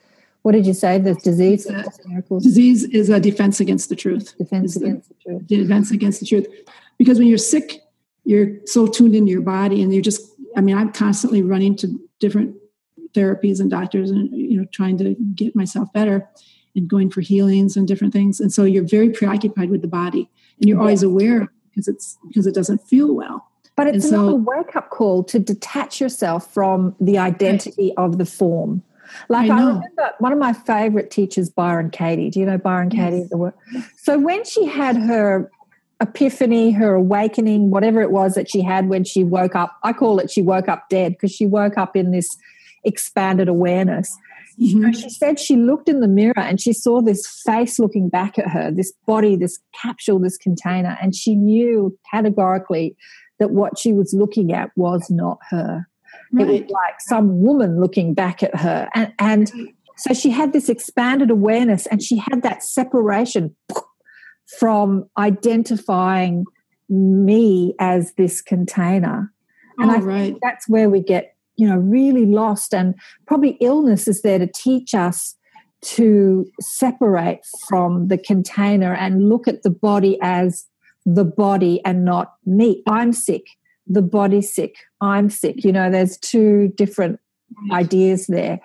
what 0.41 0.51
did 0.51 0.65
you 0.65 0.73
say? 0.73 0.99
The 0.99 1.15
disease? 1.15 1.65
A, 1.67 1.85
disease 2.39 2.83
is 2.83 3.09
a 3.09 3.19
defense 3.19 3.59
against 3.59 3.89
the 3.89 3.95
truth. 3.95 4.35
Defense 4.37 4.75
against 4.75 5.09
the, 5.09 5.15
the 5.15 5.21
truth. 5.23 5.47
Defense 5.47 5.91
against 5.91 6.19
the 6.19 6.25
truth. 6.25 6.47
Because 6.97 7.17
when 7.17 7.27
you're 7.27 7.37
sick, 7.37 7.81
you're 8.25 8.57
so 8.65 8.87
tuned 8.87 9.15
into 9.15 9.31
your 9.31 9.41
body 9.41 9.81
and 9.81 9.93
you're 9.93 10.03
just, 10.03 10.21
I 10.55 10.61
mean, 10.61 10.77
I'm 10.77 10.91
constantly 10.91 11.41
running 11.41 11.75
to 11.77 11.99
different 12.19 12.55
therapies 13.13 13.59
and 13.59 13.69
doctors 13.69 14.09
and 14.09 14.29
you 14.31 14.57
know 14.57 14.65
trying 14.71 14.97
to 14.97 15.15
get 15.35 15.55
myself 15.55 15.91
better 15.93 16.27
and 16.75 16.87
going 16.87 17.09
for 17.09 17.21
healings 17.21 17.77
and 17.77 17.87
different 17.87 18.11
things 18.11 18.39
and 18.39 18.51
so 18.51 18.63
you're 18.63 18.87
very 18.87 19.09
preoccupied 19.09 19.69
with 19.69 19.81
the 19.81 19.87
body 19.87 20.29
and 20.59 20.67
you're 20.67 20.79
always 20.79 21.03
aware 21.03 21.51
because 21.69 21.87
it's 21.87 22.17
because 22.27 22.47
it 22.47 22.55
doesn't 22.55 22.79
feel 22.79 23.13
well 23.13 23.47
but 23.75 23.87
it's 23.87 24.09
so, 24.09 24.21
another 24.21 24.35
wake 24.35 24.75
up 24.75 24.89
call 24.89 25.23
to 25.25 25.39
detach 25.39 25.99
yourself 25.99 26.53
from 26.53 26.95
the 26.99 27.17
identity 27.17 27.93
right. 27.97 28.05
of 28.05 28.17
the 28.17 28.25
form 28.25 28.83
like 29.29 29.49
I, 29.49 29.53
I, 29.53 29.65
remember 29.65 30.11
one 30.19 30.31
of 30.31 30.39
my 30.39 30.53
favorite 30.53 31.11
teachers, 31.11 31.49
Byron 31.49 31.89
Katie. 31.89 32.29
Do 32.29 32.39
you 32.39 32.45
know 32.45 32.57
Byron 32.57 32.91
yes. 32.91 33.11
Katie? 33.11 33.27
The 33.29 33.37
work? 33.37 33.57
So 33.97 34.17
when 34.19 34.43
she 34.45 34.65
had 34.65 34.97
her 34.97 35.51
epiphany, 36.01 36.71
her 36.71 36.93
awakening, 36.93 37.69
whatever 37.69 38.01
it 38.01 38.11
was 38.11 38.35
that 38.35 38.49
she 38.49 38.61
had 38.61 38.89
when 38.89 39.03
she 39.03 39.23
woke 39.23 39.55
up, 39.55 39.77
I 39.83 39.93
call 39.93 40.19
it 40.19 40.31
she 40.31 40.41
woke 40.41 40.67
up 40.67 40.89
dead 40.89 41.13
because 41.13 41.31
she 41.31 41.45
woke 41.45 41.77
up 41.77 41.95
in 41.95 42.11
this 42.11 42.37
expanded 42.83 43.47
awareness. 43.47 44.17
Mm-hmm. 44.61 44.91
she 44.91 45.09
said 45.09 45.39
she 45.39 45.55
looked 45.55 45.89
in 45.89 45.99
the 45.99 46.07
mirror 46.07 46.37
and 46.37 46.61
she 46.61 46.73
saw 46.73 47.01
this 47.01 47.25
face 47.43 47.79
looking 47.79 48.07
back 48.07 48.37
at 48.37 48.47
her, 48.49 48.69
this 48.69 48.93
body, 49.07 49.35
this 49.35 49.59
capsule, 49.81 50.19
this 50.19 50.37
container, 50.37 50.95
and 51.01 51.15
she 51.15 51.35
knew 51.35 51.97
categorically 52.11 52.95
that 53.39 53.51
what 53.51 53.77
she 53.77 53.93
was 53.93 54.13
looking 54.13 54.53
at 54.53 54.71
was 54.75 55.09
not 55.09 55.39
her. 55.49 55.87
Right. 56.31 56.49
It 56.49 56.63
was 56.63 56.71
like 56.71 56.95
some 56.99 57.41
woman 57.41 57.79
looking 57.81 58.13
back 58.13 58.43
at 58.43 58.55
her. 58.55 58.89
And, 58.95 59.13
and 59.19 59.51
mm. 59.51 59.73
so 59.97 60.13
she 60.13 60.29
had 60.29 60.53
this 60.53 60.69
expanded 60.69 61.29
awareness 61.29 61.85
and 61.87 62.01
she 62.01 62.17
had 62.17 62.43
that 62.43 62.63
separation 62.63 63.55
from 64.59 65.09
identifying 65.17 66.45
me 66.89 67.73
as 67.79 68.13
this 68.13 68.41
container. 68.41 69.31
And 69.79 69.89
oh, 69.89 69.95
I 69.95 69.97
right. 69.99 70.21
think 70.21 70.39
that's 70.41 70.67
where 70.69 70.89
we 70.89 71.01
get 71.01 71.33
you 71.55 71.67
know 71.67 71.77
really 71.77 72.25
lost 72.25 72.73
and 72.73 72.95
probably 73.27 73.57
illness 73.61 74.07
is 74.07 74.21
there 74.21 74.39
to 74.39 74.47
teach 74.47 74.93
us 74.95 75.35
to 75.81 76.45
separate 76.59 77.41
from 77.67 78.07
the 78.07 78.17
container 78.17 78.95
and 78.95 79.29
look 79.29 79.47
at 79.47 79.63
the 79.63 79.69
body 79.69 80.17
as 80.21 80.65
the 81.05 81.25
body 81.25 81.81
and 81.85 82.05
not 82.05 82.35
me 82.45 82.81
i'm 82.87 83.11
sick 83.13 83.45
the 83.87 84.01
body's 84.01 84.53
sick 84.53 84.75
i'm 85.01 85.29
sick 85.29 85.63
you 85.63 85.71
know 85.71 85.89
there's 85.89 86.17
two 86.17 86.69
different 86.75 87.19
ideas 87.71 88.27
there 88.27 88.59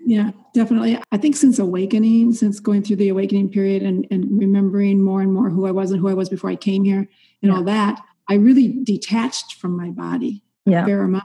yeah 0.00 0.30
definitely 0.54 1.00
i 1.12 1.16
think 1.16 1.34
since 1.34 1.58
awakening 1.58 2.32
since 2.32 2.60
going 2.60 2.82
through 2.82 2.96
the 2.96 3.08
awakening 3.08 3.48
period 3.48 3.82
and, 3.82 4.06
and 4.10 4.26
remembering 4.38 5.02
more 5.02 5.20
and 5.20 5.32
more 5.32 5.50
who 5.50 5.66
i 5.66 5.70
was 5.70 5.90
and 5.90 6.00
who 6.00 6.08
i 6.08 6.14
was 6.14 6.28
before 6.28 6.50
i 6.50 6.56
came 6.56 6.84
here 6.84 7.08
and 7.42 7.50
yeah. 7.50 7.54
all 7.54 7.64
that 7.64 8.00
i 8.28 8.34
really 8.34 8.68
detached 8.84 9.54
from 9.54 9.76
my 9.76 9.90
body 9.90 10.42
yeah. 10.66 10.82
a 10.82 10.86
fair 10.86 11.02
amount 11.02 11.24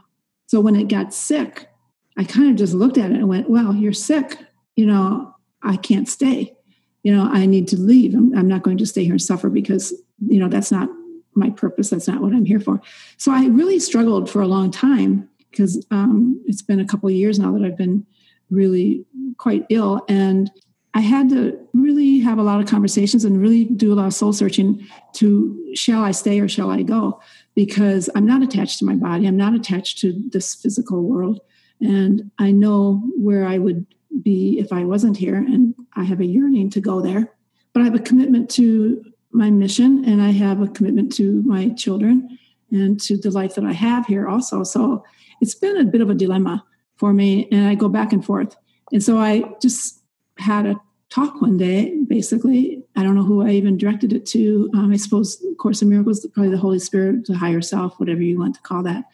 so 0.52 0.60
when 0.60 0.76
it 0.76 0.88
got 0.88 1.14
sick, 1.14 1.70
I 2.18 2.24
kind 2.24 2.50
of 2.50 2.56
just 2.56 2.74
looked 2.74 2.98
at 2.98 3.10
it 3.10 3.16
and 3.16 3.26
went, 3.26 3.48
well, 3.48 3.74
you're 3.74 3.94
sick. 3.94 4.36
You 4.76 4.84
know, 4.84 5.34
I 5.62 5.78
can't 5.78 6.06
stay. 6.06 6.54
You 7.02 7.16
know, 7.16 7.24
I 7.24 7.46
need 7.46 7.68
to 7.68 7.80
leave. 7.80 8.14
I'm, 8.14 8.36
I'm 8.36 8.48
not 8.48 8.62
going 8.62 8.76
to 8.76 8.84
stay 8.84 9.02
here 9.04 9.14
and 9.14 9.22
suffer 9.22 9.48
because, 9.48 9.94
you 10.26 10.38
know, 10.38 10.48
that's 10.48 10.72
not 10.72 10.88
my 11.34 11.50
purpose. 11.50 11.90
That's 11.90 12.08
not 12.08 12.20
what 12.20 12.32
I'm 12.32 12.44
here 12.44 12.60
for. 12.60 12.80
So 13.16 13.32
I 13.32 13.46
really 13.46 13.78
struggled 13.78 14.28
for 14.28 14.42
a 14.42 14.46
long 14.46 14.70
time 14.70 15.28
because 15.50 15.84
um, 15.90 16.42
it's 16.46 16.62
been 16.62 16.80
a 16.80 16.86
couple 16.86 17.08
of 17.08 17.14
years 17.14 17.38
now 17.38 17.52
that 17.52 17.64
I've 17.64 17.76
been 17.76 18.06
really 18.50 19.04
quite 19.38 19.66
ill. 19.70 20.04
And 20.08 20.50
I 20.94 21.00
had 21.00 21.30
to 21.30 21.58
really 21.72 22.20
have 22.20 22.38
a 22.38 22.42
lot 22.42 22.60
of 22.60 22.66
conversations 22.66 23.24
and 23.24 23.40
really 23.40 23.64
do 23.64 23.92
a 23.92 23.96
lot 23.96 24.06
of 24.06 24.14
soul 24.14 24.32
searching 24.32 24.86
to 25.14 25.72
shall 25.74 26.02
I 26.02 26.10
stay 26.10 26.38
or 26.38 26.48
shall 26.48 26.70
I 26.70 26.82
go? 26.82 27.20
Because 27.54 28.10
I'm 28.14 28.26
not 28.26 28.42
attached 28.42 28.78
to 28.80 28.84
my 28.84 28.94
body, 28.94 29.26
I'm 29.26 29.36
not 29.36 29.54
attached 29.54 29.98
to 30.00 30.12
this 30.30 30.54
physical 30.54 31.02
world. 31.02 31.40
And 31.80 32.30
I 32.38 32.52
know 32.52 33.02
where 33.16 33.46
I 33.46 33.58
would 33.58 33.86
be 34.22 34.58
if 34.58 34.72
I 34.72 34.84
wasn't 34.84 35.16
here, 35.16 35.34
and 35.34 35.74
I 35.96 36.04
have 36.04 36.20
a 36.20 36.26
yearning 36.26 36.70
to 36.70 36.80
go 36.80 37.00
there. 37.00 37.32
But 37.72 37.80
I 37.80 37.84
have 37.84 37.94
a 37.94 38.00
commitment 38.00 38.50
to 38.50 39.02
my 39.32 39.50
mission, 39.50 40.04
and 40.04 40.22
I 40.22 40.30
have 40.30 40.60
a 40.60 40.68
commitment 40.68 41.12
to 41.16 41.42
my 41.42 41.70
children 41.70 42.38
and 42.70 43.00
to 43.02 43.16
the 43.16 43.30
life 43.30 43.54
that 43.54 43.64
I 43.64 43.72
have 43.72 44.06
here 44.06 44.28
also. 44.28 44.64
So 44.64 45.04
it's 45.40 45.54
been 45.54 45.76
a 45.76 45.84
bit 45.84 46.00
of 46.00 46.10
a 46.10 46.14
dilemma 46.14 46.64
for 46.96 47.12
me, 47.12 47.48
and 47.50 47.66
I 47.66 47.74
go 47.74 47.88
back 47.88 48.12
and 48.12 48.24
forth. 48.24 48.56
And 48.92 49.02
so 49.02 49.18
I 49.18 49.44
just 49.60 50.02
had 50.38 50.66
a 50.66 50.80
talk 51.10 51.42
one 51.42 51.58
day, 51.58 51.94
basically. 52.08 52.82
I 52.96 53.02
don't 53.02 53.14
know 53.14 53.22
who 53.24 53.42
I 53.42 53.50
even 53.50 53.76
directed 53.76 54.12
it 54.12 54.24
to. 54.26 54.70
Um, 54.74 54.92
I 54.92 54.96
suppose 54.96 55.44
Course 55.58 55.82
in 55.82 55.90
Miracles, 55.90 56.26
probably 56.32 56.50
the 56.50 56.58
Holy 56.58 56.78
Spirit, 56.78 57.26
the 57.26 57.36
higher 57.36 57.60
self, 57.60 57.98
whatever 58.00 58.22
you 58.22 58.38
want 58.38 58.54
to 58.54 58.62
call 58.62 58.82
that. 58.84 59.04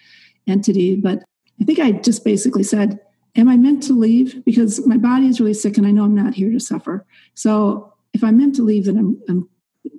entity. 0.46 0.96
But 0.96 1.24
I 1.60 1.64
think 1.64 1.78
I 1.78 1.92
just 1.92 2.24
basically 2.24 2.62
said, 2.62 3.00
Am 3.36 3.48
I 3.48 3.56
meant 3.56 3.82
to 3.84 3.92
leave? 3.92 4.44
Because 4.44 4.84
my 4.86 4.96
body 4.96 5.26
is 5.26 5.38
really 5.38 5.54
sick 5.54 5.76
and 5.76 5.86
I 5.86 5.90
know 5.90 6.04
I'm 6.04 6.14
not 6.14 6.34
here 6.34 6.50
to 6.50 6.58
suffer. 6.58 7.06
So 7.34 7.92
if 8.12 8.24
I'm 8.24 8.36
meant 8.36 8.56
to 8.56 8.62
leave, 8.62 8.86
then 8.86 8.96
I'm, 8.96 9.22
I'm 9.28 9.48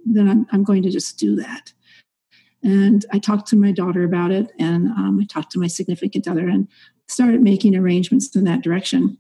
then 0.06 0.30
I'm, 0.30 0.48
I'm, 0.52 0.64
going 0.64 0.84
to 0.84 0.90
just 0.90 1.18
do 1.18 1.36
that. 1.38 1.74
And 2.64 3.06
I 3.12 3.20
talked 3.20 3.48
to 3.50 3.56
my 3.56 3.72
daughter 3.72 4.04
about 4.04 4.32
it, 4.32 4.52
and 4.60 4.88
um, 4.90 5.20
I 5.22 5.26
talked 5.26 5.52
to 5.54 5.60
my 5.60 5.68
significant 5.68 6.28
other 6.28 6.48
and 6.48 6.68
started 7.08 7.42
making 7.42 7.76
arrangements 7.76 8.36
in 8.36 8.44
that 8.44 8.62
direction. 8.62 9.18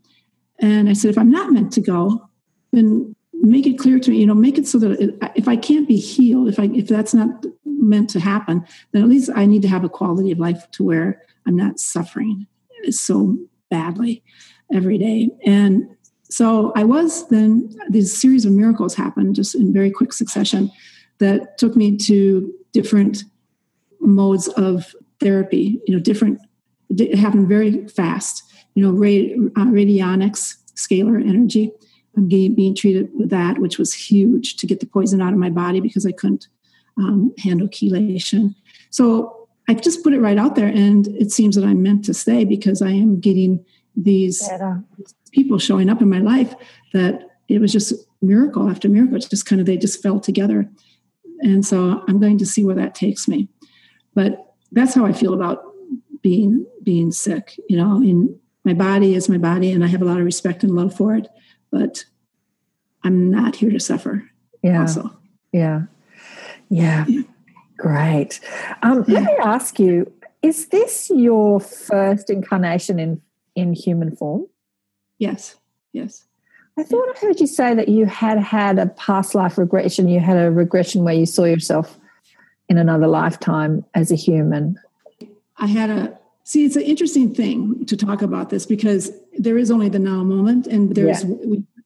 And 0.59 0.89
I 0.89 0.93
said, 0.93 1.09
if 1.09 1.17
I'm 1.17 1.31
not 1.31 1.51
meant 1.51 1.71
to 1.73 1.81
go, 1.81 2.29
then 2.71 3.15
make 3.33 3.65
it 3.65 3.79
clear 3.79 3.99
to 3.99 4.11
me. 4.11 4.17
You 4.17 4.27
know, 4.27 4.35
make 4.35 4.57
it 4.57 4.67
so 4.67 4.77
that 4.79 5.31
if 5.35 5.47
I 5.47 5.55
can't 5.55 5.87
be 5.87 5.97
healed, 5.97 6.49
if 6.49 6.59
I 6.59 6.69
if 6.73 6.87
that's 6.87 7.13
not 7.13 7.45
meant 7.65 8.09
to 8.11 8.19
happen, 8.19 8.65
then 8.91 9.03
at 9.03 9.09
least 9.09 9.29
I 9.35 9.45
need 9.45 9.61
to 9.61 9.69
have 9.69 9.83
a 9.83 9.89
quality 9.89 10.31
of 10.31 10.39
life 10.39 10.69
to 10.71 10.83
where 10.83 11.23
I'm 11.47 11.55
not 11.55 11.79
suffering 11.79 12.45
so 12.89 13.37
badly 13.69 14.23
every 14.73 14.97
day. 14.97 15.29
And 15.45 15.95
so 16.29 16.71
I 16.75 16.83
was 16.83 17.27
then, 17.29 17.75
these 17.89 18.19
series 18.19 18.45
of 18.45 18.51
miracles 18.51 18.95
happened 18.95 19.35
just 19.35 19.55
in 19.55 19.73
very 19.73 19.91
quick 19.91 20.13
succession 20.13 20.71
that 21.17 21.57
took 21.57 21.75
me 21.75 21.97
to 21.97 22.53
different 22.71 23.23
modes 23.99 24.47
of 24.49 24.95
therapy, 25.19 25.81
you 25.85 25.95
know, 25.95 26.01
different, 26.01 26.39
it 26.89 27.17
happened 27.17 27.47
very 27.47 27.87
fast. 27.87 28.43
You 28.75 28.83
know, 28.83 28.89
uh, 28.91 29.65
radionics, 29.65 30.55
scalar 30.75 31.19
energy. 31.19 31.71
I'm 32.15 32.27
being, 32.27 32.55
being 32.55 32.75
treated 32.75 33.09
with 33.15 33.29
that, 33.31 33.59
which 33.59 33.77
was 33.77 33.93
huge 33.93 34.55
to 34.57 34.67
get 34.67 34.79
the 34.79 34.85
poison 34.85 35.21
out 35.21 35.33
of 35.33 35.39
my 35.39 35.49
body 35.49 35.79
because 35.79 36.05
I 36.05 36.11
couldn't 36.11 36.47
um, 36.97 37.33
handle 37.39 37.67
chelation. 37.67 38.55
So 38.89 39.47
I 39.67 39.73
just 39.73 40.03
put 40.03 40.13
it 40.13 40.19
right 40.19 40.37
out 40.37 40.55
there, 40.55 40.67
and 40.67 41.07
it 41.07 41.31
seems 41.31 41.55
that 41.55 41.65
I'm 41.65 41.83
meant 41.83 42.05
to 42.05 42.13
stay 42.13 42.45
because 42.45 42.81
I 42.81 42.89
am 42.89 43.19
getting 43.19 43.63
these 44.03 44.49
people 45.31 45.59
showing 45.59 45.89
up 45.89 46.01
in 46.01 46.09
my 46.09 46.19
life 46.19 46.53
that 46.93 47.23
it 47.47 47.59
was 47.59 47.71
just 47.71 47.93
miracle 48.21 48.69
after 48.69 48.89
miracle. 48.89 49.15
It's 49.15 49.27
just 49.27 49.45
kind 49.45 49.59
of 49.59 49.65
they 49.65 49.77
just 49.77 50.01
fell 50.01 50.19
together, 50.19 50.69
and 51.41 51.65
so 51.65 52.03
I'm 52.07 52.19
going 52.19 52.37
to 52.39 52.45
see 52.45 52.63
where 52.63 52.75
that 52.75 52.95
takes 52.95 53.27
me. 53.27 53.47
But 54.13 54.53
that's 54.71 54.93
how 54.93 55.05
I 55.05 55.13
feel 55.13 55.33
about 55.33 55.63
being 56.21 56.65
being 56.83 57.11
sick. 57.11 57.59
You 57.67 57.77
know, 57.77 57.95
I 57.95 57.99
mean, 57.99 58.39
my 58.63 58.73
body 58.73 59.15
is 59.15 59.29
my 59.29 59.37
body, 59.37 59.71
and 59.71 59.83
I 59.83 59.87
have 59.87 60.01
a 60.01 60.05
lot 60.05 60.19
of 60.19 60.25
respect 60.25 60.63
and 60.63 60.75
love 60.75 60.95
for 60.95 61.15
it. 61.15 61.27
But 61.71 62.05
I'm 63.03 63.31
not 63.31 63.55
here 63.55 63.71
to 63.71 63.79
suffer. 63.79 64.29
Yeah. 64.63 64.81
Also. 64.81 65.17
Yeah. 65.51 65.83
Yeah. 66.69 67.05
yeah. 67.07 67.21
Great. 67.77 68.39
Um, 68.83 69.05
yeah. 69.07 69.19
Let 69.19 69.23
me 69.23 69.37
ask 69.43 69.79
you: 69.79 70.11
Is 70.41 70.67
this 70.67 71.09
your 71.09 71.59
first 71.59 72.29
incarnation 72.29 72.99
in 72.99 73.21
in 73.59 73.73
human 73.73 74.15
form? 74.15 74.47
Yes. 75.17 75.55
Yes. 75.93 76.25
I 76.77 76.83
thought 76.83 77.09
I 77.13 77.19
heard 77.19 77.39
you 77.41 77.47
say 77.47 77.75
that 77.75 77.89
you 77.89 78.05
had 78.05 78.39
had 78.39 78.79
a 78.79 78.87
past 78.87 79.35
life 79.35 79.57
regression. 79.57 80.07
You 80.07 80.21
had 80.21 80.37
a 80.37 80.49
regression 80.49 81.03
where 81.03 81.13
you 81.13 81.25
saw 81.25 81.43
yourself 81.43 81.99
in 82.69 82.77
another 82.77 83.07
lifetime 83.07 83.83
as 83.95 84.11
a 84.11 84.15
human. 84.15 84.79
I 85.57 85.67
had 85.67 85.89
a 85.89 86.17
see. 86.45 86.63
It's 86.63 86.77
an 86.77 86.83
interesting 86.83 87.35
thing 87.35 87.85
to 87.85 87.97
talk 87.97 88.21
about 88.21 88.49
this 88.49 88.65
because 88.65 89.11
there 89.37 89.57
is 89.57 89.71
only 89.71 89.89
the 89.89 89.99
now 89.99 90.23
moment, 90.23 90.67
and 90.67 90.95
there's 90.95 91.25
yeah. 91.25 91.35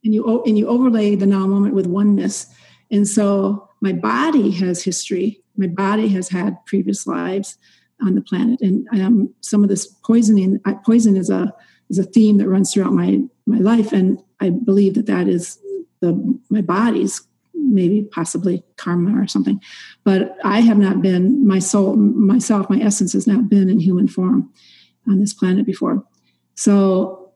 and 0.03 0.13
you 0.13 0.43
and 0.43 0.59
you 0.59 0.67
overlay 0.67 1.15
the 1.15 1.25
now 1.25 1.47
moment 1.47 1.73
with 1.73 1.87
oneness, 1.87 2.53
and 2.91 3.07
so 3.07 3.67
my 3.81 3.93
body 3.93 4.51
has 4.51 4.83
history. 4.83 5.41
My 5.57 5.67
body 5.67 6.07
has 6.09 6.29
had 6.29 6.63
previous 6.65 7.07
lives 7.07 7.57
on 8.03 8.15
the 8.15 8.21
planet, 8.21 8.61
and 8.61 8.87
um, 8.91 9.33
some 9.41 9.63
of 9.63 9.69
this 9.69 9.87
poisoning. 10.05 10.59
Poison 10.85 11.15
is 11.15 11.29
a 11.29 11.53
is 11.89 11.99
a 11.99 12.03
theme 12.03 12.37
that 12.37 12.49
runs 12.49 12.73
throughout 12.73 12.93
my 12.93 13.21
my 13.45 13.57
life, 13.57 13.91
and 13.91 14.19
I 14.39 14.49
believe 14.49 14.95
that 14.95 15.07
that 15.07 15.27
is 15.27 15.59
the 16.01 16.39
my 16.49 16.61
body's 16.61 17.21
maybe 17.53 18.07
possibly 18.11 18.63
karma 18.77 19.19
or 19.21 19.27
something. 19.27 19.59
But 20.03 20.37
I 20.43 20.59
have 20.59 20.77
not 20.77 21.01
been 21.01 21.47
my 21.47 21.59
soul, 21.59 21.95
myself, 21.95 22.69
my 22.69 22.79
essence 22.79 23.13
has 23.13 23.25
not 23.25 23.49
been 23.49 23.69
in 23.69 23.79
human 23.79 24.07
form 24.07 24.51
on 25.07 25.19
this 25.19 25.33
planet 25.33 25.65
before. 25.65 26.03
So 26.55 27.31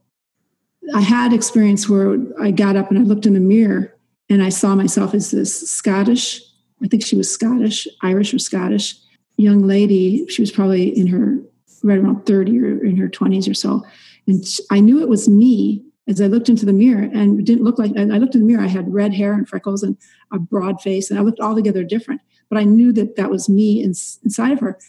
I 0.93 1.01
had 1.01 1.33
experience 1.33 1.89
where 1.89 2.17
I 2.41 2.51
got 2.51 2.75
up 2.75 2.89
and 2.89 2.99
I 2.99 3.03
looked 3.03 3.25
in 3.25 3.33
the 3.33 3.39
mirror 3.39 3.95
and 4.29 4.43
I 4.43 4.49
saw 4.49 4.75
myself 4.75 5.13
as 5.13 5.31
this 5.31 5.69
Scottish, 5.69 6.41
I 6.83 6.87
think 6.87 7.05
she 7.05 7.15
was 7.15 7.31
Scottish, 7.31 7.87
Irish 8.01 8.33
or 8.33 8.39
Scottish 8.39 8.95
young 9.37 9.67
lady. 9.67 10.27
She 10.27 10.41
was 10.41 10.51
probably 10.51 10.97
in 10.97 11.07
her 11.07 11.39
right 11.83 11.99
around 11.99 12.25
30 12.25 12.59
or 12.59 12.83
in 12.83 12.97
her 12.97 13.07
20s 13.07 13.49
or 13.49 13.53
so. 13.53 13.83
And 14.27 14.43
I 14.71 14.79
knew 14.79 15.01
it 15.01 15.09
was 15.09 15.29
me 15.29 15.83
as 16.07 16.21
I 16.21 16.27
looked 16.27 16.49
into 16.49 16.65
the 16.65 16.73
mirror 16.73 17.09
and 17.13 17.45
didn't 17.45 17.63
look 17.63 17.77
like, 17.77 17.91
I 17.97 18.03
looked 18.03 18.35
in 18.35 18.41
the 18.41 18.47
mirror, 18.47 18.63
I 18.63 18.67
had 18.67 18.93
red 18.93 19.13
hair 19.13 19.33
and 19.33 19.47
freckles 19.47 19.83
and 19.83 19.97
a 20.31 20.39
broad 20.39 20.81
face, 20.81 21.09
and 21.09 21.19
I 21.19 21.21
looked 21.21 21.39
altogether 21.39 21.83
different. 21.83 22.21
But 22.49 22.57
I 22.57 22.63
knew 22.63 22.93
that 22.93 23.17
that 23.17 23.29
was 23.29 23.49
me 23.49 23.83
in, 23.83 23.89
inside 24.23 24.53
of 24.53 24.59
her. 24.61 24.79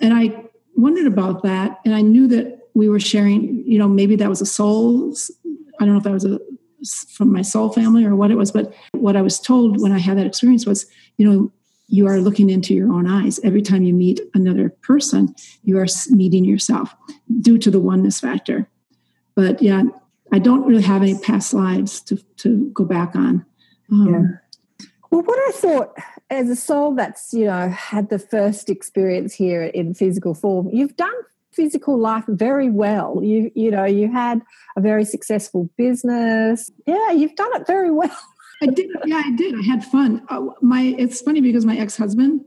And 0.00 0.14
I 0.14 0.44
wondered 0.76 1.06
about 1.06 1.42
that. 1.42 1.80
And 1.84 1.94
I 1.94 2.02
knew 2.02 2.28
that 2.28 2.68
we 2.74 2.88
were 2.88 3.00
sharing, 3.00 3.64
you 3.66 3.78
know, 3.78 3.88
maybe 3.88 4.14
that 4.16 4.28
was 4.28 4.40
a 4.40 4.46
soul. 4.46 5.12
I 5.80 5.84
don't 5.84 5.94
know 5.94 5.98
if 5.98 6.04
that 6.04 6.12
was 6.12 6.24
a, 6.24 6.38
from 7.08 7.32
my 7.32 7.42
soul 7.42 7.72
family 7.72 8.04
or 8.04 8.14
what 8.14 8.30
it 8.30 8.36
was. 8.36 8.52
But 8.52 8.72
what 8.92 9.16
I 9.16 9.22
was 9.22 9.40
told 9.40 9.80
when 9.82 9.90
I 9.90 9.98
had 9.98 10.18
that 10.18 10.26
experience 10.26 10.66
was, 10.66 10.86
you 11.16 11.28
know, 11.28 11.52
you 11.92 12.08
are 12.08 12.20
looking 12.20 12.48
into 12.48 12.72
your 12.72 12.90
own 12.90 13.06
eyes. 13.06 13.38
Every 13.44 13.60
time 13.60 13.82
you 13.82 13.92
meet 13.92 14.18
another 14.32 14.70
person, 14.70 15.34
you 15.62 15.76
are 15.78 15.86
meeting 16.08 16.42
yourself 16.42 16.94
due 17.42 17.58
to 17.58 17.70
the 17.70 17.78
oneness 17.78 18.18
factor. 18.18 18.66
But 19.36 19.60
yeah, 19.60 19.82
I 20.32 20.38
don't 20.38 20.64
really 20.66 20.82
have 20.82 21.02
any 21.02 21.18
past 21.18 21.52
lives 21.52 22.00
to, 22.02 22.16
to 22.38 22.70
go 22.72 22.86
back 22.86 23.14
on. 23.14 23.44
Um, 23.92 24.08
yeah. 24.08 24.86
Well, 25.10 25.20
what 25.20 25.38
I 25.38 25.52
thought 25.52 25.98
as 26.30 26.48
a 26.48 26.56
soul 26.56 26.94
that's, 26.94 27.34
you 27.34 27.44
know, 27.44 27.68
had 27.68 28.08
the 28.08 28.18
first 28.18 28.70
experience 28.70 29.34
here 29.34 29.62
in 29.62 29.92
physical 29.92 30.32
form, 30.32 30.70
you've 30.72 30.96
done 30.96 31.12
physical 31.52 31.98
life 31.98 32.24
very 32.26 32.70
well. 32.70 33.20
You, 33.22 33.52
you 33.54 33.70
know, 33.70 33.84
you 33.84 34.10
had 34.10 34.40
a 34.76 34.80
very 34.80 35.04
successful 35.04 35.68
business. 35.76 36.70
Yeah, 36.86 37.10
you've 37.10 37.36
done 37.36 37.54
it 37.54 37.66
very 37.66 37.90
well. 37.90 38.16
I 38.62 38.66
did. 38.66 38.90
Yeah, 39.04 39.22
I 39.24 39.32
did. 39.32 39.54
I 39.54 39.62
had 39.62 39.84
fun. 39.84 40.24
Uh, 40.28 40.46
my, 40.60 40.94
it's 40.98 41.20
funny 41.20 41.40
because 41.40 41.66
my 41.66 41.76
ex-husband, 41.76 42.44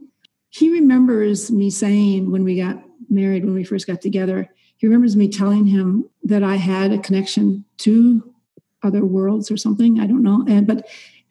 he 0.49 0.71
remembers 0.71 1.51
me 1.51 1.69
saying 1.69 2.31
when 2.31 2.43
we 2.43 2.57
got 2.57 2.81
married, 3.09 3.43
when 3.43 3.53
we 3.53 3.63
first 3.63 3.87
got 3.87 4.01
together, 4.01 4.49
he 4.77 4.87
remembers 4.87 5.15
me 5.15 5.27
telling 5.27 5.65
him 5.65 6.09
that 6.23 6.43
I 6.43 6.55
had 6.55 6.91
a 6.91 6.99
connection 6.99 7.65
to 7.79 8.33
other 8.83 9.03
worlds 9.03 9.51
or 9.51 9.57
something. 9.57 9.99
I 9.99 10.07
don't 10.07 10.23
know. 10.23 10.45
And 10.47 10.67
but 10.67 10.87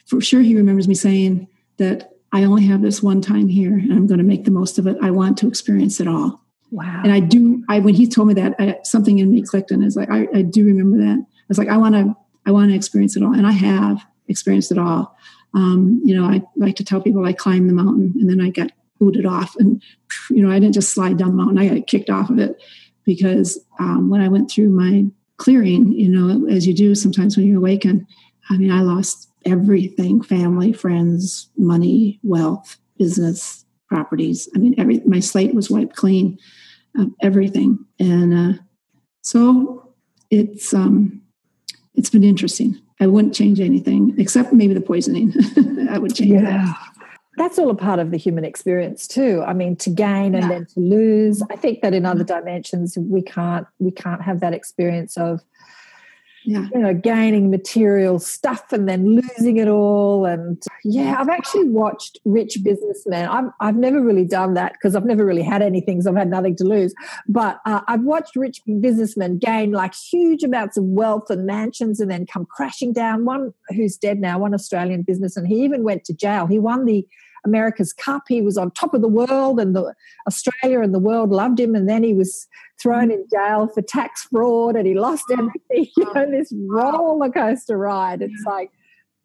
for 0.07 0.21
sure 0.21 0.41
he 0.41 0.57
remembers 0.57 0.89
me 0.89 0.95
saying 0.95 1.49
that 1.79 2.11
I 2.33 2.45
only 2.45 2.65
have 2.67 2.83
this 2.83 3.03
one 3.03 3.21
time 3.21 3.49
here 3.49 3.75
and 3.75 3.93
I'm 3.93 4.07
going 4.07 4.19
to 4.19 4.25
make 4.25 4.45
the 4.45 4.51
most 4.51 4.79
of 4.79 4.87
it. 4.87 4.97
I 5.01 5.11
want 5.11 5.39
to 5.39 5.49
experience 5.49 6.01
it 6.01 6.09
all. 6.09 6.43
Wow. 6.71 7.03
And 7.05 7.13
I 7.13 7.21
do 7.21 7.65
I 7.69 7.79
when 7.79 7.95
he 7.95 8.09
told 8.09 8.29
me 8.29 8.35
that 8.35 8.55
I, 8.59 8.79
something 8.83 9.19
in 9.19 9.31
me 9.31 9.43
clicked 9.43 9.71
and 9.71 9.85
it's 9.85 9.97
like 9.97 10.11
I, 10.11 10.27
I 10.35 10.43
do 10.43 10.65
remember 10.65 10.99
that. 10.99 11.19
I 11.19 11.47
was 11.49 11.59
like 11.59 11.69
I 11.69 11.77
want 11.77 11.95
to 11.95 12.15
I 12.47 12.51
want 12.51 12.71
to 12.71 12.77
experience 12.77 13.17
it 13.17 13.23
all 13.23 13.33
and 13.33 13.47
I 13.47 13.53
have 13.53 14.05
experienced 14.29 14.73
it 14.73 14.79
all. 14.79 15.17
Um, 15.55 16.01
you 16.05 16.15
know, 16.15 16.27
I 16.27 16.43
like 16.57 16.77
to 16.77 16.85
tell 16.85 17.01
people 17.01 17.25
I 17.25 17.33
climbed 17.33 17.69
the 17.69 17.75
mountain 17.75 18.15
and 18.21 18.29
then 18.29 18.41
I 18.41 18.51
got 18.51 18.73
booted 19.01 19.27
off 19.27 19.57
and 19.57 19.83
you 20.31 20.43
know 20.43 20.51
I 20.51 20.59
didn't 20.59 20.75
just 20.75 20.93
slide 20.93 21.19
down 21.19 21.31
the 21.31 21.43
mountain. 21.43 21.59
I 21.59 21.69
got 21.69 21.87
kicked 21.87 22.11
off 22.11 22.31
of 22.31 22.39
it 22.39 22.63
because 23.05 23.59
um, 23.79 24.09
when 24.09 24.21
I 24.21 24.29
went 24.29 24.51
through 24.51 24.71
my 24.71 25.05
clearing, 25.37 25.93
you 25.93 26.09
know, 26.09 26.49
as 26.49 26.67
you 26.67 26.75
do 26.75 26.95
sometimes 26.95 27.37
when 27.37 27.47
you 27.47 27.59
awaken, 27.59 28.07
I 28.51 28.57
mean, 28.57 28.71
I 28.71 28.83
lost 28.83 29.31
everything 29.45 30.23
family, 30.23 30.73
friends, 30.73 31.51
money, 31.57 32.19
wealth, 32.23 32.79
business, 32.99 33.65
properties. 33.89 34.49
I 34.55 34.59
mean, 34.59 34.75
every 34.79 35.01
my 35.07 35.21
slate 35.21 35.55
was 35.55 35.71
wiped 35.71 35.97
clean 35.97 36.39
everything. 37.23 37.85
And 37.99 38.35
uh, 38.35 38.63
so 39.23 39.95
it's 40.31 40.73
um, 40.75 41.23
it's 41.95 42.11
been 42.11 42.25
interesting. 42.25 42.81
I 43.05 43.07
wouldn't 43.07 43.35
change 43.35 43.61
anything 43.61 44.15
except 44.17 44.53
maybe 44.53 44.73
the 44.73 44.81
poisoning. 44.81 45.35
I 45.91 45.99
would 45.99 46.15
change 46.15 46.33
yeah. 46.33 46.41
that 46.41 46.95
that's 47.37 47.59
all 47.59 47.69
a 47.69 47.75
part 47.75 47.99
of 47.99 48.11
the 48.11 48.17
human 48.17 48.45
experience 48.45 49.09
too 49.09 49.43
i 49.45 49.53
mean 49.53 49.75
to 49.75 49.91
gain 49.91 50.37
and 50.37 50.49
then 50.49 50.67
to 50.67 50.79
lose 50.79 51.43
i 51.51 51.57
think 51.57 51.81
that 51.83 51.93
in 51.93 52.07
other 52.07 52.23
dimensions 52.23 52.97
we 52.97 53.21
can't 53.23 53.67
we 53.81 53.91
can't 53.91 54.23
have 54.23 54.39
that 54.39 54.55
experience 54.55 55.17
of 55.17 55.41
yeah. 56.45 56.69
you 56.73 56.81
know 56.81 56.95
gaining 56.95 57.51
material 57.51 58.19
stuff 58.19 58.73
and 58.73 58.89
then 58.89 59.07
losing 59.07 59.57
it 59.57 59.69
all 59.69 60.25
and 60.25 60.63
yeah 60.85 61.17
i've 61.19 61.29
actually 61.29 61.69
watched 61.69 62.19
rich 62.25 62.59
businessmen 62.63 63.29
i've, 63.29 63.51
I've 63.61 63.77
never 63.77 64.01
really 64.01 64.25
done 64.25 64.55
that 64.55 64.73
because 64.73 64.95
i've 64.95 65.05
never 65.05 65.25
really 65.25 65.43
had 65.43 65.63
anything 65.63 66.03
so 66.03 66.11
i've 66.11 66.17
had 66.17 66.31
nothing 66.31 66.57
to 66.57 66.65
lose. 66.65 66.95
But 67.29 67.61
uh, 67.67 67.81
i've 67.89 68.03
watched 68.03 68.37
rich 68.37 68.61
businessmen 68.81 69.39
gain 69.39 69.73
like 69.73 69.95
huge 69.95 70.43
amounts 70.43 70.77
of 70.77 70.85
wealth 70.85 71.31
and 71.31 71.47
mansions 71.47 72.01
and 72.01 72.11
then 72.11 72.27
come 72.27 72.47
crashing 72.47 72.93
down. 72.93 73.25
One 73.25 73.53
who's 73.71 73.97
dead 73.97 74.19
now 74.19 74.39
one 74.39 74.55
australian 74.55 75.03
businessman, 75.03 75.47
he 75.47 75.65
even 75.65 75.83
went 75.83 76.05
to 76.05 76.15
jail. 76.15 76.47
He 76.47 76.59
won 76.59 76.85
the 76.85 77.07
America's 77.45 77.93
Cup. 77.93 78.23
He 78.29 78.43
was 78.43 78.57
on 78.57 78.71
top 78.71 78.95
of 78.95 79.03
the 79.03 79.09
world, 79.09 79.61
and 79.61 79.75
the 79.75 79.95
Australia 80.27 80.81
and 80.81 80.95
the 80.95 80.99
world 80.99 81.31
loved 81.31 81.61
him. 81.61 81.75
And 81.75 81.89
then 81.89 82.03
he 82.03 82.15
was 82.15 82.47
thrown 82.81 83.11
in 83.11 83.25
jail 83.31 83.69
for 83.69 83.83
tax 83.83 84.25
fraud, 84.25 84.77
and 84.77 84.87
he 84.87 84.95
lost 84.95 85.25
oh, 85.31 85.35
everything. 85.35 85.93
You 85.97 86.15
know, 86.15 86.31
this 86.31 86.53
oh, 86.53 86.69
oh. 86.71 87.17
roller 87.17 87.31
coaster 87.31 87.77
ride. 87.77 88.23
It's 88.23 88.45
like, 88.47 88.71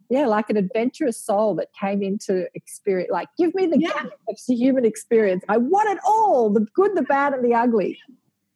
yeah, 0.09 0.25
like 0.25 0.49
an 0.49 0.57
adventurous 0.57 1.17
soul 1.23 1.55
that 1.55 1.67
came 1.79 2.01
into 2.01 2.47
experience. 2.55 3.11
Like, 3.11 3.29
give 3.37 3.53
me 3.53 3.67
the 3.67 3.79
Yeah. 3.79 4.05
of 4.27 4.37
the 4.47 4.55
human 4.55 4.85
experience. 4.85 5.43
I 5.47 5.57
want 5.57 5.89
it 5.89 5.99
all: 6.05 6.49
the 6.49 6.65
good, 6.73 6.95
the 6.95 7.03
bad, 7.03 7.33
and 7.33 7.43
the 7.43 7.53
ugly. 7.53 7.97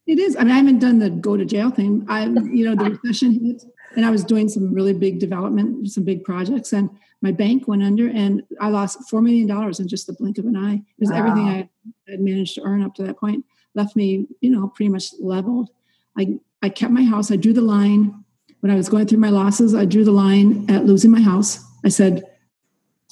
It 0.06 0.20
is. 0.20 0.36
I 0.36 0.44
mean, 0.44 0.52
I 0.52 0.58
haven't 0.58 0.80
done 0.80 1.00
the 1.00 1.10
go 1.10 1.38
to 1.38 1.46
jail 1.46 1.70
thing. 1.70 2.06
I, 2.10 2.26
you 2.26 2.66
know, 2.66 2.76
the 2.76 3.00
recession 3.04 3.46
hit, 3.46 3.64
and 3.96 4.06
I 4.06 4.10
was 4.10 4.24
doing 4.24 4.50
some 4.50 4.74
really 4.74 4.94
big 4.94 5.20
development, 5.20 5.90
some 5.92 6.04
big 6.04 6.24
projects, 6.24 6.74
and 6.74 6.90
my 7.22 7.32
bank 7.32 7.68
went 7.68 7.84
under, 7.84 8.10
and 8.10 8.44
I 8.60 8.70
lost 8.70 9.10
four 9.10 9.22
million 9.22 9.48
dollars 9.48 9.80
in 9.80 9.88
just 9.88 10.08
the 10.08 10.14
blink 10.14 10.38
of 10.38 10.46
an 10.46 10.58
eye. 10.58 10.76
It 10.76 11.00
was 11.00 11.12
everything 11.12 11.48
I 11.48 11.70
had 12.10 12.20
managed 12.20 12.56
to 12.56 12.64
earn 12.64 12.84
up 12.84 12.96
to 12.96 13.04
that 13.04 13.18
point 13.18 13.46
left 13.76 13.96
me, 13.96 14.28
you 14.42 14.50
know, 14.50 14.68
pretty 14.68 14.90
much 14.90 15.14
leveled. 15.20 15.70
I 16.18 16.40
I 16.62 16.70
kept 16.70 16.92
my 16.92 17.04
house. 17.04 17.32
I 17.32 17.36
drew 17.36 17.54
the 17.54 17.62
line 17.62 18.24
when 18.62 18.72
I 18.72 18.76
was 18.76 18.90
going 18.90 19.08
through 19.08 19.20
my 19.20 19.30
losses. 19.30 19.76
I 19.76 19.86
drew 19.86 20.04
the 20.04 20.12
line 20.12 20.70
at 20.70 20.86
losing 20.86 21.12
my 21.12 21.22
house. 21.22 21.64
I 21.86 21.90
said. 21.90 22.24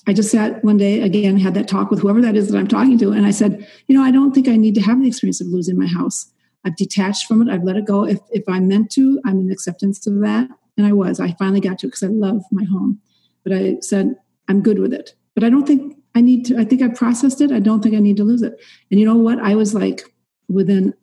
I 0.07 0.13
just 0.13 0.31
sat 0.31 0.63
one 0.63 0.77
day 0.77 1.01
again, 1.01 1.37
had 1.37 1.53
that 1.53 1.67
talk 1.67 1.91
with 1.91 1.99
whoever 1.99 2.21
that 2.21 2.35
is 2.35 2.49
that 2.49 2.57
I'm 2.57 2.67
talking 2.67 2.97
to, 2.97 3.11
and 3.11 3.23
I 3.23 3.29
said, 3.29 3.67
you 3.87 3.95
know, 3.95 4.03
I 4.03 4.09
don't 4.09 4.33
think 4.33 4.47
I 4.47 4.55
need 4.55 4.73
to 4.73 4.81
have 4.81 4.99
the 4.99 5.07
experience 5.07 5.41
of 5.41 5.45
losing 5.45 5.77
my 5.77 5.85
house. 5.85 6.25
I've 6.65 6.75
detached 6.75 7.27
from 7.27 7.47
it. 7.47 7.53
I've 7.53 7.63
let 7.63 7.75
it 7.75 7.85
go. 7.85 8.03
If 8.05 8.17
if 8.31 8.43
I'm 8.49 8.67
meant 8.67 8.89
to, 8.93 9.21
I'm 9.25 9.39
in 9.39 9.51
acceptance 9.51 10.07
of 10.07 10.19
that. 10.21 10.49
And 10.81 10.89
I 10.89 10.93
was. 10.93 11.19
I 11.19 11.33
finally 11.33 11.59
got 11.59 11.77
to 11.79 11.85
it 11.85 11.89
because 11.89 12.01
I 12.01 12.07
love 12.07 12.41
my 12.51 12.63
home. 12.63 12.99
But 13.43 13.53
I 13.53 13.77
said, 13.81 14.15
I'm 14.47 14.63
good 14.63 14.79
with 14.79 14.93
it. 14.93 15.13
But 15.35 15.43
I 15.43 15.49
don't 15.51 15.67
think 15.67 15.95
I 16.15 16.21
need 16.21 16.43
to, 16.45 16.57
I 16.57 16.65
think 16.65 16.81
I 16.81 16.87
processed 16.87 17.39
it. 17.39 17.51
I 17.51 17.59
don't 17.59 17.81
think 17.81 17.93
I 17.93 17.99
need 17.99 18.17
to 18.17 18.23
lose 18.23 18.41
it. 18.41 18.59
And 18.89 18.99
you 18.99 19.05
know 19.05 19.15
what? 19.15 19.37
I 19.39 19.53
was 19.53 19.75
like 19.75 20.01
within 20.49 20.95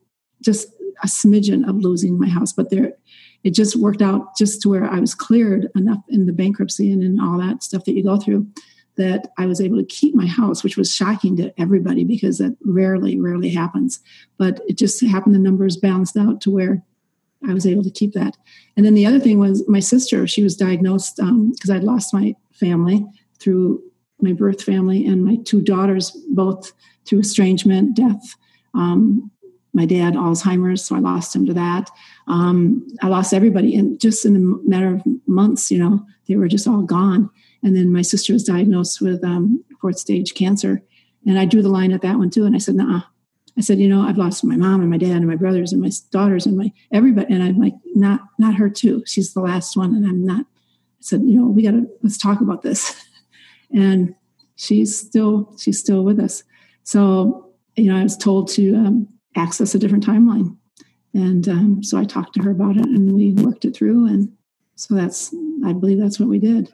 just 0.43 0.68
a 1.05 1.07
smidgen 1.07 1.68
of 1.68 1.76
losing 1.76 2.18
my 2.18 2.26
house. 2.26 2.53
But 2.53 2.70
there 2.70 2.93
it 3.45 3.51
just 3.55 3.76
worked 3.76 4.03
out 4.03 4.37
just 4.37 4.61
to 4.62 4.68
where 4.68 4.85
I 4.85 4.99
was 4.99 5.14
cleared 5.14 5.68
enough 5.76 6.03
in 6.09 6.26
the 6.26 6.33
bankruptcy 6.33 6.91
and 6.91 7.05
in 7.05 7.20
all 7.20 7.39
that 7.39 7.62
stuff 7.62 7.85
that 7.85 7.93
you 7.93 8.03
go 8.03 8.16
through 8.16 8.49
that 8.97 9.29
I 9.39 9.47
was 9.47 9.61
able 9.61 9.76
to 9.76 9.85
keep 9.85 10.16
my 10.16 10.26
house, 10.26 10.64
which 10.64 10.76
was 10.76 10.93
shocking 10.93 11.37
to 11.37 11.55
everybody 11.57 12.03
because 12.03 12.39
that 12.39 12.57
rarely, 12.64 13.16
rarely 13.18 13.49
happens. 13.49 14.01
But 14.39 14.61
it 14.66 14.76
just 14.76 15.01
happened 15.05 15.37
the 15.37 15.39
numbers 15.39 15.76
balanced 15.76 16.16
out 16.16 16.41
to 16.41 16.51
where 16.51 16.83
I 17.47 17.55
was 17.55 17.66
able 17.66 17.84
to 17.84 17.91
keep 17.91 18.12
that. 18.14 18.36
And 18.76 18.84
then 18.84 18.95
the 18.95 19.07
other 19.07 19.20
thing 19.20 19.39
was 19.39 19.66
my 19.68 19.80
sister, 19.80 20.26
she 20.26 20.43
was 20.43 20.57
diagnosed 20.57 21.16
because 21.16 21.70
I'd 21.70 21.84
lost 21.84 22.14
my 22.14 22.34
family 22.53 23.07
through 23.39 23.82
my 24.20 24.32
birth 24.32 24.62
family 24.62 25.07
and 25.07 25.24
my 25.24 25.36
two 25.45 25.61
daughters, 25.61 26.11
both 26.30 26.72
through 27.07 27.20
estrangement, 27.20 27.95
death. 27.95 28.34
Um, 28.74 29.30
my 29.72 29.86
dad, 29.86 30.14
Alzheimer's, 30.14 30.84
so 30.84 30.97
I 30.97 30.99
lost 30.99 31.36
him 31.36 31.47
to 31.47 31.55
that. 31.55 31.91
Um, 32.26 32.86
I 33.03 33.09
lost 33.09 33.32
everybody, 33.32 33.76
and 33.76 34.01
just 34.01 34.24
in 34.24 34.34
a 34.34 34.68
matter 34.68 34.95
of 34.95 35.03
months, 35.26 35.70
you 35.70 35.78
know, 35.78 36.05
they 36.26 36.36
were 36.36 36.49
just 36.49 36.66
all 36.66 36.82
gone. 36.82 37.30
And 37.62 37.76
then 37.76 37.93
my 37.93 38.03
sister 38.03 38.32
was 38.32 38.45
diagnosed 38.45 39.01
with 39.01 39.22
um, 39.22 39.64
fourth 39.80 39.99
stage 39.99 40.34
cancer, 40.34 40.82
and 41.26 41.39
I 41.39 41.45
drew 41.45 41.62
the 41.62 41.68
line 41.68 41.93
at 41.93 42.03
that 42.03 42.18
one 42.18 42.30
too. 42.30 42.45
And 42.45 42.57
I 42.57 42.59
said, 42.59 42.74
"Nah." 42.74 43.03
I 43.59 43.61
said, 43.61 43.81
"You 43.81 43.89
know, 43.89 44.03
I've 44.03 44.17
lost 44.17 44.45
my 44.45 44.57
mom 44.57 44.81
and 44.81 44.91
my 44.91 44.97
dad 44.97 45.17
and 45.17 45.27
my 45.27 45.37
brothers 45.37 45.73
and 45.73 45.83
my 45.83 45.91
daughters 46.13 46.47
and 46.47 46.57
my 46.57 46.73
everybody." 46.93 47.35
And 47.35 47.43
I'm 47.43 47.59
like, 47.59 47.75
"Not, 47.95 48.21
not 48.39 48.55
her 48.55 48.71
too. 48.71 49.03
She's 49.05 49.35
the 49.35 49.41
last 49.41 49.77
one, 49.77 49.95
and 49.95 50.07
I'm 50.07 50.25
not." 50.25 50.43
I 50.43 51.01
said, 51.01 51.23
"You 51.23 51.37
know, 51.41 51.47
we 51.47 51.63
got 51.63 51.73
to 51.73 51.87
let's 52.03 52.19
talk 52.19 52.41
about 52.41 52.63
this." 52.63 52.95
And 53.71 54.15
she's 54.57 54.99
still 54.99 55.55
she's 55.59 55.79
still 55.79 56.03
with 56.03 56.19
us. 56.19 56.43
So 56.85 57.53
you 57.77 57.93
know, 57.93 57.99
I 57.99 58.03
was 58.03 58.17
told 58.17 58.49
to 58.53 58.75
um, 58.77 59.09
access 59.37 59.75
a 59.75 59.79
different 59.79 60.07
timeline, 60.07 60.57
and 61.13 61.47
um, 61.51 61.83
so 61.83 61.99
I 61.99 62.05
talked 62.05 62.33
to 62.37 62.43
her 62.43 62.51
about 62.51 62.79
it, 62.79 62.87
and 62.87 63.13
we 63.13 63.35
worked 63.35 63.67
it 63.67 63.77
through. 63.77 64.07
And 64.07 64.33
so 64.75 64.95
that's 64.95 65.35
I 65.67 65.75
believe 65.75 66.01
that's 66.01 66.19
what 66.19 66.31
we 66.31 66.39
did. 66.39 66.73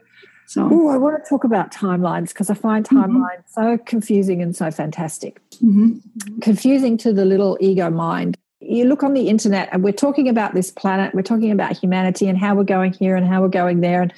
So 0.55 0.69
Oh, 0.71 0.89
I 0.89 0.97
want 0.97 1.21
to 1.23 1.29
talk 1.29 1.43
about 1.43 1.73
timelines 1.73 2.29
because 2.29 2.49
I 2.49 2.55
find 2.55 2.87
timelines 2.89 3.43
so 3.49 3.77
confusing 3.77 4.41
and 4.41 4.55
so 4.55 4.71
fantastic. 4.71 5.41
mhm. 5.61 6.01
Confusing 6.41 6.97
to 6.99 7.13
the 7.13 7.25
little 7.25 7.59
ego 7.61 7.91
mind. 7.91 8.37
You 8.61 8.85
look 8.85 9.03
on 9.03 9.15
the 9.15 9.29
internet 9.29 9.69
and 9.73 9.83
we're 9.83 9.93
talking 10.07 10.29
about 10.29 10.55
this 10.55 10.71
planet, 10.71 11.13
we're 11.13 11.23
talking 11.23 11.51
about 11.51 11.77
humanity 11.77 12.29
and 12.29 12.39
how 12.39 12.55
we're 12.55 12.63
going 12.77 12.93
here 12.93 13.17
and 13.17 13.27
how 13.27 13.43
we're 13.43 13.49
going 13.63 13.81
there. 13.81 14.01
And, 14.03 14.13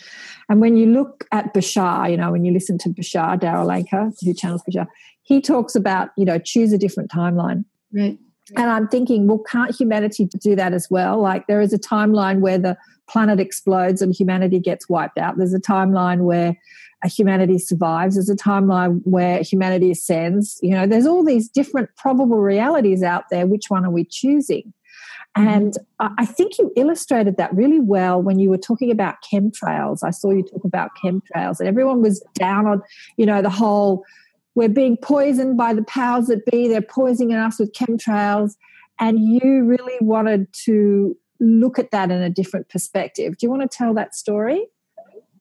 and 0.50 0.60
when 0.60 0.76
you 0.76 0.86
look 0.86 1.24
at 1.32 1.54
Bashar, 1.54 2.10
you 2.10 2.18
know, 2.18 2.30
when 2.32 2.44
you 2.44 2.52
listen 2.52 2.76
to 2.78 2.90
Bashar, 2.90 3.40
Darryl 3.40 3.72
Anka, 3.74 4.12
who 4.22 4.34
channels 4.34 4.62
Bashar, 4.68 4.86
he 5.22 5.40
talks 5.40 5.74
about, 5.74 6.10
you 6.18 6.26
know, 6.26 6.38
choose 6.38 6.70
a 6.74 6.78
different 6.78 7.10
timeline. 7.10 7.64
right, 7.94 8.18
And 8.56 8.70
I'm 8.70 8.88
thinking, 8.88 9.26
well, 9.26 9.38
can't 9.50 9.74
humanity 9.74 10.26
do 10.26 10.54
that 10.54 10.74
as 10.74 10.86
well? 10.90 11.18
Like 11.18 11.46
there 11.46 11.62
is 11.62 11.72
a 11.72 11.78
timeline 11.78 12.40
where 12.40 12.58
the 12.58 12.76
planet 13.08 13.40
explodes 13.40 14.02
and 14.02 14.14
humanity 14.14 14.58
gets 14.58 14.88
wiped 14.88 15.18
out. 15.18 15.36
There's 15.36 15.54
a 15.54 15.60
timeline 15.60 16.22
where 16.22 16.56
humanity 17.04 17.58
survives. 17.58 18.16
There's 18.16 18.30
a 18.30 18.36
timeline 18.36 19.00
where 19.04 19.42
humanity 19.42 19.90
ascends. 19.90 20.58
You 20.62 20.70
know, 20.70 20.86
there's 20.86 21.06
all 21.06 21.24
these 21.24 21.48
different 21.48 21.90
probable 21.96 22.38
realities 22.38 23.02
out 23.02 23.24
there. 23.30 23.46
Which 23.46 23.66
one 23.68 23.84
are 23.84 23.90
we 23.90 24.04
choosing? 24.04 24.72
Mm-hmm. 25.36 25.48
And 25.48 25.74
I 26.00 26.10
I 26.18 26.26
think 26.26 26.58
you 26.58 26.72
illustrated 26.76 27.36
that 27.36 27.54
really 27.54 27.80
well 27.80 28.22
when 28.22 28.38
you 28.38 28.50
were 28.50 28.58
talking 28.58 28.90
about 28.90 29.16
chemtrails. 29.22 30.02
I 30.02 30.10
saw 30.10 30.30
you 30.30 30.42
talk 30.42 30.64
about 30.64 30.90
chemtrails, 31.02 31.60
and 31.60 31.68
everyone 31.68 32.02
was 32.02 32.24
down 32.34 32.66
on, 32.66 32.82
you 33.16 33.26
know, 33.26 33.42
the 33.42 33.50
whole 33.50 34.04
we're 34.56 34.68
being 34.70 34.96
poisoned 34.96 35.56
by 35.56 35.74
the 35.74 35.84
powers 35.84 36.26
that 36.26 36.44
be. 36.46 36.66
They're 36.66 36.80
poisoning 36.80 37.36
us 37.36 37.60
with 37.60 37.72
chemtrails. 37.72 38.56
And 38.98 39.20
you 39.20 39.64
really 39.64 39.98
wanted 40.00 40.50
to 40.64 41.14
look 41.40 41.78
at 41.78 41.90
that 41.90 42.10
in 42.10 42.22
a 42.22 42.30
different 42.30 42.68
perspective. 42.68 43.36
Do 43.36 43.46
you 43.46 43.50
want 43.50 43.62
to 43.62 43.76
tell 43.76 43.94
that 43.94 44.14
story? 44.14 44.66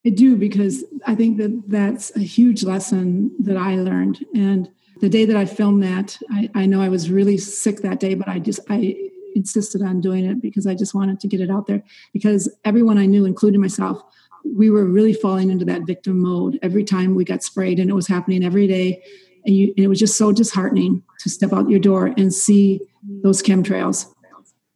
I 0.05 0.09
do 0.09 0.35
because 0.35 0.83
I 1.07 1.15
think 1.15 1.37
that 1.37 1.63
that's 1.67 2.15
a 2.15 2.19
huge 2.19 2.63
lesson 2.63 3.35
that 3.39 3.57
I 3.57 3.75
learned. 3.75 4.23
And 4.35 4.69
the 5.01 5.09
day 5.09 5.25
that 5.25 5.35
I 5.35 5.45
filmed 5.45 5.83
that, 5.83 6.17
I, 6.31 6.49
I 6.53 6.65
know 6.67 6.81
I 6.81 6.89
was 6.89 7.09
really 7.09 7.37
sick 7.37 7.81
that 7.81 7.99
day, 7.99 8.13
but 8.13 8.27
I 8.27 8.39
just 8.39 8.59
I 8.69 8.95
insisted 9.35 9.81
on 9.81 10.01
doing 10.01 10.25
it 10.25 10.41
because 10.41 10.67
I 10.67 10.75
just 10.75 10.93
wanted 10.93 11.19
to 11.19 11.27
get 11.27 11.41
it 11.41 11.49
out 11.49 11.67
there. 11.67 11.83
Because 12.13 12.49
everyone 12.63 12.97
I 12.97 13.05
knew, 13.05 13.25
including 13.25 13.61
myself, 13.61 14.01
we 14.45 14.69
were 14.69 14.85
really 14.85 15.13
falling 15.13 15.49
into 15.49 15.65
that 15.65 15.87
victim 15.87 16.21
mode 16.21 16.59
every 16.61 16.83
time 16.83 17.15
we 17.15 17.25
got 17.25 17.43
sprayed, 17.43 17.79
and 17.79 17.89
it 17.89 17.93
was 17.93 18.07
happening 18.07 18.43
every 18.43 18.67
day. 18.67 19.03
And, 19.45 19.55
you, 19.55 19.73
and 19.75 19.85
it 19.85 19.87
was 19.87 19.99
just 19.99 20.17
so 20.17 20.31
disheartening 20.31 21.03
to 21.19 21.29
step 21.29 21.53
out 21.53 21.69
your 21.69 21.79
door 21.79 22.13
and 22.17 22.33
see 22.33 22.79
those 23.23 23.43
chemtrails. 23.43 24.11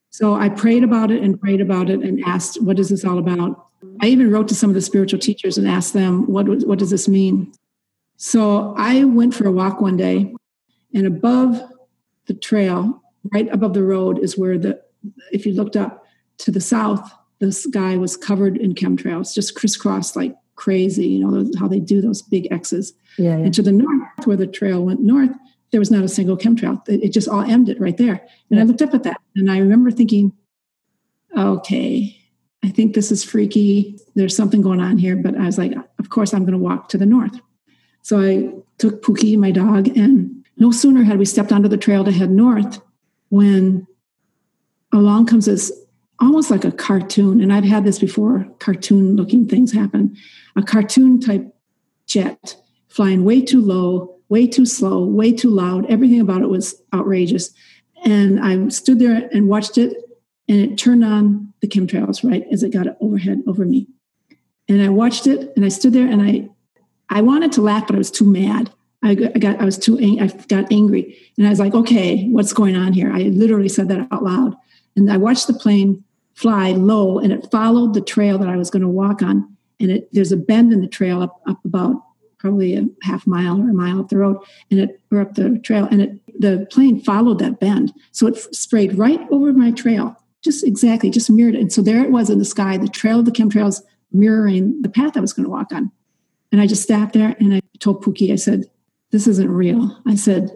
So 0.10 0.34
I 0.34 0.50
prayed 0.50 0.84
about 0.84 1.12
it 1.12 1.22
and 1.22 1.40
prayed 1.40 1.62
about 1.62 1.90
it 1.90 2.02
and 2.02 2.24
asked, 2.26 2.62
"What 2.62 2.80
is 2.80 2.90
this 2.90 3.06
all 3.06 3.18
about?" 3.18 3.68
I 4.02 4.08
even 4.08 4.32
wrote 4.32 4.48
to 4.50 4.56
some 4.56 4.70
of 4.70 4.74
the 4.74 4.82
spiritual 4.82 5.20
teachers 5.20 5.58
and 5.58 5.68
asked 5.68 5.94
them, 5.94 6.26
"What 6.26 6.48
what 6.68 6.80
does 6.80 6.90
this 6.90 7.08
mean?" 7.08 7.52
So 8.18 8.74
I 8.78 9.04
went 9.06 9.34
for 9.34 9.48
a 9.48 9.52
walk 9.52 9.82
one 9.82 9.98
day, 9.98 10.34
and 10.94 11.08
above 11.08 11.62
the 12.26 12.34
trail, 12.34 13.02
right 13.34 13.48
above 13.52 13.74
the 13.74 13.84
road, 13.84 14.20
is 14.20 14.38
where 14.38 14.58
the 14.58 14.82
if 15.32 15.46
you 15.46 15.54
looked 15.54 15.78
up 15.78 16.06
to 16.40 16.52
the 16.52 16.62
south, 16.62 17.12
the 17.40 17.52
sky 17.52 17.96
was 17.98 18.18
covered 18.18 18.58
in 18.58 18.74
chemtrails, 18.74 19.34
just 19.34 19.56
crisscrossed 19.56 20.16
like 20.16 20.36
crazy. 20.56 21.08
You 21.08 21.20
know 21.26 21.52
how 21.58 21.68
they 21.68 21.80
do 21.80 22.02
those 22.02 22.22
big 22.22 22.48
X's. 22.52 22.94
Yeah. 23.18 23.38
And 23.38 23.54
to 23.54 23.62
the 23.62 23.72
north, 23.72 24.26
where 24.26 24.38
the 24.38 24.48
trail 24.48 24.84
went 24.84 25.02
north, 25.02 25.32
there 25.72 25.80
was 25.80 25.92
not 25.92 26.04
a 26.04 26.10
single 26.10 26.38
chemtrail. 26.38 26.88
It 26.88 27.04
it 27.04 27.14
just 27.14 27.28
all 27.28 27.42
ended 27.42 27.80
right 27.80 27.98
there. 27.98 28.26
And 28.50 28.60
I 28.60 28.64
looked 28.64 28.82
up 28.82 28.94
at 28.94 29.04
that, 29.04 29.22
and 29.36 29.52
I 29.52 29.60
remember 29.60 29.92
thinking, 29.92 30.34
okay, 31.38 32.16
I 32.64 32.70
think 32.70 32.94
this 32.94 33.12
is 33.12 33.24
freaky. 33.24 33.98
There's 34.16 34.36
something 34.36 34.62
going 34.62 34.82
on 34.82 34.98
here. 34.98 35.16
But 35.16 35.38
I 35.38 35.46
was 35.46 35.58
like, 35.58 35.74
of 36.00 36.10
course, 36.10 36.34
I'm 36.34 36.44
going 36.44 36.54
to 36.54 36.58
walk 36.58 36.90
to 36.90 36.98
the 36.98 37.06
north. 37.06 37.40
So 38.02 38.20
I 38.22 38.54
took 38.78 39.04
Pookie, 39.04 39.38
my 39.38 39.52
dog, 39.52 39.88
and 39.98 40.44
no 40.58 40.72
sooner 40.72 41.04
had 41.04 41.20
we 41.20 41.26
stepped 41.26 41.52
onto 41.52 41.70
the 41.70 41.78
trail 41.78 42.04
to 42.04 42.12
head 42.12 42.32
north 42.32 42.82
when 43.30 43.88
along 44.92 45.28
comes 45.28 45.46
this 45.46 45.72
almost 46.20 46.52
like 46.52 46.66
a 46.66 46.72
cartoon. 46.72 47.42
And 47.42 47.54
I've 47.54 47.64
had 47.64 47.86
this 47.86 48.00
before 48.00 48.46
cartoon 48.60 49.16
looking 49.16 49.48
things 49.48 49.72
happen. 49.72 50.18
A 50.56 50.62
cartoon 50.62 51.22
type 51.22 51.56
jet 52.08 52.58
flying 52.88 53.24
way 53.24 53.42
too 53.42 53.62
low, 53.62 54.19
way 54.30 54.48
too 54.48 54.66
slow, 54.66 55.04
way 55.04 55.32
too 55.32 55.50
loud. 55.50 55.86
Everything 55.88 56.22
about 56.22 56.42
it 56.42 56.50
was 56.50 56.82
outrageous. 56.94 57.52
And 58.06 58.40
I 58.40 58.70
stood 58.70 59.00
there 59.00 59.30
and 59.34 59.50
watched 59.50 59.78
it, 59.78 59.98
and 60.48 60.60
it 60.60 60.78
turned 60.78 61.04
on 61.04 61.54
the 61.62 61.68
chemtrails 61.68 62.24
right 62.24 62.46
as 62.52 62.64
it 62.64 62.72
got 62.72 62.88
overhead 63.02 63.44
over 63.48 63.66
me. 63.66 63.88
And 64.70 64.82
I 64.82 64.90
watched 64.90 65.28
it, 65.28 65.52
and 65.56 65.66
I 65.66 65.70
stood 65.70 65.94
there, 65.94 66.08
and 66.08 66.22
I, 66.22 66.50
I 67.10 67.22
wanted 67.22 67.52
to 67.54 67.62
laugh, 67.62 67.88
but 67.88 67.96
I 67.96 67.98
was 67.98 68.12
too 68.12 68.32
mad. 68.32 68.72
I 69.02 69.16
got, 69.16 69.60
I 69.60 69.66
was 69.66 69.78
too, 69.78 69.98
ang- 69.98 70.22
I 70.22 70.28
got 70.48 70.72
angry, 70.72 71.18
and 71.38 71.48
I 71.48 71.50
was 71.50 71.60
like, 71.60 71.74
"Okay, 71.74 72.28
what's 72.28 72.52
going 72.52 72.76
on 72.76 72.92
here?" 72.92 73.12
I 73.12 73.24
literally 73.24 73.70
said 73.70 73.88
that 73.90 74.08
out 74.12 74.24
loud, 74.24 74.56
and 74.96 75.10
I 75.12 75.18
watched 75.18 75.48
the 75.48 75.54
plane 75.54 76.04
fly 76.34 76.72
low, 76.72 77.18
and 77.18 77.32
it 77.32 77.50
followed 77.50 77.94
the 77.94 78.02
trail 78.02 78.38
that 78.38 78.50
I 78.50 78.58
was 78.58 78.70
going 78.70 78.82
to 78.82 78.90
walk 78.90 79.22
on, 79.22 79.56
and 79.80 79.90
it 79.90 80.10
there's 80.12 80.34
a 80.34 80.38
bend 80.38 80.74
in 80.74 80.82
the 80.82 80.88
trail 80.88 81.22
up, 81.22 81.42
up 81.48 81.64
about 81.64 82.04
probably 82.40 82.76
a 82.76 82.88
half 83.04 83.28
mile 83.28 83.60
or 83.62 83.70
a 83.70 83.74
mile 83.74 84.00
up 84.00 84.10
the 84.10 84.18
road, 84.18 84.38
and 84.72 84.80
it 84.80 85.00
or 85.12 85.22
up 85.22 85.36
the 85.36 85.60
trail, 85.60 85.88
and 85.92 86.02
it 86.02 86.40
the 86.40 86.66
plane 86.72 87.02
followed 87.02 87.40
that 87.40 87.60
bend, 87.60 87.94
so 88.12 88.26
it 88.28 88.38
sprayed 88.56 88.98
right 88.98 89.20
over 89.30 89.52
my 89.54 89.72
trail, 89.72 90.16
just 90.42 90.66
exactly, 90.66 91.10
just 91.10 91.30
mirrored 91.30 91.56
it. 91.56 91.62
And 91.62 91.74
so 91.74 91.82
there 91.82 92.04
it 92.04 92.12
was 92.12 92.30
in 92.30 92.40
the 92.40 92.46
sky, 92.46 92.78
the 92.78 92.88
trail 92.88 93.20
of 93.20 93.26
the 93.26 93.32
chemtrails 93.32 93.82
mirroring 94.12 94.82
the 94.82 94.90
path 94.90 95.18
I 95.18 95.20
was 95.20 95.34
going 95.34 95.44
to 95.44 95.52
walk 95.52 95.72
on. 95.72 95.92
And 96.52 96.62
I 96.62 96.66
just 96.66 96.88
sat 96.88 97.14
there 97.14 97.36
and 97.40 97.54
I 97.54 97.62
told 97.80 98.04
Pookie, 98.04 98.32
I 98.32 98.38
said, 98.38 98.70
"This 99.12 99.28
isn't 99.28 99.52
real." 99.52 99.96
I 100.06 100.16
said, 100.16 100.50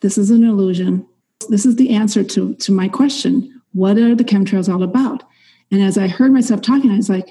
"This 0.00 0.18
is 0.18 0.30
an 0.30 0.42
illusion. 0.42 1.06
This 1.50 1.66
is 1.66 1.76
the 1.76 1.90
answer 1.90 2.24
to 2.24 2.54
to 2.54 2.72
my 2.72 2.88
question." 2.88 3.52
What 3.72 3.98
are 3.98 4.14
the 4.14 4.24
chemtrails 4.24 4.72
all 4.72 4.82
about? 4.82 5.22
And 5.70 5.82
as 5.82 5.98
I 5.98 6.08
heard 6.08 6.32
myself 6.32 6.62
talking, 6.62 6.90
I 6.90 6.96
was 6.96 7.10
like, 7.10 7.28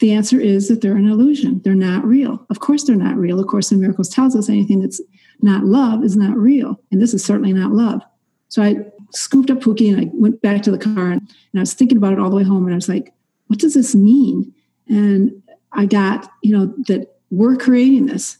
the 0.00 0.12
answer 0.12 0.40
is 0.40 0.68
that 0.68 0.80
they're 0.80 0.96
an 0.96 1.08
illusion. 1.08 1.60
They're 1.64 1.74
not 1.74 2.04
real. 2.04 2.44
Of 2.50 2.60
course, 2.60 2.84
they're 2.84 2.96
not 2.96 3.16
real. 3.16 3.40
Of 3.40 3.48
course, 3.48 3.70
the 3.70 3.76
miracles 3.76 4.08
tells 4.08 4.36
us 4.36 4.48
anything 4.48 4.80
that's 4.80 5.00
not 5.40 5.64
love 5.64 6.04
is 6.04 6.16
not 6.16 6.36
real. 6.36 6.80
And 6.90 7.00
this 7.00 7.14
is 7.14 7.24
certainly 7.24 7.52
not 7.52 7.72
love. 7.72 8.02
So 8.48 8.62
I 8.62 8.76
scooped 9.12 9.50
up 9.50 9.58
Pookie 9.58 9.92
and 9.92 10.00
I 10.00 10.10
went 10.12 10.40
back 10.40 10.62
to 10.62 10.70
the 10.70 10.78
car 10.78 11.10
and, 11.10 11.20
and 11.20 11.56
I 11.56 11.60
was 11.60 11.74
thinking 11.74 11.98
about 11.98 12.12
it 12.12 12.18
all 12.18 12.30
the 12.30 12.36
way 12.36 12.44
home. 12.44 12.64
And 12.64 12.74
I 12.74 12.76
was 12.76 12.88
like, 12.88 13.12
what 13.48 13.58
does 13.58 13.74
this 13.74 13.94
mean? 13.94 14.52
And 14.88 15.42
I 15.72 15.86
got, 15.86 16.30
you 16.42 16.56
know, 16.56 16.74
that 16.86 17.16
we're 17.30 17.56
creating 17.56 18.06
this. 18.06 18.38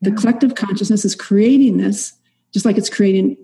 The 0.00 0.12
collective 0.12 0.54
consciousness 0.54 1.04
is 1.04 1.14
creating 1.14 1.76
this, 1.76 2.14
just 2.52 2.64
like 2.64 2.78
it's 2.78 2.90
creating 2.90 3.36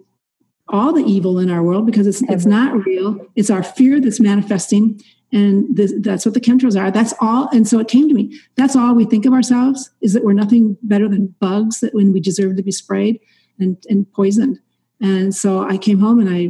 all 0.68 0.92
the 0.92 1.04
evil 1.04 1.38
in 1.38 1.50
our 1.50 1.62
world 1.62 1.86
because 1.86 2.06
it's 2.06 2.22
it's 2.22 2.46
not 2.46 2.84
real. 2.84 3.18
It's 3.36 3.50
our 3.50 3.62
fear 3.62 4.00
that's 4.00 4.20
manifesting, 4.20 5.00
and 5.32 5.76
this, 5.76 5.92
that's 6.00 6.24
what 6.24 6.34
the 6.34 6.40
chemtrails 6.40 6.80
are. 6.80 6.90
That's 6.90 7.12
all. 7.20 7.48
And 7.52 7.68
so 7.68 7.78
it 7.78 7.88
came 7.88 8.08
to 8.08 8.14
me. 8.14 8.38
That's 8.56 8.74
all 8.74 8.94
we 8.94 9.04
think 9.04 9.26
of 9.26 9.32
ourselves 9.32 9.90
is 10.00 10.14
that 10.14 10.24
we're 10.24 10.32
nothing 10.32 10.76
better 10.82 11.08
than 11.08 11.34
bugs 11.38 11.80
that 11.80 11.94
when 11.94 12.12
we 12.12 12.20
deserve 12.20 12.56
to 12.56 12.62
be 12.62 12.72
sprayed 12.72 13.20
and 13.58 13.76
and 13.88 14.10
poisoned. 14.12 14.58
And 15.00 15.34
so 15.34 15.62
I 15.62 15.76
came 15.78 16.00
home 16.00 16.18
and 16.18 16.30
I 16.30 16.48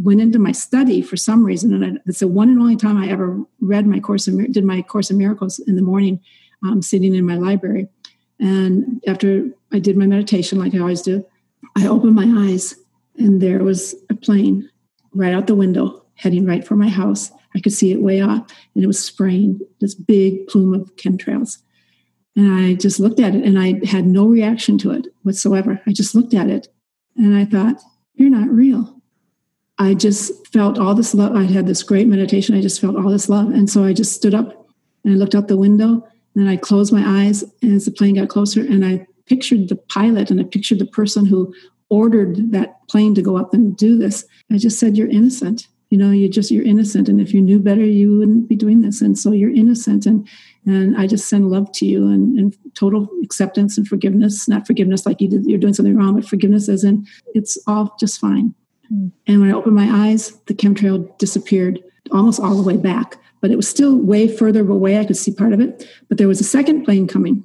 went 0.00 0.20
into 0.20 0.38
my 0.38 0.52
study 0.52 1.00
for 1.00 1.16
some 1.16 1.44
reason, 1.44 1.72
and 1.72 1.84
I, 1.84 2.00
it's 2.06 2.20
the 2.20 2.28
one 2.28 2.48
and 2.48 2.58
only 2.58 2.76
time 2.76 2.96
I 2.96 3.08
ever 3.08 3.40
read 3.60 3.86
my 3.86 4.00
course 4.00 4.26
of 4.26 4.52
did 4.52 4.64
my 4.64 4.82
course 4.82 5.10
of 5.10 5.16
miracles 5.16 5.58
in 5.60 5.76
the 5.76 5.82
morning, 5.82 6.20
um, 6.64 6.82
sitting 6.82 7.14
in 7.14 7.26
my 7.26 7.36
library. 7.36 7.88
And 8.38 9.02
after 9.06 9.48
I 9.72 9.78
did 9.78 9.96
my 9.96 10.06
meditation, 10.06 10.58
like 10.58 10.74
I 10.74 10.78
always 10.78 11.02
do, 11.02 11.24
I 11.76 11.86
opened 11.86 12.14
my 12.14 12.50
eyes 12.50 12.74
and 13.18 13.40
there 13.40 13.64
was 13.64 13.94
a 14.10 14.14
plane 14.14 14.70
right 15.14 15.32
out 15.32 15.46
the 15.46 15.54
window 15.54 16.04
heading 16.14 16.46
right 16.46 16.66
for 16.66 16.76
my 16.76 16.88
house. 16.88 17.30
I 17.56 17.60
could 17.60 17.72
see 17.72 17.90
it 17.90 18.02
way 18.02 18.20
off, 18.20 18.52
and 18.74 18.84
it 18.84 18.86
was 18.86 19.02
spraying 19.02 19.60
this 19.80 19.94
big 19.94 20.46
plume 20.46 20.74
of 20.74 20.94
chemtrails. 20.96 21.58
And 22.36 22.52
I 22.52 22.74
just 22.74 23.00
looked 23.00 23.18
at 23.18 23.34
it, 23.34 23.44
and 23.44 23.58
I 23.58 23.80
had 23.86 24.06
no 24.06 24.26
reaction 24.26 24.76
to 24.78 24.90
it 24.92 25.06
whatsoever. 25.22 25.80
I 25.86 25.92
just 25.92 26.14
looked 26.14 26.34
at 26.34 26.48
it, 26.48 26.68
and 27.16 27.34
I 27.34 27.44
thought, 27.44 27.80
"You're 28.14 28.30
not 28.30 28.48
real." 28.50 29.00
I 29.78 29.94
just 29.94 30.46
felt 30.48 30.78
all 30.78 30.94
this 30.94 31.14
love. 31.14 31.34
I 31.34 31.44
had 31.44 31.66
this 31.66 31.82
great 31.82 32.08
meditation. 32.08 32.54
I 32.54 32.60
just 32.60 32.80
felt 32.80 32.96
all 32.96 33.10
this 33.10 33.28
love, 33.28 33.50
and 33.50 33.68
so 33.68 33.84
I 33.84 33.92
just 33.92 34.12
stood 34.12 34.34
up 34.34 34.68
and 35.04 35.14
I 35.14 35.16
looked 35.16 35.34
out 35.34 35.48
the 35.48 35.56
window, 35.56 36.06
and 36.34 36.48
I 36.48 36.56
closed 36.56 36.92
my 36.92 37.04
eyes 37.24 37.44
as 37.62 37.84
the 37.84 37.90
plane 37.90 38.16
got 38.16 38.28
closer, 38.28 38.60
and 38.60 38.84
I 38.84 39.06
pictured 39.26 39.68
the 39.68 39.76
pilot 39.76 40.30
and 40.30 40.40
I 40.40 40.44
pictured 40.44 40.78
the 40.78 40.86
person 40.86 41.26
who 41.26 41.52
ordered 41.90 42.52
that 42.52 42.86
plane 42.88 43.14
to 43.14 43.22
go 43.22 43.36
up 43.36 43.52
and 43.52 43.76
do 43.76 43.98
this. 43.98 44.24
I 44.50 44.58
just 44.58 44.78
said, 44.78 44.96
You're 44.96 45.08
innocent. 45.08 45.68
You 45.90 45.98
know, 45.98 46.10
you 46.10 46.28
just 46.28 46.50
you're 46.50 46.64
innocent. 46.64 47.08
And 47.08 47.20
if 47.20 47.32
you 47.32 47.40
knew 47.40 47.60
better, 47.60 47.84
you 47.84 48.18
wouldn't 48.18 48.48
be 48.48 48.56
doing 48.56 48.80
this. 48.80 49.00
And 49.00 49.18
so 49.18 49.32
you're 49.32 49.54
innocent. 49.54 50.06
And 50.06 50.28
and 50.66 50.96
I 50.96 51.06
just 51.06 51.28
send 51.28 51.48
love 51.48 51.70
to 51.72 51.86
you 51.86 52.08
and, 52.08 52.36
and 52.38 52.56
total 52.74 53.08
acceptance 53.22 53.78
and 53.78 53.86
forgiveness. 53.86 54.48
Not 54.48 54.66
forgiveness 54.66 55.06
like 55.06 55.20
you 55.20 55.28
did, 55.28 55.46
you're 55.46 55.60
doing 55.60 55.74
something 55.74 55.96
wrong, 55.96 56.16
but 56.16 56.28
forgiveness 56.28 56.68
as 56.68 56.82
in 56.82 57.06
it's 57.34 57.56
all 57.68 57.94
just 58.00 58.20
fine. 58.20 58.52
Mm. 58.92 59.12
And 59.28 59.40
when 59.40 59.50
I 59.50 59.54
opened 59.54 59.76
my 59.76 60.08
eyes, 60.08 60.32
the 60.46 60.54
chemtrail 60.54 61.16
disappeared 61.18 61.80
almost 62.10 62.40
all 62.40 62.56
the 62.56 62.62
way 62.62 62.76
back. 62.76 63.16
But 63.40 63.50
it 63.50 63.56
was 63.56 63.68
still 63.68 63.96
way 63.96 64.26
further 64.26 64.68
away. 64.68 64.98
I 64.98 65.04
could 65.04 65.16
see 65.16 65.32
part 65.32 65.52
of 65.52 65.60
it. 65.60 65.88
But 66.08 66.18
there 66.18 66.28
was 66.28 66.40
a 66.40 66.44
second 66.44 66.84
plane 66.84 67.06
coming 67.06 67.44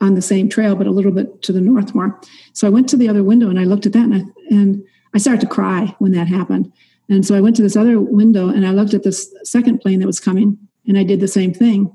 on 0.00 0.14
the 0.14 0.22
same 0.22 0.48
trail, 0.48 0.76
but 0.76 0.86
a 0.86 0.92
little 0.92 1.12
bit 1.12 1.42
to 1.42 1.52
the 1.52 1.60
north 1.60 1.94
more. 1.94 2.18
So 2.52 2.66
I 2.66 2.70
went 2.70 2.88
to 2.90 2.96
the 2.96 3.08
other 3.08 3.24
window 3.24 3.50
and 3.50 3.58
I 3.58 3.64
looked 3.64 3.86
at 3.86 3.92
that 3.92 4.04
and 4.04 4.14
I, 4.14 4.22
and 4.48 4.84
I 5.14 5.18
started 5.18 5.40
to 5.40 5.46
cry 5.46 5.94
when 5.98 6.12
that 6.12 6.28
happened. 6.28 6.72
And 7.10 7.26
so 7.26 7.34
I 7.34 7.40
went 7.40 7.56
to 7.56 7.62
this 7.62 7.76
other 7.76 8.00
window 8.00 8.48
and 8.48 8.66
I 8.66 8.70
looked 8.70 8.94
at 8.94 9.02
this 9.02 9.34
second 9.42 9.80
plane 9.80 9.98
that 10.00 10.06
was 10.06 10.20
coming 10.20 10.56
and 10.86 10.96
I 10.96 11.02
did 11.02 11.20
the 11.20 11.28
same 11.28 11.52
thing. 11.52 11.94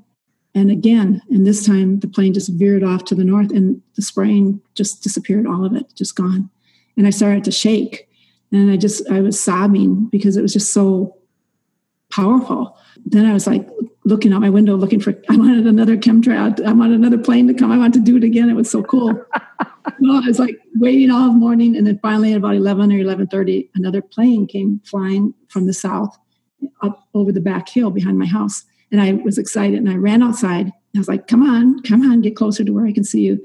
And 0.54 0.70
again, 0.70 1.20
and 1.30 1.46
this 1.46 1.66
time 1.66 2.00
the 2.00 2.08
plane 2.08 2.34
just 2.34 2.52
veered 2.52 2.84
off 2.84 3.04
to 3.06 3.14
the 3.14 3.24
north 3.24 3.50
and 3.50 3.82
the 3.96 4.02
spraying 4.02 4.60
just 4.74 5.02
disappeared, 5.02 5.46
all 5.46 5.64
of 5.64 5.74
it, 5.74 5.86
just 5.94 6.14
gone. 6.14 6.50
And 6.96 7.06
I 7.06 7.10
started 7.10 7.44
to 7.44 7.50
shake 7.50 8.08
and 8.52 8.70
I 8.70 8.76
just, 8.76 9.10
I 9.10 9.20
was 9.20 9.40
sobbing 9.40 10.06
because 10.06 10.36
it 10.36 10.42
was 10.42 10.52
just 10.52 10.72
so 10.72 11.16
powerful. 12.10 12.78
Then 13.04 13.26
I 13.26 13.32
was 13.32 13.46
like, 13.46 13.68
looking 14.06 14.32
out 14.32 14.40
my 14.40 14.50
window 14.50 14.76
looking 14.76 15.00
for 15.00 15.10
I 15.28 15.36
wanted 15.36 15.66
another 15.66 15.96
chemtrail. 15.96 16.64
I 16.64 16.72
wanted 16.72 16.94
another 16.94 17.18
plane 17.18 17.48
to 17.48 17.54
come. 17.54 17.72
I 17.72 17.78
want 17.78 17.92
to 17.94 18.00
do 18.00 18.16
it 18.16 18.24
again. 18.24 18.48
It 18.48 18.54
was 18.54 18.70
so 18.70 18.82
cool. 18.82 19.12
well, 20.00 20.22
I 20.22 20.26
was 20.26 20.38
like 20.38 20.56
waiting 20.76 21.10
all 21.10 21.32
morning 21.32 21.76
and 21.76 21.86
then 21.86 21.98
finally 22.00 22.32
at 22.32 22.38
about 22.38 22.54
11 22.54 22.92
or 22.92 22.96
11.30 22.96 23.68
another 23.74 24.02
plane 24.02 24.46
came 24.46 24.80
flying 24.84 25.34
from 25.48 25.66
the 25.66 25.72
south 25.72 26.16
up 26.82 27.06
over 27.14 27.32
the 27.32 27.40
back 27.40 27.68
hill 27.68 27.90
behind 27.90 28.18
my 28.18 28.26
house 28.26 28.64
and 28.90 29.00
i 29.00 29.12
was 29.12 29.38
excited 29.38 29.78
and 29.78 29.88
i 29.88 29.94
ran 29.94 30.22
outside 30.22 30.68
i 30.94 30.98
was 30.98 31.08
like 31.08 31.26
come 31.26 31.42
on 31.42 31.80
come 31.82 32.02
on 32.10 32.20
get 32.20 32.36
closer 32.36 32.64
to 32.64 32.72
where 32.72 32.86
i 32.86 32.92
can 32.92 33.04
see 33.04 33.22
you 33.22 33.42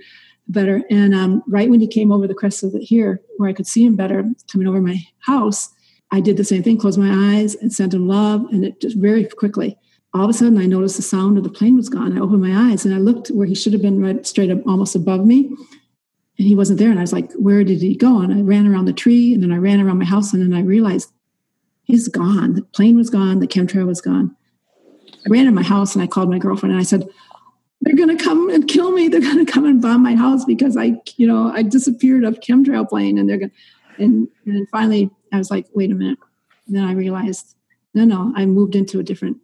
better 0.47 0.83
and 0.89 1.13
um, 1.13 1.41
right 1.47 1.69
when 1.69 1.79
he 1.79 1.87
came 1.87 2.11
over 2.11 2.27
the 2.27 2.33
crest 2.33 2.63
of 2.63 2.71
the 2.73 2.79
here 2.79 3.21
where 3.37 3.49
i 3.49 3.53
could 3.53 3.67
see 3.67 3.85
him 3.85 3.95
better 3.95 4.23
coming 4.51 4.67
over 4.67 4.81
my 4.81 4.97
house 5.19 5.69
i 6.11 6.19
did 6.19 6.37
the 6.37 6.43
same 6.43 6.63
thing 6.63 6.77
closed 6.77 6.99
my 6.99 7.35
eyes 7.35 7.55
and 7.55 7.71
sent 7.71 7.93
him 7.93 8.07
love 8.07 8.45
and 8.51 8.65
it 8.65 8.79
just 8.81 8.97
very 8.97 9.25
quickly 9.25 9.77
all 10.13 10.25
of 10.25 10.29
a 10.29 10.33
sudden 10.33 10.57
I 10.57 10.65
noticed 10.65 10.97
the 10.97 11.03
sound 11.03 11.37
of 11.37 11.45
the 11.45 11.49
plane 11.49 11.77
was 11.77 11.87
gone. 11.87 12.17
I 12.17 12.19
opened 12.19 12.41
my 12.41 12.69
eyes 12.69 12.83
and 12.83 12.93
I 12.93 12.97
looked 12.97 13.29
where 13.29 13.47
he 13.47 13.55
should 13.55 13.71
have 13.71 13.81
been 13.81 14.01
right 14.01 14.27
straight 14.27 14.51
up 14.51 14.59
almost 14.67 14.93
above 14.93 15.25
me. 15.25 15.55
And 16.37 16.47
he 16.47 16.55
wasn't 16.55 16.79
there. 16.79 16.89
And 16.89 16.99
I 16.99 17.03
was 17.03 17.13
like, 17.13 17.31
where 17.33 17.63
did 17.63 17.81
he 17.81 17.95
go? 17.95 18.21
And 18.21 18.33
I 18.33 18.41
ran 18.41 18.67
around 18.67 18.85
the 18.85 18.93
tree 18.93 19.33
and 19.33 19.43
then 19.43 19.51
I 19.51 19.57
ran 19.57 19.79
around 19.79 19.99
my 19.99 20.05
house 20.05 20.33
and 20.33 20.41
then 20.41 20.57
I 20.57 20.63
realized 20.63 21.11
he's 21.83 22.07
gone. 22.07 22.53
The 22.55 22.61
plane 22.63 22.97
was 22.97 23.09
gone, 23.09 23.39
the 23.39 23.47
chemtrail 23.47 23.85
was 23.85 24.01
gone. 24.01 24.35
I 25.25 25.29
ran 25.29 25.47
in 25.47 25.53
my 25.53 25.63
house 25.63 25.93
and 25.93 26.03
I 26.03 26.07
called 26.07 26.29
my 26.29 26.39
girlfriend 26.39 26.71
and 26.71 26.81
I 26.81 26.83
said, 26.83 27.07
they're 27.81 27.95
going 27.95 28.15
to 28.15 28.23
come 28.23 28.49
and 28.49 28.67
kill 28.67 28.91
me. 28.91 29.07
They're 29.07 29.21
going 29.21 29.43
to 29.43 29.51
come 29.51 29.65
and 29.65 29.81
bomb 29.81 30.03
my 30.03 30.15
house 30.15 30.45
because 30.45 30.77
I, 30.77 30.95
you 31.17 31.27
know, 31.27 31.51
I 31.51 31.63
disappeared 31.63 32.23
of 32.23 32.39
chemtrail 32.39 32.87
plane 32.87 33.17
and 33.17 33.29
they're 33.29 33.37
going 33.37 33.49
to, 33.49 34.03
and, 34.03 34.27
and 34.45 34.69
finally 34.69 35.09
I 35.33 35.37
was 35.37 35.51
like, 35.51 35.67
wait 35.73 35.91
a 35.91 35.95
minute. 35.95 36.19
And 36.67 36.75
then 36.75 36.83
I 36.83 36.93
realized, 36.93 37.55
no, 37.93 38.05
no, 38.05 38.33
I 38.35 38.45
moved 38.45 38.75
into 38.75 38.99
a 38.99 39.03
different 39.03 39.37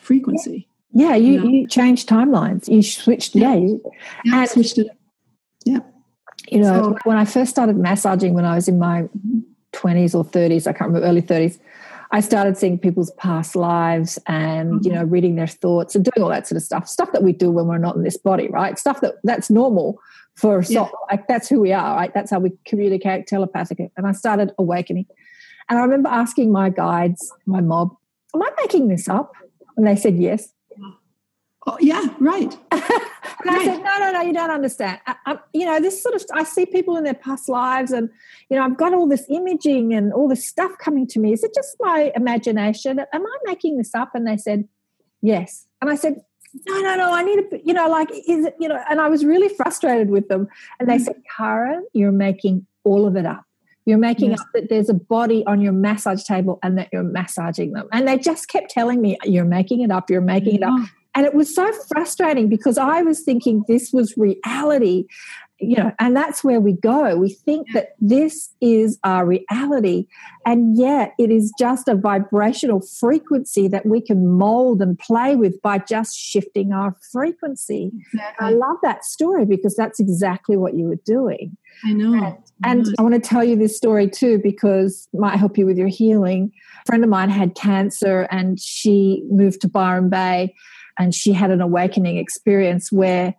frequency. 0.00 0.68
Yeah, 0.92 1.14
you, 1.14 1.32
you, 1.32 1.40
know? 1.40 1.48
you 1.48 1.66
changed 1.66 2.08
timelines. 2.08 2.68
You 2.68 2.82
switched, 2.82 3.34
yeah, 3.34 3.54
yeah, 3.54 3.76
yeah 4.24 4.40
and, 4.40 4.50
switched 4.50 4.78
it. 4.78 4.88
You 6.48 6.60
know, 6.60 6.82
so, 6.82 6.98
when 7.04 7.16
I 7.16 7.24
first 7.24 7.50
started 7.50 7.76
massaging 7.76 8.34
when 8.34 8.44
I 8.44 8.54
was 8.54 8.68
in 8.68 8.78
my 8.78 9.08
20s 9.72 10.14
or 10.14 10.24
30s, 10.24 10.66
I 10.66 10.72
can't 10.72 10.88
remember, 10.88 11.06
early 11.06 11.22
30s, 11.22 11.58
I 12.10 12.20
started 12.20 12.58
seeing 12.58 12.78
people's 12.78 13.10
past 13.12 13.56
lives 13.56 14.18
and, 14.26 14.72
mm-hmm. 14.72 14.86
you 14.86 14.92
know, 14.92 15.04
reading 15.04 15.36
their 15.36 15.46
thoughts 15.46 15.94
and 15.94 16.04
doing 16.04 16.22
all 16.22 16.28
that 16.28 16.46
sort 16.46 16.58
of 16.58 16.62
stuff, 16.62 16.86
stuff 16.86 17.12
that 17.12 17.22
we 17.22 17.32
do 17.32 17.50
when 17.50 17.66
we're 17.66 17.78
not 17.78 17.96
in 17.96 18.02
this 18.02 18.18
body, 18.18 18.48
right? 18.48 18.78
Stuff 18.78 19.00
that 19.00 19.14
that's 19.24 19.48
normal 19.48 19.98
for, 20.34 20.62
yeah. 20.62 20.88
like, 21.10 21.26
that's 21.26 21.48
who 21.48 21.60
we 21.60 21.72
are, 21.72 21.96
right? 21.96 22.12
That's 22.12 22.30
how 22.30 22.38
we 22.38 22.52
communicate 22.66 23.26
telepathically. 23.26 23.90
And 23.96 24.06
I 24.06 24.12
started 24.12 24.52
awakening. 24.58 25.06
And 25.68 25.78
I 25.78 25.82
remember 25.82 26.10
asking 26.10 26.52
my 26.52 26.68
guides, 26.68 27.32
my 27.46 27.62
mob, 27.62 27.96
am 28.34 28.42
I 28.42 28.50
making 28.58 28.88
this 28.88 29.08
up? 29.08 29.32
And 29.76 29.86
they 29.86 29.96
said, 29.96 30.16
yes. 30.16 30.52
Oh, 31.64 31.76
yeah, 31.80 32.02
right. 32.18 32.56
and 32.72 32.82
right. 32.82 33.60
I 33.60 33.64
said, 33.64 33.82
no, 33.84 33.98
no, 33.98 34.12
no, 34.12 34.20
you 34.22 34.32
don't 34.32 34.50
understand. 34.50 34.98
I, 35.06 35.14
I, 35.26 35.38
you 35.52 35.64
know, 35.64 35.80
this 35.80 36.02
sort 36.02 36.16
of, 36.16 36.24
I 36.34 36.42
see 36.42 36.66
people 36.66 36.96
in 36.96 37.04
their 37.04 37.14
past 37.14 37.48
lives 37.48 37.92
and, 37.92 38.10
you 38.50 38.56
know, 38.56 38.64
I've 38.64 38.76
got 38.76 38.92
all 38.92 39.06
this 39.06 39.24
imaging 39.28 39.94
and 39.94 40.12
all 40.12 40.28
this 40.28 40.44
stuff 40.44 40.72
coming 40.78 41.06
to 41.08 41.20
me. 41.20 41.32
Is 41.32 41.44
it 41.44 41.54
just 41.54 41.76
my 41.78 42.10
imagination? 42.16 42.98
Am 43.12 43.26
I 43.26 43.36
making 43.44 43.78
this 43.78 43.94
up? 43.94 44.10
And 44.14 44.26
they 44.26 44.36
said, 44.36 44.66
yes. 45.20 45.66
And 45.80 45.88
I 45.88 45.94
said, 45.94 46.22
no, 46.66 46.80
no, 46.80 46.96
no, 46.96 47.14
I 47.14 47.22
need 47.22 47.50
to, 47.50 47.60
you 47.64 47.74
know, 47.74 47.88
like, 47.88 48.10
is 48.10 48.46
it, 48.46 48.56
you 48.58 48.68
know, 48.68 48.80
and 48.90 49.00
I 49.00 49.08
was 49.08 49.24
really 49.24 49.48
frustrated 49.54 50.10
with 50.10 50.28
them. 50.28 50.48
And 50.80 50.88
they 50.88 50.96
mm. 50.96 51.04
said, 51.04 51.22
Karen, 51.36 51.86
you're 51.92 52.12
making 52.12 52.66
all 52.82 53.06
of 53.06 53.16
it 53.16 53.24
up. 53.24 53.44
You're 53.86 53.98
making 53.98 54.30
yes. 54.30 54.40
up 54.40 54.46
that 54.54 54.68
there's 54.68 54.88
a 54.88 54.94
body 54.94 55.44
on 55.46 55.60
your 55.60 55.72
massage 55.72 56.24
table 56.24 56.58
and 56.62 56.76
that 56.78 56.88
you're 56.92 57.02
massaging 57.02 57.72
them. 57.72 57.88
And 57.92 58.06
they 58.06 58.18
just 58.18 58.48
kept 58.48 58.70
telling 58.70 59.00
me, 59.00 59.16
You're 59.24 59.44
making 59.44 59.80
it 59.80 59.90
up, 59.90 60.08
you're 60.08 60.20
making 60.20 60.56
it 60.56 60.62
up. 60.62 60.88
And 61.14 61.26
it 61.26 61.34
was 61.34 61.54
so 61.54 61.70
frustrating 61.94 62.48
because 62.48 62.78
I 62.78 63.02
was 63.02 63.20
thinking 63.20 63.64
this 63.68 63.92
was 63.92 64.16
reality. 64.16 65.04
you 65.62 65.76
know, 65.76 65.92
and 66.00 66.16
that's 66.16 66.42
where 66.42 66.60
we 66.60 66.72
go. 66.72 67.16
We 67.16 67.30
think 67.30 67.68
that 67.72 67.90
this 68.00 68.50
is 68.60 68.98
our 69.04 69.24
reality, 69.24 70.06
and 70.44 70.76
yet 70.76 71.14
it 71.18 71.30
is 71.30 71.52
just 71.56 71.86
a 71.86 71.94
vibrational 71.94 72.80
frequency 72.80 73.68
that 73.68 73.86
we 73.86 74.00
can 74.00 74.26
mold 74.26 74.82
and 74.82 74.98
play 74.98 75.36
with 75.36 75.62
by 75.62 75.78
just 75.78 76.18
shifting 76.18 76.72
our 76.72 76.96
frequency. 77.12 77.92
Exactly. 78.12 78.46
I 78.46 78.50
love 78.50 78.76
that 78.82 79.04
story 79.04 79.44
because 79.44 79.76
that's 79.76 80.00
exactly 80.00 80.56
what 80.56 80.74
you 80.74 80.86
were 80.86 81.00
doing. 81.04 81.56
I 81.84 81.92
know. 81.92 82.40
And, 82.64 82.86
and 82.86 82.94
I 82.98 83.02
want 83.02 83.14
to 83.14 83.20
tell 83.20 83.44
you 83.44 83.54
this 83.54 83.76
story 83.76 84.08
too 84.10 84.40
because 84.42 85.08
it 85.12 85.20
might 85.20 85.36
help 85.36 85.56
you 85.56 85.64
with 85.64 85.78
your 85.78 85.88
healing. 85.88 86.52
A 86.82 86.86
friend 86.86 87.04
of 87.04 87.10
mine 87.10 87.30
had 87.30 87.54
cancer 87.54 88.26
and 88.30 88.58
she 88.60 89.22
moved 89.30 89.60
to 89.62 89.68
Byron 89.68 90.08
Bay 90.10 90.54
and 90.98 91.14
she 91.14 91.32
had 91.32 91.50
an 91.50 91.60
awakening 91.60 92.16
experience 92.16 92.92
where 92.92 93.34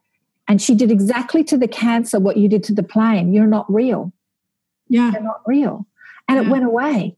and 0.47 0.61
she 0.61 0.75
did 0.75 0.91
exactly 0.91 1.43
to 1.45 1.57
the 1.57 1.67
cancer 1.67 2.19
what 2.19 2.37
you 2.37 2.49
did 2.49 2.63
to 2.65 2.73
the 2.73 2.83
plane. 2.83 3.33
You're 3.33 3.47
not 3.47 3.71
real. 3.71 4.11
Yeah. 4.89 5.11
You're 5.11 5.21
not 5.21 5.41
real. 5.45 5.87
And 6.27 6.37
yeah. 6.37 6.45
it 6.45 6.51
went 6.51 6.65
away. 6.65 7.15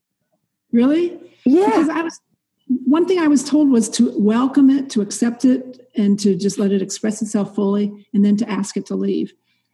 Really? 0.71 1.19
Yeah. 1.45 1.65
Because 1.65 1.89
I 1.89 2.01
was 2.01 2.21
one 2.67 3.05
thing 3.05 3.19
I 3.19 3.27
was 3.27 3.43
told 3.43 3.69
was 3.69 3.89
to 3.89 4.11
welcome 4.19 4.69
it, 4.69 4.89
to 4.91 5.01
accept 5.01 5.45
it, 5.45 5.89
and 5.95 6.19
to 6.19 6.35
just 6.35 6.57
let 6.57 6.71
it 6.71 6.81
express 6.81 7.21
itself 7.21 7.53
fully, 7.55 8.07
and 8.13 8.25
then 8.25 8.37
to 8.37 8.49
ask 8.49 8.75
it 8.75 8.85
to 8.87 8.95
leave. 8.95 9.33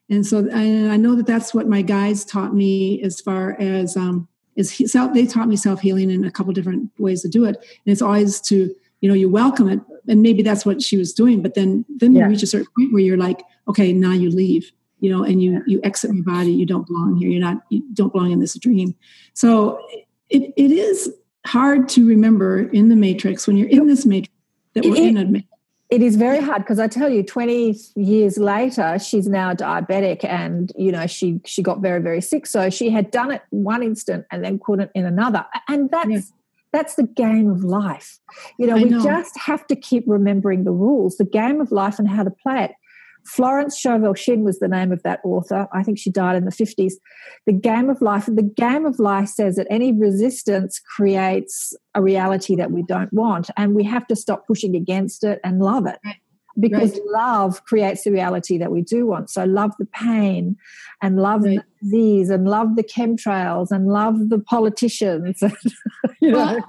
And 0.09 0.26
so, 0.26 0.39
and 0.39 0.91
I 0.91 0.97
know 0.97 1.16
that 1.16 1.26
that's 1.26 1.53
what 1.53 1.70
my 1.70 1.82
guys 1.82 2.26
taught 2.26 2.53
me 2.53 3.01
as 3.01 3.22
far 3.22 3.55
as 3.62 3.95
um, 3.95 4.28
is 4.57 4.76
self. 4.91 5.14
They 5.14 5.26
taught 5.26 5.47
me 5.47 5.55
self 5.55 5.80
healing 5.80 6.09
in 6.12 6.26
a 6.26 6.32
couple 6.32 6.51
different 6.53 6.91
ways 6.97 7.22
to 7.22 7.30
do 7.30 7.45
it, 7.45 7.55
and 7.55 7.91
it's 7.91 8.01
always 8.01 8.41
to 8.41 8.76
you 9.01 9.09
know 9.09 9.15
you 9.15 9.29
welcome 9.29 9.67
it 9.69 9.79
and 10.07 10.21
maybe 10.21 10.41
that's 10.41 10.65
what 10.65 10.81
she 10.81 10.97
was 10.97 11.13
doing 11.13 11.41
but 11.41 11.53
then 11.53 11.85
then 11.97 12.15
yeah. 12.15 12.23
you 12.23 12.29
reach 12.29 12.43
a 12.43 12.47
certain 12.47 12.67
point 12.77 12.93
where 12.93 13.01
you're 13.01 13.17
like 13.17 13.41
okay 13.67 13.91
now 13.91 14.11
you 14.11 14.29
leave 14.29 14.71
you 14.99 15.11
know 15.11 15.23
and 15.23 15.43
you 15.43 15.61
you 15.67 15.81
exit 15.83 16.11
my 16.11 16.21
body 16.21 16.51
you 16.51 16.65
don't 16.65 16.87
belong 16.87 17.17
here 17.17 17.29
you're 17.29 17.41
not 17.41 17.57
you 17.69 17.83
don't 17.93 18.13
belong 18.13 18.31
in 18.31 18.39
this 18.39 18.57
dream 18.57 18.95
so 19.33 19.79
it, 20.29 20.53
it 20.55 20.71
is 20.71 21.13
hard 21.45 21.89
to 21.89 22.07
remember 22.07 22.69
in 22.69 22.89
the 22.89 22.95
matrix 22.95 23.47
when 23.47 23.57
you're 23.57 23.69
in 23.69 23.87
this 23.87 24.05
matrix 24.05 24.33
that 24.73 24.85
we're 24.85 24.95
it, 24.95 25.03
in 25.03 25.17
a 25.17 25.25
matrix 25.25 25.47
it 25.91 26.01
is 26.01 26.15
very 26.15 26.39
hard 26.39 26.63
because 26.63 26.79
I 26.79 26.87
tell 26.87 27.09
you, 27.09 27.21
20 27.21 27.77
years 27.95 28.37
later, 28.37 28.97
she's 28.97 29.27
now 29.27 29.53
diabetic 29.53 30.23
and, 30.23 30.71
you 30.77 30.89
know, 30.89 31.05
she, 31.05 31.41
she 31.45 31.61
got 31.61 31.81
very, 31.81 32.01
very 32.01 32.21
sick. 32.21 32.47
So 32.47 32.69
she 32.69 32.89
had 32.89 33.11
done 33.11 33.29
it 33.29 33.41
one 33.49 33.83
instant 33.83 34.25
and 34.31 34.41
then 34.41 34.57
couldn't 34.57 34.89
in 34.95 35.05
another. 35.05 35.45
And 35.67 35.91
that's. 35.91 36.31
That's 36.74 36.95
the 36.95 37.03
game 37.03 37.49
of 37.49 37.63
life. 37.63 38.19
You 38.57 38.67
know, 38.67 38.78
I 38.78 38.84
we 38.84 38.89
know. 38.89 39.03
just 39.03 39.38
have 39.38 39.67
to 39.67 39.76
keep 39.76 40.03
remembering 40.07 40.63
the 40.63 40.72
rules, 40.72 41.17
the 41.17 41.26
game 41.26 41.59
of 41.59 41.72
life 41.72 41.99
and 41.99 42.09
how 42.09 42.24
to 42.24 42.32
play 42.32 42.63
it. 42.65 42.72
Florence 43.26 43.78
Scovel 43.78 44.13
Shinn 44.13 44.43
was 44.43 44.59
the 44.59 44.67
name 44.67 44.91
of 44.91 45.03
that 45.03 45.19
author. 45.24 45.67
I 45.74 45.84
think 45.84 45.99
she 45.99 46.09
died 46.09 46.36
in 46.36 46.45
the 46.45 46.51
50s. 46.51 46.93
The 47.45 47.53
game 47.53 47.89
of 47.89 48.01
life. 48.01 48.26
The 48.26 48.41
game 48.41 48.86
of 48.86 48.99
life 48.99 49.30
says 49.30 49.55
that 49.57 49.67
any 49.69 49.93
resistance 49.93 50.82
creates 50.95 51.74
a 51.93 52.01
reality 52.01 52.55
that 52.55 52.72
we 52.72 52.84
don't 52.84 53.13
want, 53.13 53.49
and 53.57 53.76
we 53.76 53.84
have 53.84 54.07
to 54.07 54.15
stop 54.15 54.47
pushing 54.47 54.76
against 54.76 55.24
it 55.24 55.39
and 55.43 55.59
love 55.59 55.86
it. 55.86 55.99
Because 56.59 56.91
right. 56.91 57.01
love 57.07 57.63
creates 57.65 58.03
the 58.03 58.11
reality 58.11 58.57
that 58.57 58.71
we 58.71 58.81
do 58.81 59.05
want. 59.05 59.29
So 59.29 59.45
love 59.45 59.71
the 59.79 59.85
pain 59.85 60.57
and 61.01 61.17
love 61.17 61.43
right. 61.43 61.59
the 61.59 61.85
disease 61.85 62.29
and 62.29 62.45
love 62.45 62.75
the 62.75 62.83
chemtrails 62.83 63.71
and 63.71 63.87
love 63.87 64.29
the 64.29 64.39
politicians. 64.39 65.41
you 66.19 66.31
know? 66.31 66.37
well, 66.37 66.63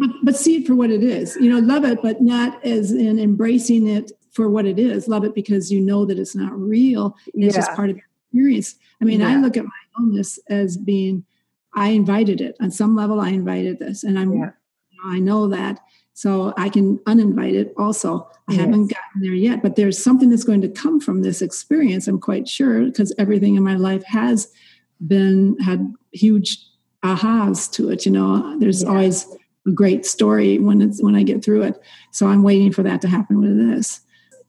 but, 0.00 0.10
but 0.22 0.36
see 0.36 0.56
it 0.56 0.66
for 0.66 0.74
what 0.74 0.90
it 0.90 1.02
is. 1.02 1.36
You 1.36 1.50
know, 1.50 1.58
love 1.58 1.84
it, 1.84 2.00
but 2.02 2.20
not 2.20 2.64
as 2.64 2.92
in 2.92 3.18
embracing 3.18 3.88
it 3.88 4.12
for 4.32 4.48
what 4.48 4.66
it 4.66 4.78
is. 4.78 5.08
Love 5.08 5.24
it 5.24 5.34
because 5.34 5.72
you 5.72 5.80
know 5.80 6.04
that 6.04 6.18
it's 6.18 6.34
not 6.34 6.52
real. 6.58 7.16
It's 7.28 7.54
yeah. 7.54 7.60
just 7.60 7.72
part 7.72 7.90
of 7.90 7.96
your 7.96 8.04
experience. 8.26 8.76
I 9.00 9.04
mean, 9.04 9.20
yeah. 9.20 9.30
I 9.30 9.36
look 9.36 9.56
at 9.56 9.64
my 9.64 9.70
illness 9.98 10.38
as 10.48 10.76
being 10.76 11.24
I 11.74 11.88
invited 11.88 12.40
it. 12.40 12.56
On 12.60 12.70
some 12.70 12.94
level 12.94 13.20
I 13.20 13.30
invited 13.30 13.78
this 13.78 14.04
and 14.04 14.18
I'm 14.18 14.32
yeah. 14.32 14.50
I 15.04 15.18
know 15.18 15.48
that 15.48 15.80
so 16.14 16.54
I 16.56 16.68
can 16.68 16.98
uninvite 17.00 17.54
it 17.54 17.74
also. 17.76 18.30
I 18.48 18.52
yes. 18.52 18.60
haven't 18.60 18.86
gotten 18.86 19.20
there 19.20 19.34
yet, 19.34 19.62
but 19.62 19.74
there's 19.74 20.02
something 20.02 20.30
that's 20.30 20.44
going 20.44 20.60
to 20.60 20.68
come 20.68 21.00
from 21.00 21.22
this 21.22 21.42
experience, 21.42 22.06
I'm 22.06 22.20
quite 22.20 22.48
sure, 22.48 22.84
because 22.84 23.12
everything 23.18 23.56
in 23.56 23.64
my 23.64 23.74
life 23.74 24.04
has 24.04 24.50
been 25.04 25.58
had 25.58 25.92
huge 26.12 26.64
ahas 27.02 27.70
to 27.72 27.90
it. 27.90 28.06
You 28.06 28.12
know, 28.12 28.56
there's 28.60 28.84
yeah. 28.84 28.88
always 28.90 29.26
a 29.66 29.72
great 29.72 30.06
story 30.06 30.58
when 30.58 30.80
it's 30.82 31.02
when 31.02 31.16
I 31.16 31.24
get 31.24 31.44
through 31.44 31.62
it. 31.62 31.80
So 32.12 32.28
I'm 32.28 32.44
waiting 32.44 32.72
for 32.72 32.84
that 32.84 33.00
to 33.02 33.08
happen 33.08 33.40
with 33.40 33.56
this. 33.58 34.00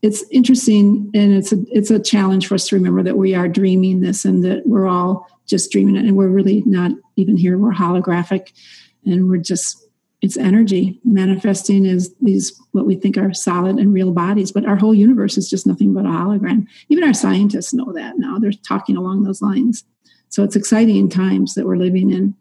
It's 0.03 0.23
interesting 0.29 1.09
and 1.15 1.33
it's 1.33 1.51
a 1.51 1.57
it's 1.71 1.89
a 1.89 1.99
challenge 1.99 2.45
for 2.45 2.53
us 2.53 2.67
to 2.67 2.75
remember 2.75 3.01
that 3.01 3.17
we 3.17 3.33
are 3.33 3.47
dreaming 3.47 4.01
this 4.01 4.23
and 4.23 4.43
that 4.43 4.67
we're 4.67 4.87
all 4.87 5.27
just 5.47 5.71
dreaming 5.71 5.95
it 5.95 6.05
and 6.05 6.15
we're 6.15 6.27
really 6.27 6.61
not 6.67 6.91
even 7.15 7.37
here. 7.37 7.57
We're 7.57 7.73
holographic 7.73 8.51
and 9.03 9.29
we're 9.29 9.37
just 9.37 9.84
it's 10.21 10.37
energy 10.37 10.99
manifesting 11.03 11.85
as 11.85 12.13
these 12.21 12.59
what 12.71 12.85
we 12.85 12.95
think 12.95 13.17
are 13.17 13.33
solid 13.33 13.77
and 13.77 13.93
real 13.93 14.11
bodies 14.11 14.51
but 14.51 14.65
our 14.65 14.75
whole 14.75 14.93
universe 14.93 15.37
is 15.37 15.49
just 15.49 15.67
nothing 15.67 15.93
but 15.93 16.05
a 16.05 16.09
hologram. 16.09 16.65
Even 16.89 17.03
our 17.03 17.13
scientists 17.13 17.73
know 17.73 17.91
that 17.93 18.17
now. 18.17 18.39
They're 18.39 18.51
talking 18.51 18.97
along 18.97 19.23
those 19.23 19.41
lines. 19.41 19.83
So 20.29 20.43
it's 20.43 20.55
exciting 20.55 21.09
times 21.09 21.53
that 21.53 21.65
we're 21.65 21.77
living 21.77 22.11
in 22.11 22.35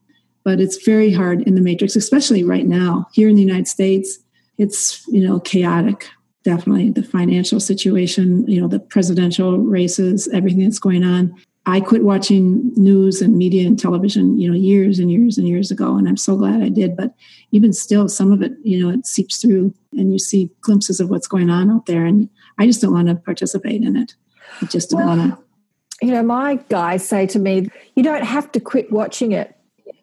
but 0.45 0.61
it's 0.61 0.85
very 0.85 1.11
hard 1.13 1.43
in 1.43 1.55
the 1.55 1.61
matrix 1.61 1.97
especially 1.97 2.45
right 2.45 2.67
now. 2.67 3.07
Here 3.13 3.29
in 3.29 3.37
the 3.37 3.43
united 3.43 3.69
states 3.69 4.19
it's 4.57 5.07
you 5.09 5.27
know 5.27 5.41
chaotic 5.41 6.09
definitely. 6.45 6.91
The 6.91 7.03
financial 7.03 7.61
situation 7.61 8.47
you 8.47 8.61
know 8.61 8.69
the 8.69 8.81
presidential 8.81 9.59
races 9.59 10.29
everything 10.29 10.65
that's 10.65 10.79
going 10.79 11.05
on 11.05 11.35
I 11.67 11.81
quit 11.81 12.05
watching 12.05 12.73
news 12.75 13.23
and 13.23 13.39
media 13.39 13.67
and 13.67 13.79
television, 13.79 14.39
you 14.39 14.51
know, 14.51 14.57
years 14.57 14.99
and 14.99 15.11
years 15.11 15.39
and 15.39 15.49
years 15.49 15.71
ago, 15.71 15.97
and 15.97 16.07
I'm 16.07 16.17
so 16.17 16.37
glad 16.37 16.63
I 16.63 16.69
did. 16.69 16.95
But 16.95 17.15
even 17.53 17.73
still, 17.73 18.09
some 18.09 18.33
of 18.33 18.43
it, 18.43 18.53
you 18.63 18.79
know, 18.79 18.91
it 18.91 19.07
seeps 19.07 19.41
through, 19.41 19.73
and 19.93 20.13
you 20.13 20.19
see 20.19 20.51
glimpses 20.61 21.01
of 21.01 21.09
what's 21.09 21.27
going 21.27 21.49
on 21.49 21.71
out 21.71 21.87
there, 21.87 22.05
and 22.05 22.29
I 22.59 22.67
just 22.67 22.83
don't 22.83 22.93
want 22.93 23.09
to 23.09 23.15
participate 23.15 23.83
in 23.83 23.97
it. 23.97 24.15
I 24.61 24.67
just 24.67 24.91
don't 24.91 25.07
well, 25.07 25.17
want 25.17 25.33
to. 25.33 26.07
You 26.07 26.13
know, 26.13 26.23
my 26.23 26.57
guys 26.69 27.07
say 27.09 27.27
to 27.29 27.39
me, 27.39 27.71
"You 27.97 28.03
don't 28.03 28.25
have 28.25 28.53
to 28.53 28.61
quit 28.61 28.93
watching 28.93 29.33
it, 29.33 29.57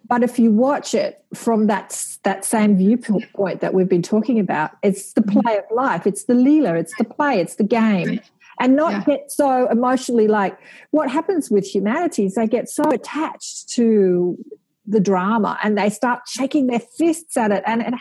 but 0.07 0.23
if 0.23 0.39
you 0.39 0.51
watch 0.51 0.95
it 0.95 1.23
from 1.35 1.67
that 1.67 2.17
that 2.23 2.43
same 2.43 2.75
viewpoint 2.75 3.61
that 3.61 3.75
we've 3.75 3.89
been 3.89 4.01
talking 4.01 4.39
about, 4.39 4.71
it's 4.81 5.13
the 5.13 5.21
mm-hmm. 5.21 5.41
play 5.41 5.57
of 5.57 5.65
life, 5.69 6.07
it's 6.07 6.23
the 6.23 6.33
leela, 6.33 6.79
it's 6.79 6.95
the 6.97 7.03
play, 7.03 7.39
it's 7.39 7.55
the 7.55 7.63
game." 7.63 8.19
And 8.61 8.75
not 8.75 8.91
yeah. 8.91 9.03
get 9.03 9.31
so 9.31 9.67
emotionally 9.69 10.27
like 10.27 10.57
what 10.91 11.09
happens 11.09 11.49
with 11.49 11.65
humanity 11.65 12.25
is 12.25 12.35
they 12.35 12.47
get 12.47 12.69
so 12.69 12.89
attached 12.91 13.67
to 13.69 14.37
the 14.85 14.99
drama 14.99 15.57
and 15.63 15.77
they 15.77 15.89
start 15.89 16.21
shaking 16.27 16.67
their 16.67 16.79
fists 16.79 17.35
at 17.37 17.51
it 17.51 17.63
and, 17.65 17.83
and 17.83 17.95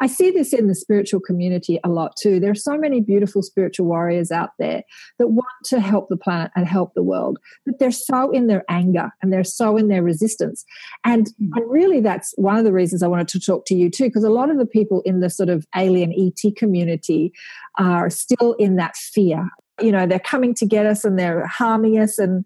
I 0.00 0.06
see 0.06 0.30
this 0.30 0.52
in 0.52 0.66
the 0.66 0.74
spiritual 0.74 1.20
community 1.20 1.78
a 1.84 1.88
lot 1.88 2.16
too. 2.16 2.40
There 2.40 2.50
are 2.50 2.56
so 2.56 2.76
many 2.76 3.00
beautiful 3.00 3.42
spiritual 3.42 3.86
warriors 3.86 4.30
out 4.30 4.50
there 4.58 4.82
that 5.18 5.28
want 5.28 5.46
to 5.66 5.80
help 5.80 6.08
the 6.08 6.16
planet 6.16 6.50
and 6.54 6.66
help 6.66 6.94
the 6.94 7.02
world, 7.02 7.38
but 7.64 7.78
they're 7.78 7.90
so 7.90 8.30
in 8.30 8.46
their 8.46 8.64
anger 8.68 9.10
and 9.22 9.32
they're 9.32 9.44
so 9.44 9.76
in 9.76 9.88
their 9.88 10.02
resistance. 10.02 10.64
And, 11.04 11.26
mm. 11.40 11.50
and 11.54 11.70
really, 11.70 12.00
that's 12.00 12.34
one 12.36 12.56
of 12.56 12.64
the 12.64 12.72
reasons 12.72 13.02
I 13.02 13.08
wanted 13.08 13.28
to 13.28 13.40
talk 13.40 13.66
to 13.66 13.74
you 13.74 13.90
too, 13.90 14.04
because 14.04 14.24
a 14.24 14.30
lot 14.30 14.50
of 14.50 14.58
the 14.58 14.66
people 14.66 15.00
in 15.04 15.20
the 15.20 15.30
sort 15.30 15.48
of 15.48 15.66
alien 15.76 16.12
ET 16.12 16.56
community 16.56 17.32
are 17.78 18.10
still 18.10 18.54
in 18.54 18.76
that 18.76 18.96
fear 18.96 19.48
you 19.80 19.92
know 19.92 20.06
they're 20.06 20.18
coming 20.18 20.54
to 20.54 20.66
get 20.66 20.86
us 20.86 21.04
and 21.04 21.18
they're 21.18 21.46
harming 21.46 21.98
us 21.98 22.18
and 22.18 22.44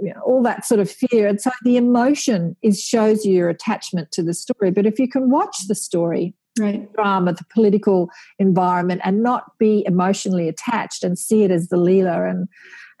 you 0.00 0.12
know, 0.12 0.20
all 0.24 0.42
that 0.42 0.64
sort 0.64 0.80
of 0.80 0.90
fear. 0.90 1.28
And 1.28 1.40
so 1.40 1.50
the 1.64 1.76
emotion 1.76 2.56
is 2.62 2.82
shows 2.82 3.24
you 3.24 3.34
your 3.34 3.50
attachment 3.50 4.10
to 4.12 4.22
the 4.22 4.34
story. 4.34 4.70
But 4.70 4.86
if 4.86 4.98
you 4.98 5.06
can 5.06 5.30
watch 5.30 5.56
the 5.68 5.74
story 5.74 6.34
right. 6.58 6.92
drama 6.92 7.32
the 7.32 7.44
political 7.52 8.10
environment 8.38 9.00
and 9.04 9.22
not 9.22 9.58
be 9.58 9.84
emotionally 9.86 10.48
attached 10.48 11.04
and 11.04 11.18
see 11.18 11.44
it 11.44 11.50
as 11.50 11.68
the 11.68 11.76
leela 11.76 12.28
and 12.28 12.48